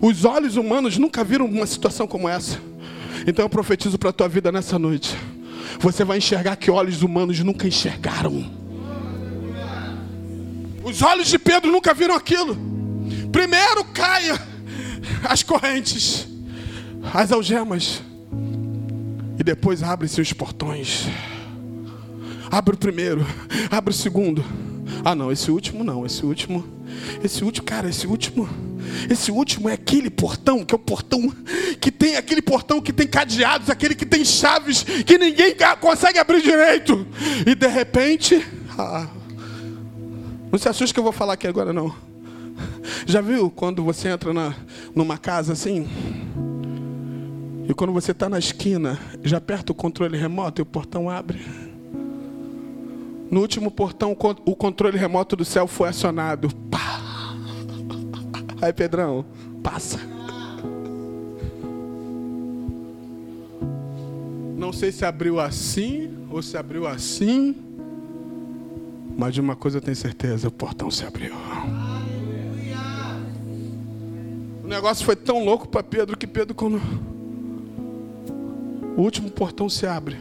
os 0.00 0.24
olhos 0.24 0.56
humanos 0.56 0.96
nunca 0.96 1.24
viram 1.24 1.46
uma 1.46 1.66
situação 1.66 2.06
como 2.06 2.28
essa. 2.28 2.60
Então 3.26 3.44
eu 3.44 3.48
profetizo 3.48 3.98
para 3.98 4.10
a 4.10 4.12
tua 4.12 4.28
vida 4.28 4.52
nessa 4.52 4.78
noite. 4.78 5.16
Você 5.80 6.04
vai 6.04 6.18
enxergar 6.18 6.56
que 6.56 6.70
olhos 6.70 7.02
humanos 7.02 7.40
nunca 7.40 7.66
enxergaram. 7.66 8.61
Os 10.84 11.02
olhos 11.02 11.28
de 11.28 11.38
Pedro 11.38 11.70
nunca 11.70 11.94
viram 11.94 12.14
aquilo. 12.14 12.56
Primeiro 13.30 13.84
caia 13.84 14.40
as 15.24 15.42
correntes, 15.42 16.26
as 17.12 17.32
algemas, 17.32 18.02
e 19.38 19.42
depois 19.42 19.82
abre-se 19.82 20.20
os 20.20 20.32
portões. 20.32 21.06
Abre 22.50 22.74
o 22.74 22.78
primeiro, 22.78 23.26
abre 23.70 23.92
o 23.92 23.96
segundo. 23.96 24.44
Ah, 25.04 25.14
não, 25.14 25.32
esse 25.32 25.50
último 25.50 25.82
não, 25.82 26.04
esse 26.04 26.24
último, 26.24 26.64
esse 27.24 27.42
último, 27.42 27.66
cara, 27.66 27.88
esse 27.88 28.06
último, 28.06 28.48
esse 29.10 29.32
último 29.32 29.68
é 29.68 29.72
aquele 29.72 30.10
portão 30.10 30.64
que 30.64 30.74
é 30.74 30.76
o 30.76 30.78
portão 30.78 31.32
que 31.80 31.90
tem 31.90 32.16
aquele 32.16 32.42
portão 32.42 32.80
que 32.80 32.92
tem 32.92 33.06
cadeados, 33.06 33.70
aquele 33.70 33.94
que 33.94 34.06
tem 34.06 34.24
chaves 34.24 34.82
que 34.82 35.16
ninguém 35.18 35.56
consegue 35.80 36.18
abrir 36.18 36.42
direito. 36.42 37.06
E 37.46 37.54
de 37.54 37.66
repente, 37.66 38.46
ah, 38.78 39.08
não 40.52 40.58
se 40.58 40.68
assuste 40.68 40.92
que 40.92 41.00
eu 41.00 41.04
vou 41.04 41.12
falar 41.12 41.32
aqui 41.32 41.46
agora, 41.46 41.72
não. 41.72 41.94
Já 43.06 43.22
viu 43.22 43.50
quando 43.50 43.82
você 43.82 44.08
entra 44.08 44.34
na, 44.34 44.54
numa 44.94 45.16
casa 45.16 45.54
assim? 45.54 45.88
E 47.66 47.72
quando 47.72 47.92
você 47.92 48.12
está 48.12 48.28
na 48.28 48.38
esquina, 48.38 48.98
já 49.24 49.38
aperta 49.38 49.72
o 49.72 49.74
controle 49.74 50.18
remoto 50.18 50.60
e 50.60 50.62
o 50.62 50.66
portão 50.66 51.08
abre. 51.08 51.40
No 53.30 53.40
último 53.40 53.70
portão, 53.70 54.14
o 54.44 54.54
controle 54.54 54.98
remoto 54.98 55.34
do 55.34 55.44
céu 55.44 55.66
foi 55.66 55.88
acionado. 55.88 56.54
Pá! 56.70 57.00
Aí, 58.60 58.74
Pedrão, 58.74 59.24
passa. 59.62 59.98
Não 64.54 64.70
sei 64.70 64.92
se 64.92 65.04
abriu 65.06 65.40
assim 65.40 66.26
ou 66.30 66.42
se 66.42 66.58
abriu 66.58 66.86
assim. 66.86 67.56
Mas 69.16 69.34
de 69.34 69.40
uma 69.40 69.54
coisa 69.54 69.78
eu 69.78 69.82
tenho 69.82 69.96
certeza: 69.96 70.48
o 70.48 70.50
portão 70.50 70.90
se 70.90 71.04
abriu. 71.04 71.34
O 74.62 74.66
negócio 74.66 75.04
foi 75.04 75.16
tão 75.16 75.44
louco 75.44 75.68
para 75.68 75.82
Pedro 75.82 76.16
que 76.16 76.26
Pedro, 76.26 76.54
quando 76.54 76.80
o 78.96 79.00
último 79.00 79.30
portão 79.30 79.68
se 79.68 79.86
abre, 79.86 80.16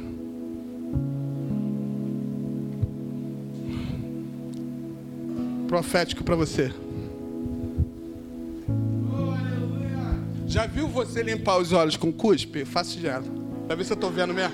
profético 5.68 6.24
para 6.24 6.36
você. 6.36 6.72
Já 10.46 10.66
viu 10.66 10.86
você 10.90 11.24
limpar 11.24 11.60
os 11.60 11.72
olhos 11.72 11.96
com 11.96 12.12
cuspe? 12.12 12.66
Faça 12.66 12.98
direto. 12.98 13.32
Pra 13.68 13.76
ver 13.76 13.86
se 13.86 13.94
eu 13.94 13.96
estou 13.96 14.12
vendo 14.12 14.34
mesmo. 14.34 14.54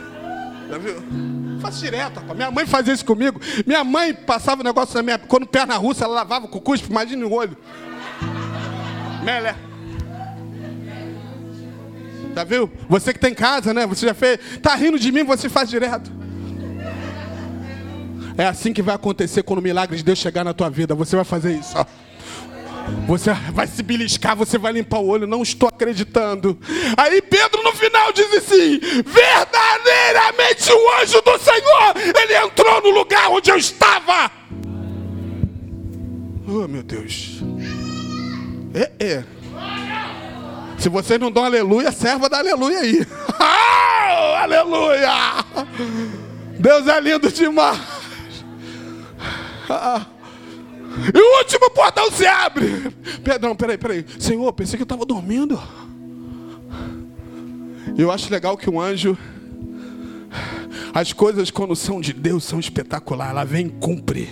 Já 0.70 0.78
viu? 0.78 1.49
Faço 1.60 1.80
direto, 1.80 2.16
rapaz. 2.16 2.36
Minha 2.36 2.50
mãe 2.50 2.66
fazia 2.66 2.94
isso 2.94 3.04
comigo. 3.04 3.40
Minha 3.66 3.84
mãe 3.84 4.14
passava 4.14 4.62
o 4.62 4.64
negócio 4.64 4.94
na 4.96 5.02
minha. 5.02 5.18
Quando 5.18 5.46
perna 5.46 5.76
russa, 5.76 6.04
ela 6.04 6.14
lavava 6.14 6.48
com 6.48 6.58
cuspe, 6.60 6.90
imagine 6.90 7.22
o 7.24 7.32
olho. 7.32 7.56
Melé. 9.22 9.54
Já 12.34 12.44
viu? 12.44 12.70
Você 12.88 13.12
que 13.12 13.18
tem 13.18 13.34
casa, 13.34 13.74
né? 13.74 13.86
Você 13.86 14.06
já 14.06 14.14
fez. 14.14 14.38
Tá 14.62 14.74
rindo 14.74 14.98
de 14.98 15.12
mim, 15.12 15.24
você 15.24 15.48
faz 15.48 15.68
direto. 15.68 16.10
É 18.38 18.46
assim 18.46 18.72
que 18.72 18.80
vai 18.80 18.94
acontecer 18.94 19.42
quando 19.42 19.58
o 19.58 19.62
milagre 19.62 19.96
de 19.96 20.02
Deus 20.02 20.18
chegar 20.18 20.44
na 20.44 20.54
tua 20.54 20.70
vida. 20.70 20.94
Você 20.94 21.16
vai 21.16 21.24
fazer 21.24 21.52
isso, 21.52 21.76
ó. 21.76 21.84
Você 23.06 23.32
vai 23.52 23.66
se 23.66 23.82
beliscar, 23.82 24.36
você 24.36 24.56
vai 24.56 24.72
limpar 24.72 25.00
o 25.00 25.08
olho, 25.08 25.26
não 25.26 25.42
estou 25.42 25.68
acreditando. 25.68 26.58
Aí 26.96 27.20
Pedro 27.20 27.62
no 27.62 27.72
final 27.72 28.12
diz 28.12 28.32
assim: 28.34 28.78
verdadeiramente 29.04 30.72
o 30.72 31.02
anjo 31.02 31.20
do 31.20 31.38
Senhor, 31.38 31.94
ele 32.22 32.36
entrou 32.36 32.82
no 32.82 32.90
lugar 32.90 33.28
onde 33.30 33.50
eu 33.50 33.56
estava. 33.56 34.30
Oh 36.46 36.68
meu 36.68 36.82
Deus. 36.82 37.40
É, 38.74 38.92
é. 39.04 39.24
Se 40.78 40.88
vocês 40.88 41.20
não 41.20 41.30
dão 41.30 41.44
aleluia, 41.44 41.92
serva 41.92 42.28
da 42.28 42.38
aleluia 42.38 42.80
aí. 42.80 43.06
Oh, 44.12 44.34
aleluia! 44.34 45.08
Deus 46.58 46.86
é 46.86 47.00
lindo 47.00 47.30
demais. 47.32 47.80
Ah. 49.72 50.04
E 51.14 51.18
o 51.18 51.38
último 51.38 51.70
portão 51.70 52.10
se 52.10 52.26
abre. 52.26 52.90
Perdão, 53.22 53.54
peraí, 53.54 53.78
peraí. 53.78 54.04
Senhor, 54.18 54.52
pensei 54.52 54.76
que 54.76 54.82
eu 54.82 54.84
estava 54.84 55.04
dormindo. 55.04 55.60
Eu 57.96 58.10
acho 58.10 58.30
legal 58.30 58.56
que 58.56 58.68
um 58.68 58.80
anjo. 58.80 59.16
As 60.92 61.12
coisas 61.12 61.50
quando 61.50 61.76
são 61.76 62.00
de 62.00 62.12
Deus 62.12 62.44
são 62.44 62.58
espetaculares. 62.58 63.30
Ela 63.32 63.44
vem 63.44 63.68
cumprir. 63.68 64.28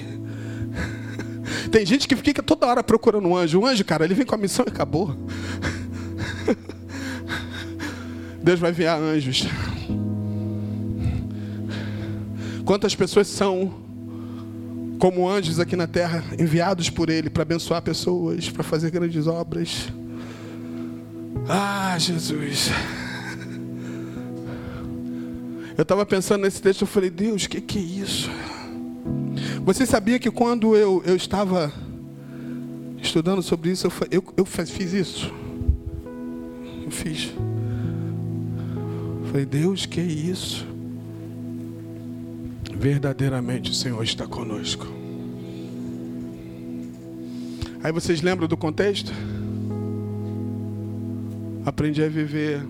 Tem 1.70 1.86
gente 1.86 2.08
que 2.08 2.16
fica 2.16 2.42
toda 2.42 2.66
hora 2.66 2.82
procurando 2.82 3.28
um 3.28 3.36
anjo. 3.36 3.60
Um 3.60 3.66
anjo, 3.66 3.84
cara, 3.84 4.04
ele 4.04 4.14
vem 4.14 4.26
com 4.26 4.34
a 4.34 4.38
missão 4.38 4.64
e 4.66 4.70
acabou. 4.70 5.16
Deus 8.42 8.58
vai 8.58 8.70
enviar 8.70 8.98
anjos. 8.98 9.46
Quantas 12.64 12.94
pessoas 12.94 13.28
são 13.28 13.87
como 14.98 15.28
anjos 15.28 15.60
aqui 15.60 15.76
na 15.76 15.86
terra, 15.86 16.24
enviados 16.38 16.90
por 16.90 17.08
Ele 17.08 17.30
para 17.30 17.42
abençoar 17.42 17.80
pessoas, 17.80 18.50
para 18.50 18.64
fazer 18.64 18.90
grandes 18.90 19.26
obras? 19.26 19.88
Ah, 21.48 21.96
Jesus. 21.98 22.70
Eu 25.76 25.82
estava 25.82 26.04
pensando 26.04 26.42
nesse 26.42 26.60
texto, 26.60 26.82
eu 26.82 26.88
falei, 26.88 27.08
Deus, 27.08 27.44
o 27.44 27.48
que, 27.48 27.60
que 27.60 27.78
é 27.78 27.82
isso? 27.82 28.28
Você 29.64 29.86
sabia 29.86 30.18
que 30.18 30.30
quando 30.30 30.76
eu, 30.76 31.00
eu 31.06 31.14
estava 31.14 31.72
estudando 33.00 33.42
sobre 33.42 33.70
isso, 33.70 33.86
eu, 33.86 33.92
eu, 34.10 34.24
eu 34.38 34.44
fiz 34.44 34.92
isso? 34.92 35.32
Eu 36.84 36.90
fiz. 36.90 37.32
Falei, 39.30 39.46
Deus, 39.46 39.86
que 39.86 40.00
é 40.00 40.04
isso? 40.04 40.66
Verdadeiramente 42.78 43.72
o 43.72 43.74
Senhor 43.74 44.02
está 44.04 44.26
conosco. 44.26 44.86
Aí 47.82 47.90
vocês 47.90 48.22
lembram 48.22 48.46
do 48.46 48.56
contexto? 48.56 49.12
Aprendi 51.66 52.02
a 52.02 52.08
viver 52.08 52.62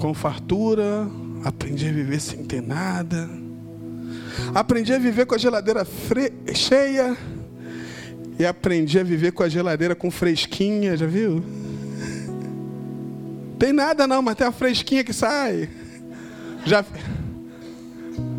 com 0.00 0.12
fartura, 0.12 1.08
aprendi 1.44 1.88
a 1.88 1.92
viver 1.92 2.20
sem 2.20 2.44
ter 2.44 2.60
nada. 2.60 3.28
Aprendi 4.54 4.92
a 4.92 4.98
viver 4.98 5.24
com 5.26 5.34
a 5.34 5.38
geladeira 5.38 5.86
cheia 6.52 7.16
e 8.38 8.44
aprendi 8.44 8.98
a 8.98 9.02
viver 9.02 9.32
com 9.32 9.42
a 9.42 9.48
geladeira 9.48 9.94
com 9.94 10.10
fresquinha, 10.10 10.96
já 10.96 11.06
viu? 11.06 11.42
Tem 13.58 13.72
nada 13.72 14.06
não, 14.06 14.20
mas 14.20 14.34
tem 14.34 14.46
uma 14.46 14.52
fresquinha 14.52 15.02
que 15.02 15.12
sai. 15.12 15.70
Já 16.64 16.84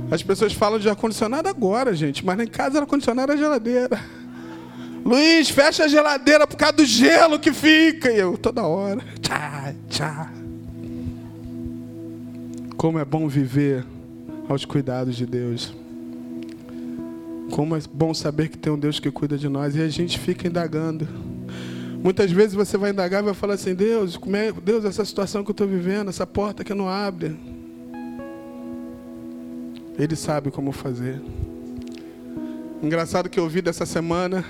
As 0.09 0.23
pessoas 0.23 0.53
falam 0.53 0.79
de 0.79 0.89
ar-condicionado 0.89 1.49
agora, 1.49 1.93
gente, 1.93 2.25
mas 2.25 2.39
em 2.39 2.47
casa 2.47 2.79
ar-condicionado 2.79 3.33
é 3.33 3.37
geladeira. 3.37 3.99
Luiz, 5.03 5.49
fecha 5.49 5.85
a 5.85 5.87
geladeira 5.87 6.45
por 6.45 6.57
causa 6.57 6.73
do 6.73 6.85
gelo 6.85 7.39
que 7.39 7.53
fica. 7.53 8.11
E 8.11 8.19
eu, 8.19 8.37
toda 8.37 8.63
hora. 8.63 9.01
Tchá, 9.21 9.73
tchá. 9.89 10.31
Como 12.75 12.99
é 12.99 13.05
bom 13.05 13.27
viver 13.27 13.85
aos 14.49 14.65
cuidados 14.65 15.15
de 15.15 15.25
Deus. 15.25 15.73
Como 17.51 17.75
é 17.75 17.79
bom 17.93 18.13
saber 18.13 18.49
que 18.49 18.57
tem 18.57 18.71
um 18.71 18.77
Deus 18.77 18.99
que 18.99 19.09
cuida 19.09 19.37
de 19.37 19.47
nós. 19.47 19.75
E 19.75 19.81
a 19.81 19.87
gente 19.87 20.19
fica 20.19 20.47
indagando. 20.47 21.07
Muitas 22.03 22.31
vezes 22.31 22.53
você 22.53 22.77
vai 22.77 22.91
indagar 22.91 23.21
e 23.21 23.25
vai 23.25 23.33
falar 23.33 23.53
assim: 23.53 23.73
Deus, 23.73 24.17
como 24.17 24.35
é, 24.35 24.51
Deus, 24.51 24.85
essa 24.85 25.03
situação 25.05 25.43
que 25.43 25.49
eu 25.49 25.53
estou 25.53 25.67
vivendo, 25.67 26.09
essa 26.09 26.27
porta 26.27 26.63
que 26.63 26.73
não 26.73 26.87
abre. 26.89 27.35
Ele 29.97 30.15
sabe 30.15 30.51
como 30.51 30.71
fazer. 30.71 31.21
Engraçado 32.81 33.29
que 33.29 33.39
eu 33.39 33.43
ouvi 33.43 33.61
dessa 33.61 33.85
semana 33.85 34.45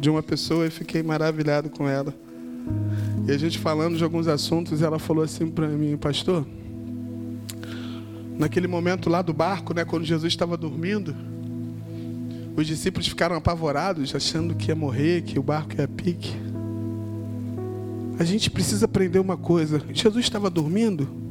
de 0.00 0.08
uma 0.08 0.22
pessoa 0.22 0.66
e 0.66 0.70
fiquei 0.70 1.02
maravilhado 1.02 1.68
com 1.68 1.86
ela. 1.86 2.14
E 3.26 3.32
a 3.32 3.36
gente 3.36 3.58
falando 3.58 3.98
de 3.98 4.04
alguns 4.04 4.26
assuntos, 4.26 4.80
ela 4.80 4.98
falou 4.98 5.22
assim 5.22 5.46
para 5.50 5.68
mim, 5.68 5.96
pastor, 5.98 6.46
naquele 8.38 8.66
momento 8.66 9.10
lá 9.10 9.20
do 9.20 9.34
barco, 9.34 9.74
né, 9.74 9.84
quando 9.84 10.04
Jesus 10.04 10.32
estava 10.32 10.56
dormindo, 10.56 11.14
os 12.56 12.66
discípulos 12.66 13.06
ficaram 13.06 13.36
apavorados, 13.36 14.14
achando 14.14 14.54
que 14.54 14.70
ia 14.70 14.74
morrer, 14.74 15.22
que 15.22 15.38
o 15.38 15.42
barco 15.42 15.74
ia 15.78 15.86
pique. 15.86 16.34
A 18.18 18.24
gente 18.24 18.50
precisa 18.50 18.86
aprender 18.86 19.18
uma 19.18 19.36
coisa. 19.36 19.80
Jesus 19.92 20.24
estava 20.24 20.48
dormindo. 20.48 21.27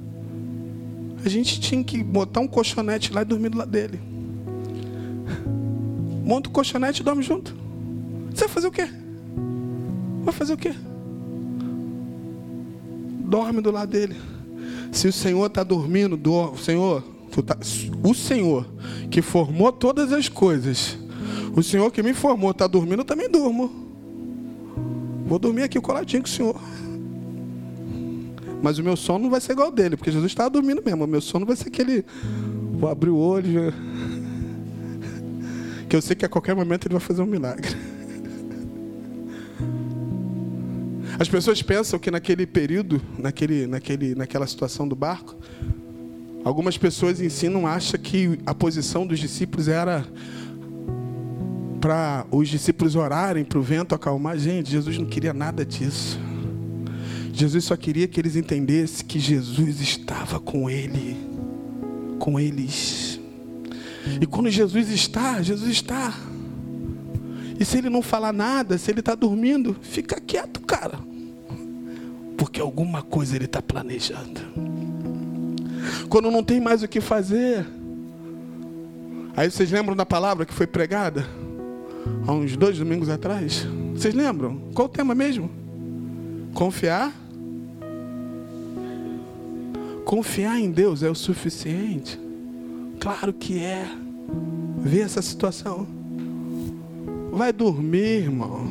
A 1.26 1.30
gente 1.30 1.60
tinha 1.60 1.84
que 1.84 2.04
botar 2.04 2.40
um 2.40 2.48
colchonete 2.48 3.14
lá 3.14 3.22
e 3.22 3.26
dormir 3.26 3.50
do 3.50 3.58
lado 3.58 3.72
dele. 3.72 4.00
Monta 6.24 6.50
o 6.50 6.52
colchonete 6.52 7.02
e 7.02 7.06
dorme 7.06 7.24
junto. 7.24 7.56
Você 8.34 8.46
vai 8.46 8.50
fazer 8.50 8.68
o 8.68 8.72
quê? 8.72 8.88
Vai 10.24 10.34
fazer 10.34 10.54
o 10.54 10.58
quê? 10.58 10.74
Dorme 13.22 13.62
do 13.62 13.72
lado 13.72 13.90
dele. 13.90 14.16
Se 14.92 15.08
o 15.08 15.14
Senhor 15.14 15.46
está 15.46 15.64
dormindo, 15.64 16.16
do, 16.16 16.56
Senhor, 16.58 17.04
tá, 17.46 17.58
o 18.04 18.14
Senhor 18.14 18.68
que 19.10 19.22
formou 19.22 19.72
todas 19.72 20.12
as 20.12 20.30
coisas, 20.30 20.98
o 21.56 21.64
Senhor 21.64 21.92
que 21.92 22.04
me 22.04 22.14
formou 22.14 22.52
está 22.52 22.68
dormindo, 22.68 23.02
eu 23.02 23.06
também 23.06 23.30
durmo. 23.30 23.72
Vou 25.26 25.40
dormir 25.40 25.64
aqui 25.64 25.80
coladinho 25.82 26.22
com 26.22 26.28
o 26.28 26.32
Senhor. 26.32 26.56
Mas 28.62 28.80
o 28.80 28.84
meu 28.84 28.96
sono 28.96 29.24
não 29.24 29.30
vai 29.30 29.40
ser 29.40 29.54
igual 29.54 29.68
ao 29.68 29.74
dele, 29.74 29.96
porque 29.96 30.12
Jesus 30.12 30.32
estava 30.32 30.50
dormindo 30.50 30.82
mesmo. 30.84 31.04
O 31.04 31.08
meu 31.08 31.22
sono 31.22 31.46
vai 31.46 31.56
ser 31.56 31.68
aquele. 31.68 32.04
Vou 32.74 32.90
abrir 32.90 33.10
o 33.10 33.18
olho. 33.18 33.74
Que 35.88 35.96
eu 35.96 36.02
sei 36.02 36.18
que 36.18 36.26
a 36.26 36.28
qualquer 36.28 36.54
momento 36.54 36.86
ele 36.86 36.96
vai 36.96 37.00
fazer 37.00 37.22
um 37.22 37.26
milagre. 37.26 37.70
As 41.18 41.30
pessoas 41.30 41.62
pensam 41.62 41.98
que 41.98 42.12
naquele 42.12 42.46
período, 42.46 43.02
naquele, 43.18 43.66
naquele, 43.66 44.14
naquela 44.14 44.46
situação 44.46 44.86
do 44.86 44.98
barco, 44.98 45.38
algumas 46.44 46.78
pessoas 46.78 47.22
ensinam, 47.22 47.66
acham 47.66 47.98
que 47.98 48.38
a 48.46 48.54
posição 48.54 49.08
dos 49.08 49.18
discípulos 49.18 49.70
era 49.70 50.06
para 51.80 52.26
os 52.32 52.50
discípulos 52.50 52.96
orarem 52.96 53.46
para 53.46 53.58
o 53.58 53.62
vento 53.62 53.96
acalmar. 53.96 54.38
Gente, 54.38 54.70
Jesus 54.70 54.98
não 54.98 55.06
queria 55.06 55.34
nada 55.34 55.66
disso. 55.66 56.20
Jesus 57.38 57.66
só 57.66 57.78
queria 57.78 58.08
que 58.08 58.20
eles 58.20 58.36
entendessem 58.36 59.06
que 59.06 59.20
Jesus 59.20 59.80
estava 59.80 60.40
com 60.40 60.68
ele, 60.68 61.16
com 62.18 62.40
eles. 62.40 63.20
E 64.20 64.26
quando 64.26 64.50
Jesus 64.50 64.90
está, 64.90 65.40
Jesus 65.44 65.70
está. 65.70 66.16
E 67.60 67.64
se 67.64 67.78
ele 67.78 67.92
não 67.92 68.02
falar 68.02 68.34
nada, 68.34 68.76
se 68.80 68.90
ele 68.90 69.02
está 69.02 69.14
dormindo, 69.14 69.76
fica 69.84 70.20
quieto, 70.20 70.62
cara. 70.62 70.98
Porque 72.36 72.60
alguma 72.60 73.04
coisa 73.04 73.36
ele 73.36 73.46
está 73.46 73.62
planejando. 73.62 74.42
Quando 76.10 76.32
não 76.32 76.44
tem 76.44 76.60
mais 76.60 76.82
o 76.82 76.88
que 76.88 77.00
fazer. 77.00 77.68
Aí 79.36 79.52
vocês 79.52 79.70
lembram 79.70 79.96
da 79.96 80.08
palavra 80.08 80.44
que 80.44 80.54
foi 80.56 80.66
pregada? 80.66 81.24
Há 82.26 82.32
uns 82.32 82.58
dois 82.58 82.80
domingos 82.80 83.10
atrás? 83.10 83.68
Vocês 83.94 84.16
lembram? 84.16 84.72
Qual 84.74 84.88
o 84.88 84.90
tema 84.90 85.14
mesmo? 85.14 85.52
Confiar 86.56 87.27
Confiar 90.08 90.58
em 90.58 90.72
Deus 90.72 91.04
é 91.04 91.10
o 91.10 91.14
suficiente? 91.14 92.18
Claro 92.98 93.34
que 93.34 93.60
é. 93.60 93.86
Vê 94.78 95.02
essa 95.02 95.22
situação. 95.22 95.86
Vai 97.30 97.52
dormir, 97.52 98.22
irmão. 98.22 98.70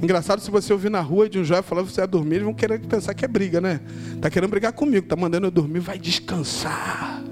Engraçado 0.00 0.40
se 0.40 0.48
você 0.48 0.72
ouvir 0.72 0.88
na 0.88 1.00
rua 1.00 1.28
de 1.28 1.40
um 1.40 1.44
jovem 1.44 1.64
falando 1.64 1.86
que 1.86 1.92
você 1.92 2.02
vai 2.02 2.06
dormir, 2.06 2.36
eles 2.36 2.44
vão 2.44 2.54
querer 2.54 2.78
pensar 2.78 3.12
que 3.12 3.24
é 3.24 3.28
briga, 3.28 3.60
né? 3.60 3.80
Tá 4.22 4.30
querendo 4.30 4.48
brigar 4.48 4.72
comigo, 4.72 5.08
tá 5.08 5.16
mandando 5.16 5.48
eu 5.48 5.50
dormir, 5.50 5.80
vai 5.80 5.98
descansar. 5.98 7.24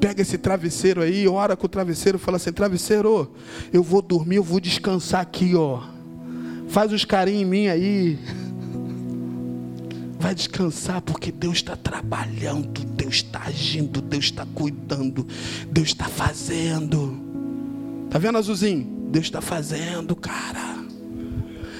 Pega 0.00 0.22
esse 0.22 0.38
travesseiro 0.38 1.02
aí, 1.02 1.26
ora 1.26 1.56
com 1.56 1.66
o 1.66 1.68
travesseiro, 1.68 2.16
fala 2.16 2.36
assim: 2.36 2.52
travesseiro, 2.52 3.34
eu 3.72 3.82
vou 3.82 4.00
dormir, 4.00 4.36
eu 4.36 4.44
vou 4.44 4.60
descansar 4.60 5.20
aqui, 5.20 5.56
ó. 5.56 5.82
Faz 6.68 6.92
os 6.92 7.04
carinhos 7.04 7.42
em 7.42 7.44
mim 7.44 7.66
aí. 7.66 8.20
Vai 10.20 10.34
descansar 10.34 11.00
porque 11.00 11.32
Deus 11.32 11.56
está 11.56 11.74
trabalhando, 11.74 12.84
Deus 12.84 13.16
está 13.16 13.40
agindo, 13.46 14.02
Deus 14.02 14.26
está 14.26 14.46
cuidando, 14.54 15.26
Deus 15.70 15.88
está 15.88 16.04
fazendo. 16.04 17.18
Tá 18.10 18.18
vendo, 18.18 18.36
Azulzinho? 18.36 19.08
Deus 19.10 19.24
está 19.24 19.40
fazendo, 19.40 20.14
cara. 20.14 20.78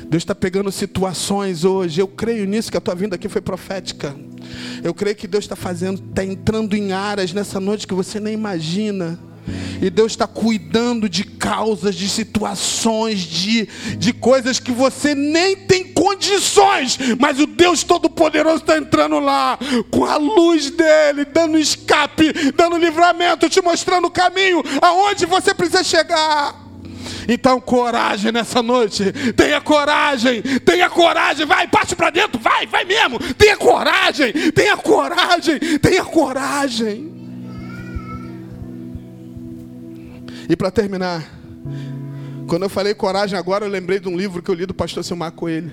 Deus 0.09 0.23
está 0.23 0.35
pegando 0.35 0.73
situações 0.73 1.65
hoje. 1.65 2.01
Eu 2.01 2.09
creio 2.09 2.47
nisso 2.47 2.71
que 2.71 2.79
a 2.79 2.81
tua 2.81 2.95
vinda 2.95 3.15
aqui 3.15 3.29
foi 3.29 3.43
profética. 3.43 4.17
Eu 4.83 4.95
creio 4.95 5.15
que 5.15 5.29
Deus 5.29 5.45
está 5.45 5.55
fazendo, 5.55 6.03
está 6.09 6.25
entrando 6.25 6.75
em 6.75 6.93
áreas 6.93 7.35
nessa 7.35 7.61
noite 7.61 7.87
que 7.87 7.93
você 7.95 8.19
nem 8.19 8.33
imagina. 8.33 9.19
E 9.81 9.89
Deus 9.89 10.13
está 10.13 10.27
cuidando 10.27 11.09
de 11.09 11.25
causas, 11.25 11.95
de 11.95 12.09
situações, 12.09 13.21
de, 13.21 13.67
de 13.97 14.13
coisas 14.13 14.59
que 14.59 14.73
você 14.73 15.15
nem 15.15 15.57
tem 15.57 15.85
condições, 15.85 16.99
mas 17.19 17.41
o 17.41 17.47
Deus 17.47 17.83
Todo-Poderoso 17.83 18.59
está 18.59 18.77
entrando 18.77 19.19
lá 19.19 19.59
com 19.91 20.05
a 20.05 20.17
luz 20.17 20.71
dele, 20.71 21.25
dando 21.25 21.59
escape, 21.59 22.33
dando 22.55 22.77
livramento, 22.77 23.49
te 23.49 23.63
mostrando 23.63 24.07
o 24.07 24.11
caminho 24.11 24.63
aonde 24.83 25.25
você 25.27 25.55
precisa 25.55 25.83
chegar. 25.83 26.71
Então, 27.29 27.61
coragem 27.61 28.33
nessa 28.33 28.63
noite. 28.63 29.13
Tenha 29.37 29.61
coragem, 29.61 30.43
tenha 30.65 30.91
coragem. 30.91 31.47
Vai, 31.47 31.69
parte 31.69 31.95
para 31.95 32.11
dentro, 32.11 32.41
vai, 32.41 32.67
vai 32.67 32.85
mesmo. 32.85 33.19
Tenha 33.35 33.57
coragem, 33.57 34.33
tenha 34.51 34.77
coragem, 34.77 35.59
tenha 35.81 36.05
coragem. 36.05 37.20
E 40.51 40.57
para 40.57 40.69
terminar, 40.69 41.25
quando 42.49 42.65
eu 42.65 42.69
falei 42.69 42.93
coragem 42.93 43.39
agora, 43.39 43.65
eu 43.65 43.71
lembrei 43.71 44.01
de 44.01 44.09
um 44.09 44.17
livro 44.17 44.43
que 44.43 44.51
eu 44.51 44.55
li 44.57 44.67
do 44.67 44.75
pastor 44.75 45.05
Silmar 45.05 45.31
Coelho. 45.31 45.71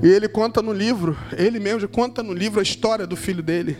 E 0.00 0.06
ele 0.06 0.28
conta 0.28 0.62
no 0.62 0.72
livro, 0.72 1.18
ele 1.36 1.58
mesmo 1.58 1.88
conta 1.88 2.22
no 2.22 2.32
livro 2.32 2.60
a 2.60 2.62
história 2.62 3.08
do 3.08 3.16
filho 3.16 3.42
dele. 3.42 3.76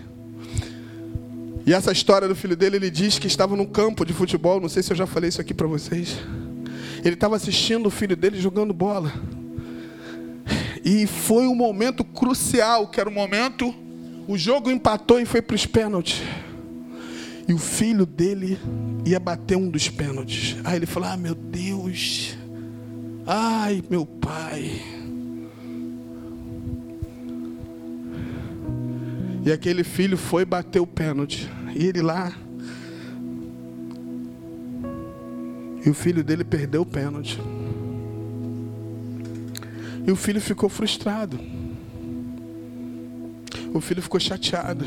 E 1.65 1.73
essa 1.73 1.93
história 1.93 2.27
do 2.27 2.35
filho 2.35 2.57
dele, 2.57 2.79
ele 2.79 2.91
diz 2.91 3.17
que 3.17 3.29
estava 3.29 3.55
num 3.55 3.65
campo 3.65 4.05
de 4.05 4.13
futebol, 4.13 4.61
não 4.61 4.69
sei 4.69 4.83
se 4.83 4.93
eu 4.93 4.97
já 4.97 5.07
falei 5.07 5.29
isso 5.29 5.41
aqui 5.41 5.55
para 5.55 5.69
vocês. 5.69 6.19
Ele 7.05 7.15
estava 7.15 7.37
assistindo 7.37 7.87
o 7.87 7.91
filho 7.91 8.17
dele 8.17 8.41
jogando 8.41 8.75
bola. 8.75 9.13
E 10.85 11.07
foi 11.07 11.47
um 11.47 11.55
momento 11.55 12.03
crucial, 12.03 12.89
que 12.89 12.99
era 12.99 13.09
o 13.09 13.13
momento, 13.13 13.73
o 14.27 14.37
jogo 14.37 14.69
empatou 14.69 15.21
e 15.21 15.25
foi 15.25 15.41
para 15.41 15.55
os 15.55 15.65
pênaltis. 15.65 16.21
E 17.51 17.53
o 17.53 17.59
filho 17.59 18.07
dele 18.07 18.57
ia 19.05 19.19
bater 19.19 19.57
um 19.57 19.69
dos 19.69 19.89
pênaltis. 19.89 20.57
Aí 20.63 20.77
ele 20.77 20.87
falou: 20.87 21.09
Ah, 21.09 21.17
meu 21.17 21.35
Deus. 21.35 22.39
Ai, 23.27 23.83
meu 23.91 24.07
pai. 24.07 24.81
E 29.45 29.51
aquele 29.51 29.83
filho 29.83 30.17
foi 30.17 30.45
bater 30.45 30.79
o 30.79 30.87
pênalti. 30.87 31.51
E 31.75 31.87
ele 31.87 32.01
lá. 32.01 32.33
E 35.85 35.91
o 35.91 35.95
filho 35.95 36.23
dele 36.23 36.45
perdeu 36.45 36.83
o 36.83 36.87
pênalti. 36.87 37.37
E 40.07 40.13
o 40.13 40.15
filho 40.15 40.41
ficou 40.41 40.69
frustrado. 40.69 41.37
O 43.75 43.81
filho 43.81 44.01
ficou 44.01 44.21
chateado 44.21 44.87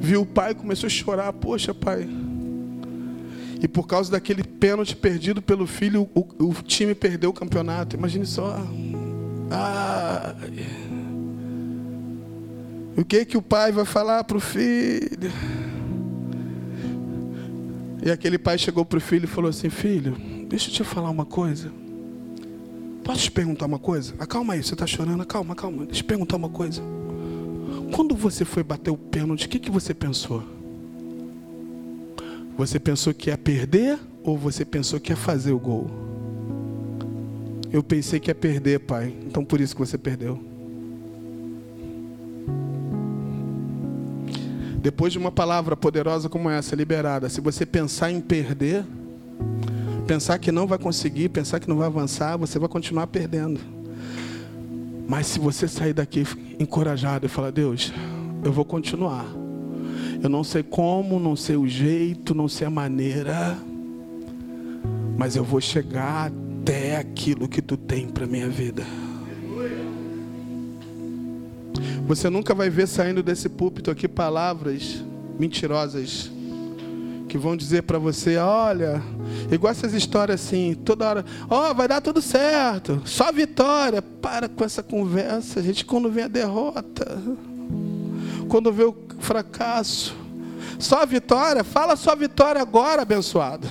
viu 0.00 0.22
o 0.22 0.26
pai 0.26 0.54
começou 0.54 0.86
a 0.86 0.90
chorar. 0.90 1.32
Poxa, 1.32 1.74
pai. 1.74 2.08
E 3.62 3.68
por 3.68 3.86
causa 3.86 4.10
daquele 4.10 4.42
pênalti 4.42 4.96
perdido 4.96 5.42
pelo 5.42 5.66
filho, 5.66 6.08
o, 6.14 6.26
o 6.44 6.54
time 6.62 6.94
perdeu 6.94 7.28
o 7.30 7.32
campeonato. 7.32 7.94
Imagine 7.94 8.24
só. 8.24 8.56
Ah. 9.50 10.34
O 12.96 13.04
que 13.04 13.24
que 13.24 13.36
o 13.36 13.42
pai 13.42 13.70
vai 13.70 13.84
falar 13.84 14.24
para 14.24 14.38
o 14.38 14.40
filho? 14.40 15.30
E 18.02 18.10
aquele 18.10 18.38
pai 18.38 18.56
chegou 18.56 18.84
para 18.84 18.96
o 18.96 19.00
filho 19.00 19.24
e 19.24 19.28
falou 19.28 19.50
assim: 19.50 19.68
Filho, 19.68 20.16
deixa 20.48 20.70
eu 20.70 20.74
te 20.74 20.84
falar 20.84 21.10
uma 21.10 21.26
coisa. 21.26 21.70
Posso 23.04 23.22
te 23.24 23.30
perguntar 23.30 23.66
uma 23.66 23.78
coisa? 23.78 24.14
Acalma 24.18 24.54
aí, 24.54 24.62
você 24.62 24.72
está 24.74 24.86
chorando. 24.86 25.24
Calma, 25.26 25.54
calma. 25.54 25.78
Deixa 25.78 25.92
eu 25.92 25.96
te 25.96 26.04
perguntar 26.04 26.36
uma 26.36 26.48
coisa. 26.48 26.82
Quando 27.92 28.14
você 28.14 28.44
foi 28.44 28.62
bater 28.62 28.90
o 28.90 28.96
pênalti, 28.96 29.46
o 29.46 29.48
que, 29.48 29.58
que 29.58 29.70
você 29.70 29.92
pensou? 29.92 30.42
Você 32.56 32.78
pensou 32.78 33.14
que 33.14 33.30
ia 33.30 33.38
perder 33.38 33.98
ou 34.22 34.36
você 34.36 34.64
pensou 34.64 35.00
que 35.00 35.12
ia 35.12 35.16
fazer 35.16 35.52
o 35.52 35.58
gol? 35.58 35.90
Eu 37.72 37.82
pensei 37.82 38.20
que 38.20 38.30
ia 38.30 38.34
perder, 38.34 38.80
pai. 38.80 39.14
Então 39.26 39.44
por 39.44 39.60
isso 39.60 39.74
que 39.74 39.80
você 39.80 39.96
perdeu. 39.96 40.38
Depois 44.82 45.12
de 45.12 45.18
uma 45.18 45.30
palavra 45.30 45.76
poderosa 45.76 46.28
como 46.28 46.48
essa 46.48 46.74
liberada, 46.74 47.28
se 47.28 47.40
você 47.40 47.66
pensar 47.66 48.10
em 48.10 48.20
perder, 48.20 48.84
pensar 50.06 50.38
que 50.38 50.50
não 50.50 50.66
vai 50.66 50.78
conseguir, 50.78 51.28
pensar 51.28 51.60
que 51.60 51.68
não 51.68 51.76
vai 51.76 51.86
avançar, 51.86 52.36
você 52.36 52.58
vai 52.58 52.68
continuar 52.68 53.06
perdendo. 53.06 53.79
Mas 55.10 55.26
se 55.26 55.40
você 55.40 55.66
sair 55.66 55.92
daqui 55.92 56.24
encorajado 56.60 57.26
e 57.26 57.28
falar, 57.28 57.50
Deus, 57.50 57.92
eu 58.44 58.52
vou 58.52 58.64
continuar. 58.64 59.26
Eu 60.22 60.28
não 60.28 60.44
sei 60.44 60.62
como, 60.62 61.18
não 61.18 61.34
sei 61.34 61.56
o 61.56 61.66
jeito, 61.66 62.32
não 62.32 62.46
sei 62.46 62.68
a 62.68 62.70
maneira, 62.70 63.58
mas 65.18 65.34
eu 65.34 65.42
vou 65.42 65.60
chegar 65.60 66.30
até 66.62 66.96
aquilo 66.96 67.48
que 67.48 67.60
tu 67.60 67.76
tem 67.76 68.08
para 68.08 68.24
minha 68.24 68.48
vida. 68.48 68.84
Você 72.06 72.30
nunca 72.30 72.54
vai 72.54 72.70
ver 72.70 72.86
saindo 72.86 73.20
desse 73.20 73.48
púlpito 73.48 73.90
aqui 73.90 74.06
palavras 74.06 75.04
mentirosas 75.36 76.30
que 77.30 77.38
vão 77.38 77.56
dizer 77.56 77.84
para 77.84 77.96
você, 77.96 78.36
olha, 78.38 79.00
igual 79.52 79.70
essas 79.70 79.94
histórias 79.94 80.40
assim, 80.40 80.74
toda 80.74 81.08
hora, 81.08 81.24
ó, 81.48 81.70
oh, 81.70 81.74
vai 81.74 81.86
dar 81.86 82.00
tudo 82.00 82.20
certo, 82.20 83.00
só 83.04 83.30
vitória. 83.30 84.02
Para 84.02 84.48
com 84.48 84.64
essa 84.64 84.82
conversa, 84.82 85.62
gente, 85.62 85.84
quando 85.84 86.10
vem 86.10 86.24
a 86.24 86.28
derrota, 86.28 87.22
quando 88.48 88.72
vê 88.72 88.82
o 88.82 88.96
fracasso, 89.20 90.16
só 90.76 91.06
vitória, 91.06 91.62
fala 91.62 91.94
só 91.94 92.16
vitória 92.16 92.60
agora, 92.60 93.02
abençoado. 93.02 93.68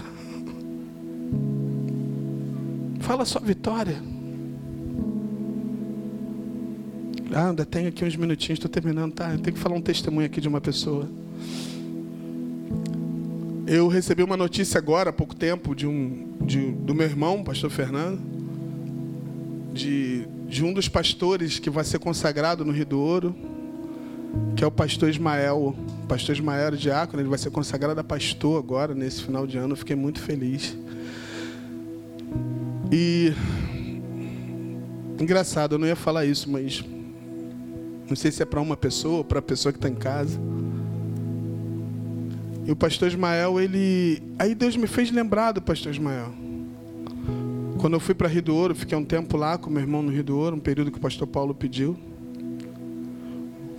Fala 3.01 3.26
só 3.26 3.41
vitória. 3.41 4.01
Ah, 7.34 7.49
ainda 7.49 7.66
tenho 7.66 7.89
aqui 7.89 8.05
uns 8.05 8.16
minutinhos, 8.16 8.57
estou 8.57 8.70
terminando, 8.70 9.14
tá? 9.14 9.32
Eu 9.32 9.39
tenho 9.39 9.53
que 9.53 9.62
falar 9.62 9.76
um 9.76 9.82
testemunho 9.82 10.26
aqui 10.28 10.39
de 10.39 10.47
uma 10.47 10.62
pessoa. 10.62 11.10
Eu 13.72 13.88
recebi 13.88 14.24
uma 14.24 14.36
notícia 14.36 14.80
agora, 14.80 15.11
há 15.11 15.13
pouco 15.13 15.36
tempo, 15.36 15.76
de 15.76 15.86
um, 15.86 16.36
de, 16.41 16.72
do 16.72 16.95
meu 16.95 17.05
irmão, 17.05 17.43
pastor 17.43 17.70
Fernando, 17.70 18.20
de, 19.72 20.28
de 20.47 20.65
um 20.65 20.74
dos 20.74 20.89
pastores 20.89 21.59
que 21.59 21.70
vai 21.70 21.84
ser 21.84 21.99
consagrado 21.99 22.65
no 22.65 22.72
Rio 22.72 22.88
do 22.88 22.99
Ouro, 22.99 23.36
que 24.55 24.63
é 24.63 24.67
o 24.67 24.72
pastor 24.72 25.07
Ismael. 25.07 25.76
O 25.76 26.07
pastor 26.07 26.34
Ismael 26.34 26.65
era 26.65 26.76
diácono, 26.76 27.22
ele 27.22 27.30
vai 27.30 27.38
ser 27.38 27.51
consagrado 27.51 27.99
a 27.99 28.03
pastor 28.03 28.57
agora, 28.57 28.95
nesse 28.95 29.22
final 29.22 29.45
de 29.45 29.59
ano. 29.59 29.74
Eu 29.74 29.78
fiquei 29.78 29.95
muito 29.95 30.20
feliz. 30.20 30.76
E. 32.91 33.36
Engraçado, 35.20 35.76
eu 35.76 35.80
não 35.80 35.86
ia 35.86 35.95
falar 35.95 36.26
isso, 36.26 36.49
mas. 36.49 36.84
Não 38.09 38.15
sei 38.15 38.32
se 38.32 38.41
é 38.41 38.47
para 38.47 38.59
uma 38.59 38.76
pessoa 38.76 39.17
ou 39.17 39.24
para 39.24 39.38
a 39.38 39.43
pessoa 39.43 39.72
que 39.72 39.78
está 39.78 39.88
em 39.88 39.93
casa. 39.93 40.39
E 42.70 42.72
o 42.72 42.76
pastor 42.76 43.07
Ismael, 43.07 43.59
ele. 43.59 44.22
Aí 44.38 44.53
Deus 44.53 44.78
me 44.78 44.86
fez 44.86 45.09
lembrar 45.09 45.53
do 45.53 45.59
pastor 45.59 45.91
Ismael. 45.91 46.32
Quando 47.80 47.93
eu 47.93 47.99
fui 47.99 48.13
para 48.13 48.28
Rio 48.28 48.43
do 48.43 48.55
Ouro, 48.55 48.76
fiquei 48.76 48.95
um 48.95 49.03
tempo 49.03 49.36
lá 49.38 49.57
com 49.57 49.72
meu 49.72 49.82
irmão 49.82 50.03
no 50.03 50.11
Rio 50.11 50.24
do 50.24 50.38
Ouro, 50.38 50.55
um 50.55 50.59
período 50.59 50.91
que 50.91 50.99
o 50.99 51.01
pastor 51.01 51.26
Paulo 51.26 51.55
pediu. 51.55 51.97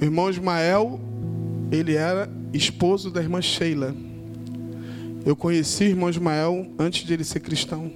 O 0.01 0.05
irmão 0.05 0.28
Ismael, 0.28 1.01
ele 1.70 1.95
era 1.95 2.28
esposo 2.53 3.12
da 3.12 3.22
irmã 3.22 3.41
Sheila. 3.41 3.95
Eu 5.24 5.36
conheci 5.36 5.84
o 5.84 5.91
irmão 5.91 6.11
Ismael 6.11 6.66
antes 6.76 7.07
de 7.07 7.14
ele 7.14 7.22
ser 7.22 7.38
cristão. 7.38 7.93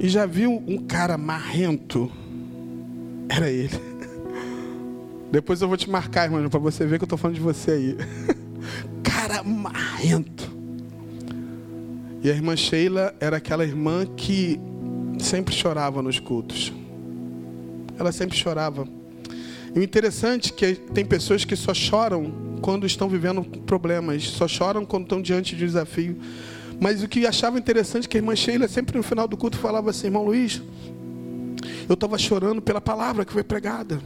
E 0.00 0.08
já 0.08 0.26
viu 0.26 0.60
um 0.66 0.76
cara 0.76 1.16
marrento? 1.16 2.10
Era 3.28 3.48
ele. 3.48 3.78
Depois 5.30 5.62
eu 5.62 5.68
vou 5.68 5.76
te 5.76 5.88
marcar, 5.88 6.24
irmão, 6.24 6.50
para 6.50 6.58
você 6.58 6.84
ver 6.84 6.98
que 6.98 7.04
eu 7.04 7.06
estou 7.06 7.16
falando 7.16 7.36
de 7.36 7.40
você 7.40 7.70
aí. 7.70 7.96
cara 9.30 9.44
marrento. 9.44 10.50
E 12.22 12.28
a 12.28 12.34
irmã 12.34 12.56
Sheila 12.56 13.14
era 13.20 13.36
aquela 13.36 13.64
irmã 13.64 14.04
que 14.04 14.60
sempre 15.20 15.54
chorava 15.54 16.02
nos 16.02 16.18
cultos. 16.18 16.72
Ela 17.96 18.10
sempre 18.10 18.36
chorava. 18.36 18.88
E 19.74 19.78
o 19.78 19.82
interessante 19.82 20.52
é 20.52 20.54
que 20.56 20.74
tem 20.92 21.04
pessoas 21.04 21.44
que 21.44 21.54
só 21.54 21.72
choram 21.72 22.58
quando 22.60 22.84
estão 22.86 23.08
vivendo 23.08 23.42
problemas, 23.60 24.24
só 24.24 24.48
choram 24.48 24.84
quando 24.84 25.04
estão 25.04 25.22
diante 25.22 25.54
de 25.54 25.62
um 25.62 25.66
desafio. 25.66 26.18
Mas 26.80 27.02
o 27.02 27.08
que 27.08 27.24
achava 27.24 27.58
interessante 27.58 28.06
é 28.06 28.08
que 28.08 28.16
a 28.16 28.20
irmã 28.20 28.34
Sheila 28.34 28.66
sempre 28.66 28.96
no 28.96 29.02
final 29.02 29.28
do 29.28 29.36
culto 29.36 29.56
falava 29.58 29.90
assim, 29.90 30.08
irmão 30.08 30.24
Luiz, 30.24 30.60
eu 31.88 31.94
estava 31.94 32.18
chorando 32.18 32.60
pela 32.60 32.80
palavra 32.80 33.24
que 33.24 33.32
foi 33.32 33.44
pregada. 33.44 34.00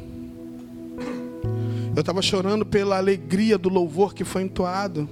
Eu 1.95 2.01
estava 2.01 2.21
chorando 2.21 2.67
pela 2.67 2.97
alegria 2.97 3.57
do 3.57 3.69
louvor 3.69 4.15
que 4.15 4.25
foi 4.25 4.43
entoado. 4.43 5.09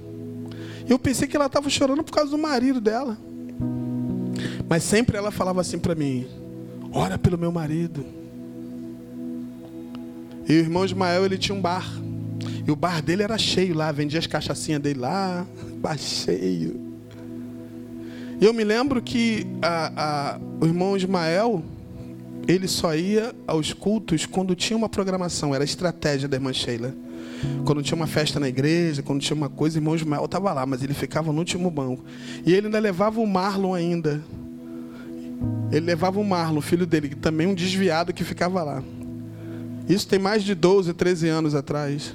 Eu 0.87 0.99
pensei 0.99 1.27
que 1.27 1.35
ela 1.35 1.45
estava 1.45 1.69
chorando 1.69 2.03
por 2.03 2.11
causa 2.11 2.31
do 2.31 2.37
marido 2.37 2.81
dela. 2.81 3.17
Mas 4.67 4.83
sempre 4.83 5.17
ela 5.17 5.31
falava 5.31 5.61
assim 5.61 5.79
para 5.79 5.95
mim: 5.95 6.27
Ora 6.91 7.17
pelo 7.17 7.37
meu 7.37 7.51
marido. 7.51 8.05
E 10.47 10.53
o 10.53 10.59
irmão 10.59 10.83
Ismael, 10.83 11.25
ele 11.25 11.37
tinha 11.37 11.57
um 11.57 11.61
bar. 11.61 11.87
E 12.67 12.71
o 12.71 12.75
bar 12.75 13.01
dele 13.01 13.23
era 13.23 13.37
cheio 13.37 13.73
lá, 13.73 13.91
vendia 13.91 14.19
as 14.19 14.27
cachaçinhas 14.27 14.81
dele 14.81 14.99
lá, 14.99 15.45
bar 15.79 15.97
cheio. 15.97 16.93
E 18.41 18.45
eu 18.45 18.53
me 18.53 18.63
lembro 18.63 19.01
que 19.01 19.47
a, 19.61 20.33
a, 20.35 20.39
o 20.59 20.65
irmão 20.65 20.97
Ismael, 20.97 21.63
ele 22.47 22.67
só 22.67 22.95
ia 22.95 23.33
aos 23.47 23.71
cultos 23.73 24.25
quando 24.25 24.55
tinha 24.55 24.75
uma 24.75 24.89
programação, 24.89 25.53
era 25.55 25.63
a 25.63 25.65
estratégia 25.65 26.27
da 26.27 26.37
irmã 26.37 26.51
Sheila. 26.51 26.93
Quando 27.65 27.81
tinha 27.81 27.95
uma 27.95 28.07
festa 28.07 28.39
na 28.39 28.47
igreja, 28.47 29.01
quando 29.01 29.21
tinha 29.21 29.35
uma 29.35 29.49
coisa, 29.49 29.77
o 29.77 29.79
irmão 29.79 29.95
Ismael 29.95 30.25
estava 30.25 30.53
lá, 30.53 30.65
mas 30.65 30.81
ele 30.83 30.93
ficava 30.93 31.31
no 31.31 31.39
último 31.39 31.69
banco. 31.69 32.03
E 32.45 32.53
ele 32.53 32.67
ainda 32.67 32.79
levava 32.79 33.19
o 33.19 33.27
Marlon 33.27 33.73
ainda. 33.73 34.23
Ele 35.71 35.85
levava 35.85 36.19
o 36.19 36.23
Marlon, 36.23 36.61
filho 36.61 36.85
dele, 36.85 37.15
também 37.15 37.47
um 37.47 37.53
desviado 37.53 38.13
que 38.13 38.23
ficava 38.23 38.63
lá. 38.63 38.83
Isso 39.87 40.07
tem 40.07 40.19
mais 40.19 40.43
de 40.43 40.55
12, 40.55 40.93
13 40.93 41.27
anos 41.27 41.55
atrás. 41.55 42.13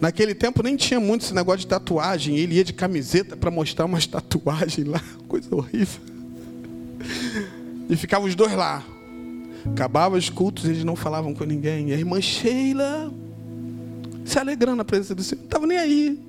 Naquele 0.00 0.34
tempo 0.34 0.62
nem 0.62 0.76
tinha 0.76 0.98
muito 0.98 1.24
esse 1.24 1.34
negócio 1.34 1.60
de 1.60 1.66
tatuagem. 1.66 2.36
Ele 2.36 2.56
ia 2.56 2.64
de 2.64 2.72
camiseta 2.72 3.36
para 3.36 3.50
mostrar 3.50 3.84
umas 3.84 4.06
tatuagens 4.06 4.86
lá, 4.86 5.02
coisa 5.28 5.54
horrível. 5.54 6.00
E 7.88 7.96
ficavam 7.96 8.26
os 8.26 8.34
dois 8.34 8.52
lá. 8.52 8.82
Acabava 9.70 10.16
os 10.16 10.28
cultos, 10.28 10.64
eles 10.64 10.84
não 10.84 10.96
falavam 10.96 11.34
com 11.34 11.44
ninguém. 11.44 11.90
E 11.90 11.92
a 11.92 11.96
irmã 11.96 12.20
Sheila 12.20 13.12
se 14.24 14.38
alegrando 14.38 14.76
na 14.76 14.84
presença 14.84 15.14
do 15.14 15.22
Senhor, 15.22 15.40
não 15.40 15.46
estava 15.46 15.66
nem 15.66 15.78
aí. 15.78 16.20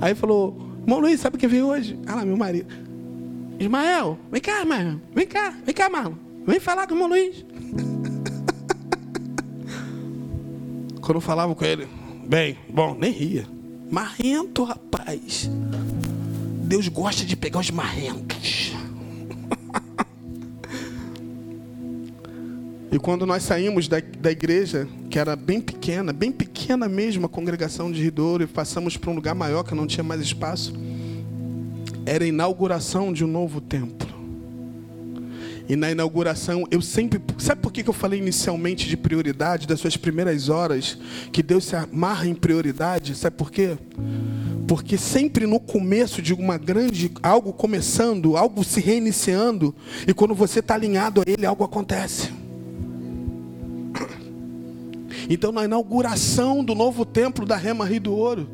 Aí 0.00 0.14
falou: 0.14 0.56
Irmão 0.82 1.00
Luiz, 1.00 1.20
sabe 1.20 1.38
quem 1.38 1.48
veio 1.48 1.66
hoje? 1.66 1.98
Ah 2.06 2.16
lá, 2.16 2.24
meu 2.24 2.36
marido. 2.36 2.72
Ismael, 3.58 4.18
vem 4.30 4.40
cá, 4.40 4.60
Ismael. 4.60 5.00
Vem 5.14 5.26
cá, 5.26 5.54
vem 5.64 5.74
cá, 5.74 5.90
Marlon. 5.90 6.14
Vem 6.46 6.58
falar 6.58 6.86
com 6.86 6.94
o 6.94 6.96
irmão 6.96 7.08
Luiz. 7.08 7.44
Quando 11.00 11.16
eu 11.16 11.20
falava 11.20 11.54
com 11.54 11.64
ele, 11.64 11.86
bem, 12.26 12.56
bom, 12.68 12.96
nem 12.98 13.12
ria. 13.12 13.46
Marrento, 13.90 14.64
rapaz. 14.64 15.50
Deus 16.64 16.88
gosta 16.88 17.24
de 17.24 17.36
pegar 17.36 17.60
os 17.60 17.70
marrentos. 17.70 18.69
E 22.92 22.98
quando 22.98 23.24
nós 23.24 23.44
saímos 23.44 23.86
da, 23.86 24.00
da 24.18 24.32
igreja, 24.32 24.88
que 25.08 25.18
era 25.18 25.36
bem 25.36 25.60
pequena, 25.60 26.12
bem 26.12 26.32
pequena 26.32 26.88
mesmo, 26.88 27.26
a 27.26 27.28
congregação 27.28 27.90
de 27.92 28.02
Ridouro, 28.02 28.42
e 28.42 28.46
passamos 28.46 28.96
para 28.96 29.10
um 29.10 29.14
lugar 29.14 29.34
maior 29.34 29.62
que 29.62 29.74
não 29.74 29.86
tinha 29.86 30.02
mais 30.02 30.20
espaço, 30.20 30.74
era 32.04 32.24
a 32.24 32.26
inauguração 32.26 33.12
de 33.12 33.24
um 33.24 33.28
novo 33.28 33.60
templo. 33.60 34.10
E 35.68 35.76
na 35.76 35.88
inauguração, 35.88 36.66
eu 36.68 36.82
sempre. 36.82 37.20
Sabe 37.38 37.62
por 37.62 37.72
que 37.72 37.88
eu 37.88 37.92
falei 37.92 38.18
inicialmente 38.18 38.88
de 38.88 38.96
prioridade, 38.96 39.68
das 39.68 39.78
suas 39.78 39.96
primeiras 39.96 40.48
horas, 40.48 40.98
que 41.30 41.44
Deus 41.44 41.66
se 41.66 41.76
amarra 41.76 42.26
em 42.26 42.34
prioridade? 42.34 43.14
Sabe 43.14 43.36
por 43.36 43.52
quê? 43.52 43.78
Porque 44.66 44.98
sempre 44.98 45.46
no 45.46 45.60
começo 45.60 46.20
de 46.20 46.34
uma 46.34 46.58
grande. 46.58 47.12
algo 47.22 47.52
começando, 47.52 48.36
algo 48.36 48.64
se 48.64 48.80
reiniciando, 48.80 49.72
e 50.08 50.12
quando 50.12 50.34
você 50.34 50.58
está 50.58 50.74
alinhado 50.74 51.20
a 51.20 51.24
Ele, 51.24 51.46
algo 51.46 51.62
acontece. 51.62 52.29
Então, 55.32 55.52
na 55.52 55.64
inauguração 55.64 56.64
do 56.64 56.74
novo 56.74 57.04
templo 57.04 57.46
da 57.46 57.54
Rema 57.54 57.84
Rio 57.84 58.00
do 58.00 58.12
Ouro, 58.12 58.50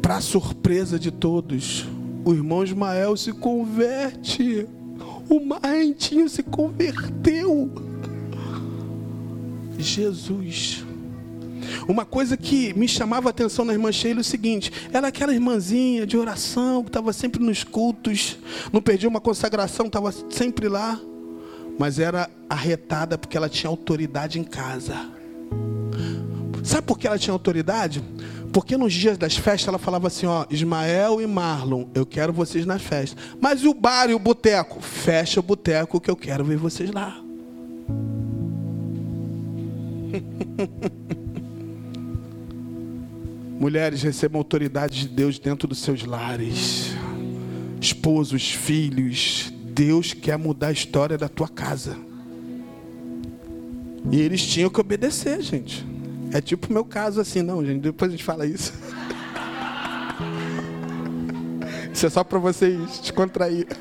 para 0.00 0.20
surpresa 0.20 0.96
de 0.96 1.10
todos, 1.10 1.84
o 2.24 2.32
irmão 2.32 2.62
Ismael 2.62 3.16
se 3.16 3.32
converte. 3.32 4.64
O 5.28 5.40
Marrentinho 5.40 6.28
se 6.28 6.44
converteu. 6.44 7.68
Jesus. 9.76 10.84
Uma 11.88 12.04
coisa 12.04 12.36
que 12.36 12.72
me 12.74 12.86
chamava 12.86 13.28
a 13.28 13.30
atenção 13.30 13.64
na 13.64 13.72
irmã 13.72 13.90
Sheila 13.90 14.20
é 14.20 14.22
o 14.22 14.24
seguinte: 14.24 14.70
ela 14.92 15.08
é 15.08 15.10
aquela 15.10 15.34
irmãzinha 15.34 16.06
de 16.06 16.16
oração, 16.16 16.84
que 16.84 16.90
estava 16.90 17.12
sempre 17.12 17.42
nos 17.42 17.64
cultos, 17.64 18.38
não 18.72 18.80
perdia 18.80 19.08
uma 19.08 19.20
consagração, 19.20 19.86
estava 19.86 20.12
sempre 20.30 20.68
lá, 20.68 21.00
mas 21.78 21.98
era 21.98 22.30
arretada 22.48 23.18
porque 23.18 23.36
ela 23.36 23.48
tinha 23.48 23.68
autoridade 23.70 24.38
em 24.38 24.44
casa. 24.44 24.94
Sabe 26.62 26.86
por 26.86 26.98
que 26.98 27.06
ela 27.06 27.18
tinha 27.18 27.32
autoridade? 27.32 28.02
Porque 28.52 28.76
nos 28.76 28.92
dias 28.92 29.18
das 29.18 29.36
festas 29.36 29.68
ela 29.68 29.78
falava 29.78 30.06
assim, 30.06 30.26
ó, 30.26 30.46
Ismael 30.48 31.20
e 31.20 31.26
Marlon, 31.26 31.86
eu 31.94 32.06
quero 32.06 32.32
vocês 32.32 32.64
nas 32.64 32.82
festas. 32.82 33.20
Mas 33.40 33.62
e 33.62 33.68
o 33.68 33.74
bar 33.74 34.08
e 34.08 34.14
o 34.14 34.18
boteco? 34.18 34.80
Fecha 34.80 35.40
o 35.40 35.42
boteco 35.42 36.00
que 36.00 36.10
eu 36.10 36.16
quero 36.16 36.44
ver 36.44 36.56
vocês 36.56 36.90
lá. 36.90 37.20
Mulheres 43.58 44.02
recebam 44.02 44.38
autoridade 44.38 45.00
de 45.00 45.08
Deus 45.08 45.38
dentro 45.38 45.66
dos 45.66 45.78
seus 45.78 46.04
lares. 46.04 46.92
Esposos, 47.80 48.50
filhos, 48.50 49.52
Deus 49.74 50.14
quer 50.14 50.38
mudar 50.38 50.68
a 50.68 50.72
história 50.72 51.18
da 51.18 51.28
tua 51.28 51.48
casa. 51.48 51.98
E 54.10 54.18
eles 54.20 54.46
tinham 54.46 54.70
que 54.70 54.80
obedecer, 54.80 55.42
gente. 55.42 55.84
É 56.32 56.40
tipo 56.40 56.70
o 56.70 56.72
meu 56.72 56.84
caso 56.84 57.20
assim, 57.20 57.42
não, 57.42 57.62
gente. 57.64 57.80
Depois 57.80 58.08
a 58.08 58.12
gente 58.12 58.24
fala 58.24 58.46
isso. 58.46 58.72
Isso 61.92 62.06
é 62.06 62.10
só 62.10 62.24
para 62.24 62.38
vocês 62.40 62.98
descontrair. 63.00 63.68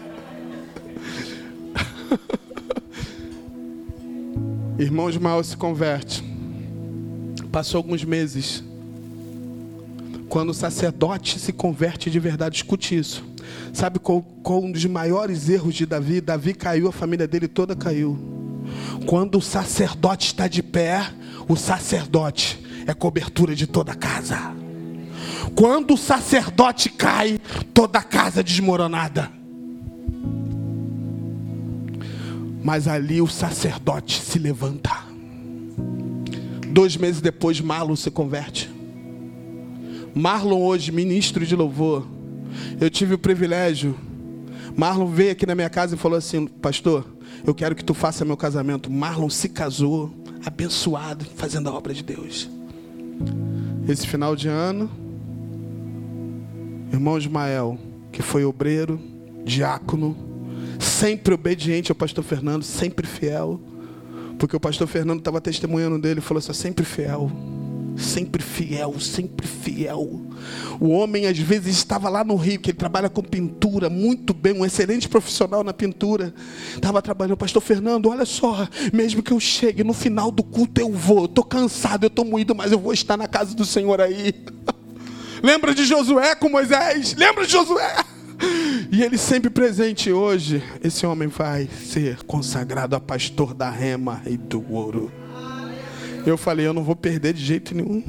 Irmão 4.78 5.10
Ismael 5.10 5.44
se 5.44 5.58
converte. 5.58 6.24
Passou 7.52 7.80
alguns 7.80 8.04
meses. 8.04 8.64
Quando 10.30 10.52
o 10.52 10.54
sacerdote 10.54 11.39
se 11.39 11.52
converte 11.52 12.12
de 12.12 12.20
verdade, 12.20 12.58
escute 12.58 12.96
isso. 12.96 13.33
Sabe 13.74 14.00
qual, 14.00 14.22
qual 14.22 14.64
um 14.64 14.72
dos 14.72 14.86
maiores 14.86 15.50
erros 15.50 15.76
de 15.76 15.86
Davi? 15.86 16.22
Davi 16.22 16.54
caiu, 16.54 16.88
a 16.88 16.91
família 16.91 17.28
dele 17.28 17.48
toda 17.48 17.76
caiu. 17.76 18.18
Quando 19.06 19.38
o 19.38 19.41
sacerdote 19.41 20.28
está 20.28 20.48
de 20.48 20.64
pé, 20.64 21.10
o 21.48 21.56
sacerdote 21.56 22.64
é 22.88 22.94
cobertura 22.94 23.56
de 23.56 23.68
toda 23.68 23.91
a 23.91 23.96
casa. 23.96 24.38
Quando 25.56 25.94
o 25.94 25.98
sacerdote 25.98 26.89
cai, 26.89 27.39
toda 27.74 28.00
a 28.00 28.04
casa 28.04 28.39
é 28.39 28.44
desmoronada. 28.44 29.30
Mas 32.64 32.88
ali 32.88 33.22
o 33.22 33.28
sacerdote 33.28 34.22
se 34.22 34.39
levanta. 34.39 35.04
Dois 36.70 36.96
meses 36.96 37.22
depois, 37.22 37.60
Marlon 37.60 37.96
se 37.96 38.10
converte. 38.10 38.72
Marlon, 40.16 40.62
hoje, 40.62 40.91
ministro 40.91 41.46
de 41.46 41.56
louvor. 41.56 42.08
Eu 42.80 42.89
tive 42.89 43.14
o 43.14 43.18
privilégio. 43.18 43.95
Marlon 44.76 45.08
veio 45.08 45.32
aqui 45.32 45.45
na 45.45 45.56
minha 45.56 45.70
casa 45.70 45.95
e 45.95 45.97
falou 45.97 46.18
assim: 46.18 46.47
Pastor, 46.47 47.06
eu 47.45 47.54
quero 47.54 47.76
que 47.76 47.84
tu 47.84 47.93
faça 47.93 48.26
meu 48.26 48.38
casamento. 48.38 48.91
Marlon 48.91 49.30
se 49.30 49.49
casou, 49.49 50.14
abençoado, 50.45 51.26
fazendo 51.36 51.70
a 51.70 51.74
obra 51.74 51.93
de 51.93 52.04
Deus. 52.04 52.49
Esse 53.88 54.08
final 54.08 54.36
de 54.36 54.47
ano, 54.47 54.89
irmão 56.91 57.18
Ismael, 57.18 57.78
que 58.12 58.22
foi 58.22 58.45
obreiro, 58.45 58.99
diácono, 59.43 60.16
sempre 60.80 61.34
obediente 61.34 61.91
ao 61.91 61.95
pastor 61.95 62.24
Fernando, 62.24 62.64
sempre 62.64 63.06
fiel, 63.06 63.60
porque 64.39 64.56
o 64.56 64.60
pastor 64.60 64.88
Fernando 64.88 65.20
estava 65.20 65.39
testemunhando 65.41 65.99
dele, 65.99 66.22
falou 66.22 66.39
assim: 66.39 66.54
sempre 66.54 66.86
fiel 66.86 67.32
sempre 67.98 68.44
fiel, 68.44 69.00
sempre 69.00 69.48
fiel. 69.48 70.22
O 70.80 70.89
homem 70.89 71.28
às 71.28 71.38
vezes 71.38 71.78
estava 71.78 72.10
lá 72.10 72.24
no 72.24 72.36
Rio, 72.36 72.60
que 72.60 72.72
ele 72.72 72.78
trabalha 72.78 73.10
com 73.10 73.22
pintura, 73.22 73.89
muito 73.89 74.34
bem, 74.34 74.54
um 74.54 74.66
excelente 74.66 75.08
profissional 75.08 75.64
na 75.64 75.74
pintura. 75.74 76.34
Estava 76.74 77.02
trabalhando, 77.02 77.38
pastor 77.38 77.62
Fernando, 77.62 78.10
olha 78.10 78.26
só, 78.26 78.68
mesmo 78.91 79.22
que 79.22 79.32
eu 79.32 79.39
chegue 79.39 79.84
no 79.84 79.94
final 79.94 80.32
do 80.32 80.44
culto 80.44 80.82
eu 80.82 80.91
vou. 80.91 81.26
Estou 81.26 81.44
cansado, 81.44 82.04
eu 82.04 82.08
estou 82.08 82.26
moído, 82.26 82.56
mas 82.56 82.72
eu 82.72 82.80
vou 82.80 82.94
estar 82.94 83.18
na 83.18 83.28
casa 83.28 83.56
do 83.56 83.66
Senhor 83.66 84.02
aí. 84.02 84.34
Lembra 85.41 85.74
de 85.74 85.86
Josué 85.86 86.36
com 86.36 86.50
Moisés? 86.50 87.16
Lembra 87.16 87.46
de 87.46 87.52
Josué? 87.52 88.06
E 88.91 89.02
ele 89.02 89.18
sempre 89.18 89.50
presente 89.50 90.12
hoje, 90.12 90.62
esse 90.84 91.06
homem 91.06 91.28
vai 91.28 91.68
ser 91.68 92.24
consagrado 92.24 92.96
a 92.96 93.00
pastor 93.00 93.54
da 93.54 93.70
rema 93.70 94.22
e 94.26 94.38
do 94.38 94.64
ouro. 94.72 95.23
Eu 96.26 96.38
falei, 96.38 96.66
eu 96.66 96.74
não 96.74 96.84
vou 96.84 96.96
perder 96.96 97.34
de 97.34 97.44
jeito 97.44 97.76
nenhum. 97.76 98.02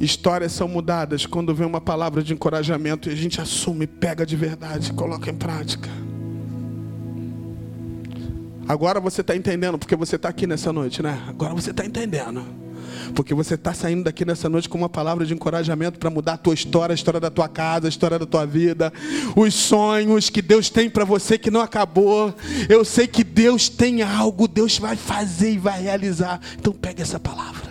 Histórias 0.00 0.52
são 0.52 0.66
mudadas 0.66 1.26
quando 1.26 1.54
vem 1.54 1.66
uma 1.66 1.80
palavra 1.80 2.22
de 2.22 2.32
encorajamento 2.32 3.08
e 3.08 3.12
a 3.12 3.16
gente 3.16 3.40
assume, 3.40 3.86
pega 3.86 4.24
de 4.24 4.34
verdade, 4.34 4.92
coloca 4.92 5.30
em 5.30 5.34
prática. 5.34 5.88
Agora 8.66 8.98
você 8.98 9.20
está 9.20 9.36
entendendo 9.36 9.78
porque 9.78 9.94
você 9.94 10.16
está 10.16 10.28
aqui 10.28 10.46
nessa 10.46 10.72
noite, 10.72 11.02
né? 11.02 11.22
Agora 11.28 11.52
você 11.52 11.70
está 11.70 11.84
entendendo. 11.84 12.59
Porque 13.14 13.34
você 13.34 13.54
está 13.54 13.72
saindo 13.72 14.04
daqui 14.04 14.24
nessa 14.24 14.48
noite 14.48 14.68
com 14.68 14.78
uma 14.78 14.88
palavra 14.88 15.24
de 15.24 15.34
encorajamento 15.34 15.98
para 15.98 16.10
mudar 16.10 16.34
a 16.34 16.38
tua 16.38 16.54
história, 16.54 16.92
a 16.92 16.94
história 16.94 17.20
da 17.20 17.30
tua 17.30 17.48
casa, 17.48 17.86
a 17.86 17.88
história 17.88 18.18
da 18.18 18.26
tua 18.26 18.46
vida, 18.46 18.92
os 19.36 19.54
sonhos 19.54 20.30
que 20.30 20.42
Deus 20.42 20.70
tem 20.70 20.88
para 20.88 21.04
você 21.04 21.38
que 21.38 21.50
não 21.50 21.60
acabou. 21.60 22.34
Eu 22.68 22.84
sei 22.84 23.06
que 23.06 23.24
Deus 23.24 23.68
tem 23.68 24.02
algo, 24.02 24.48
Deus 24.48 24.78
vai 24.78 24.96
fazer 24.96 25.52
e 25.52 25.58
vai 25.58 25.80
realizar. 25.80 26.40
Então 26.58 26.72
pegue 26.72 27.02
essa 27.02 27.18
palavra. 27.18 27.69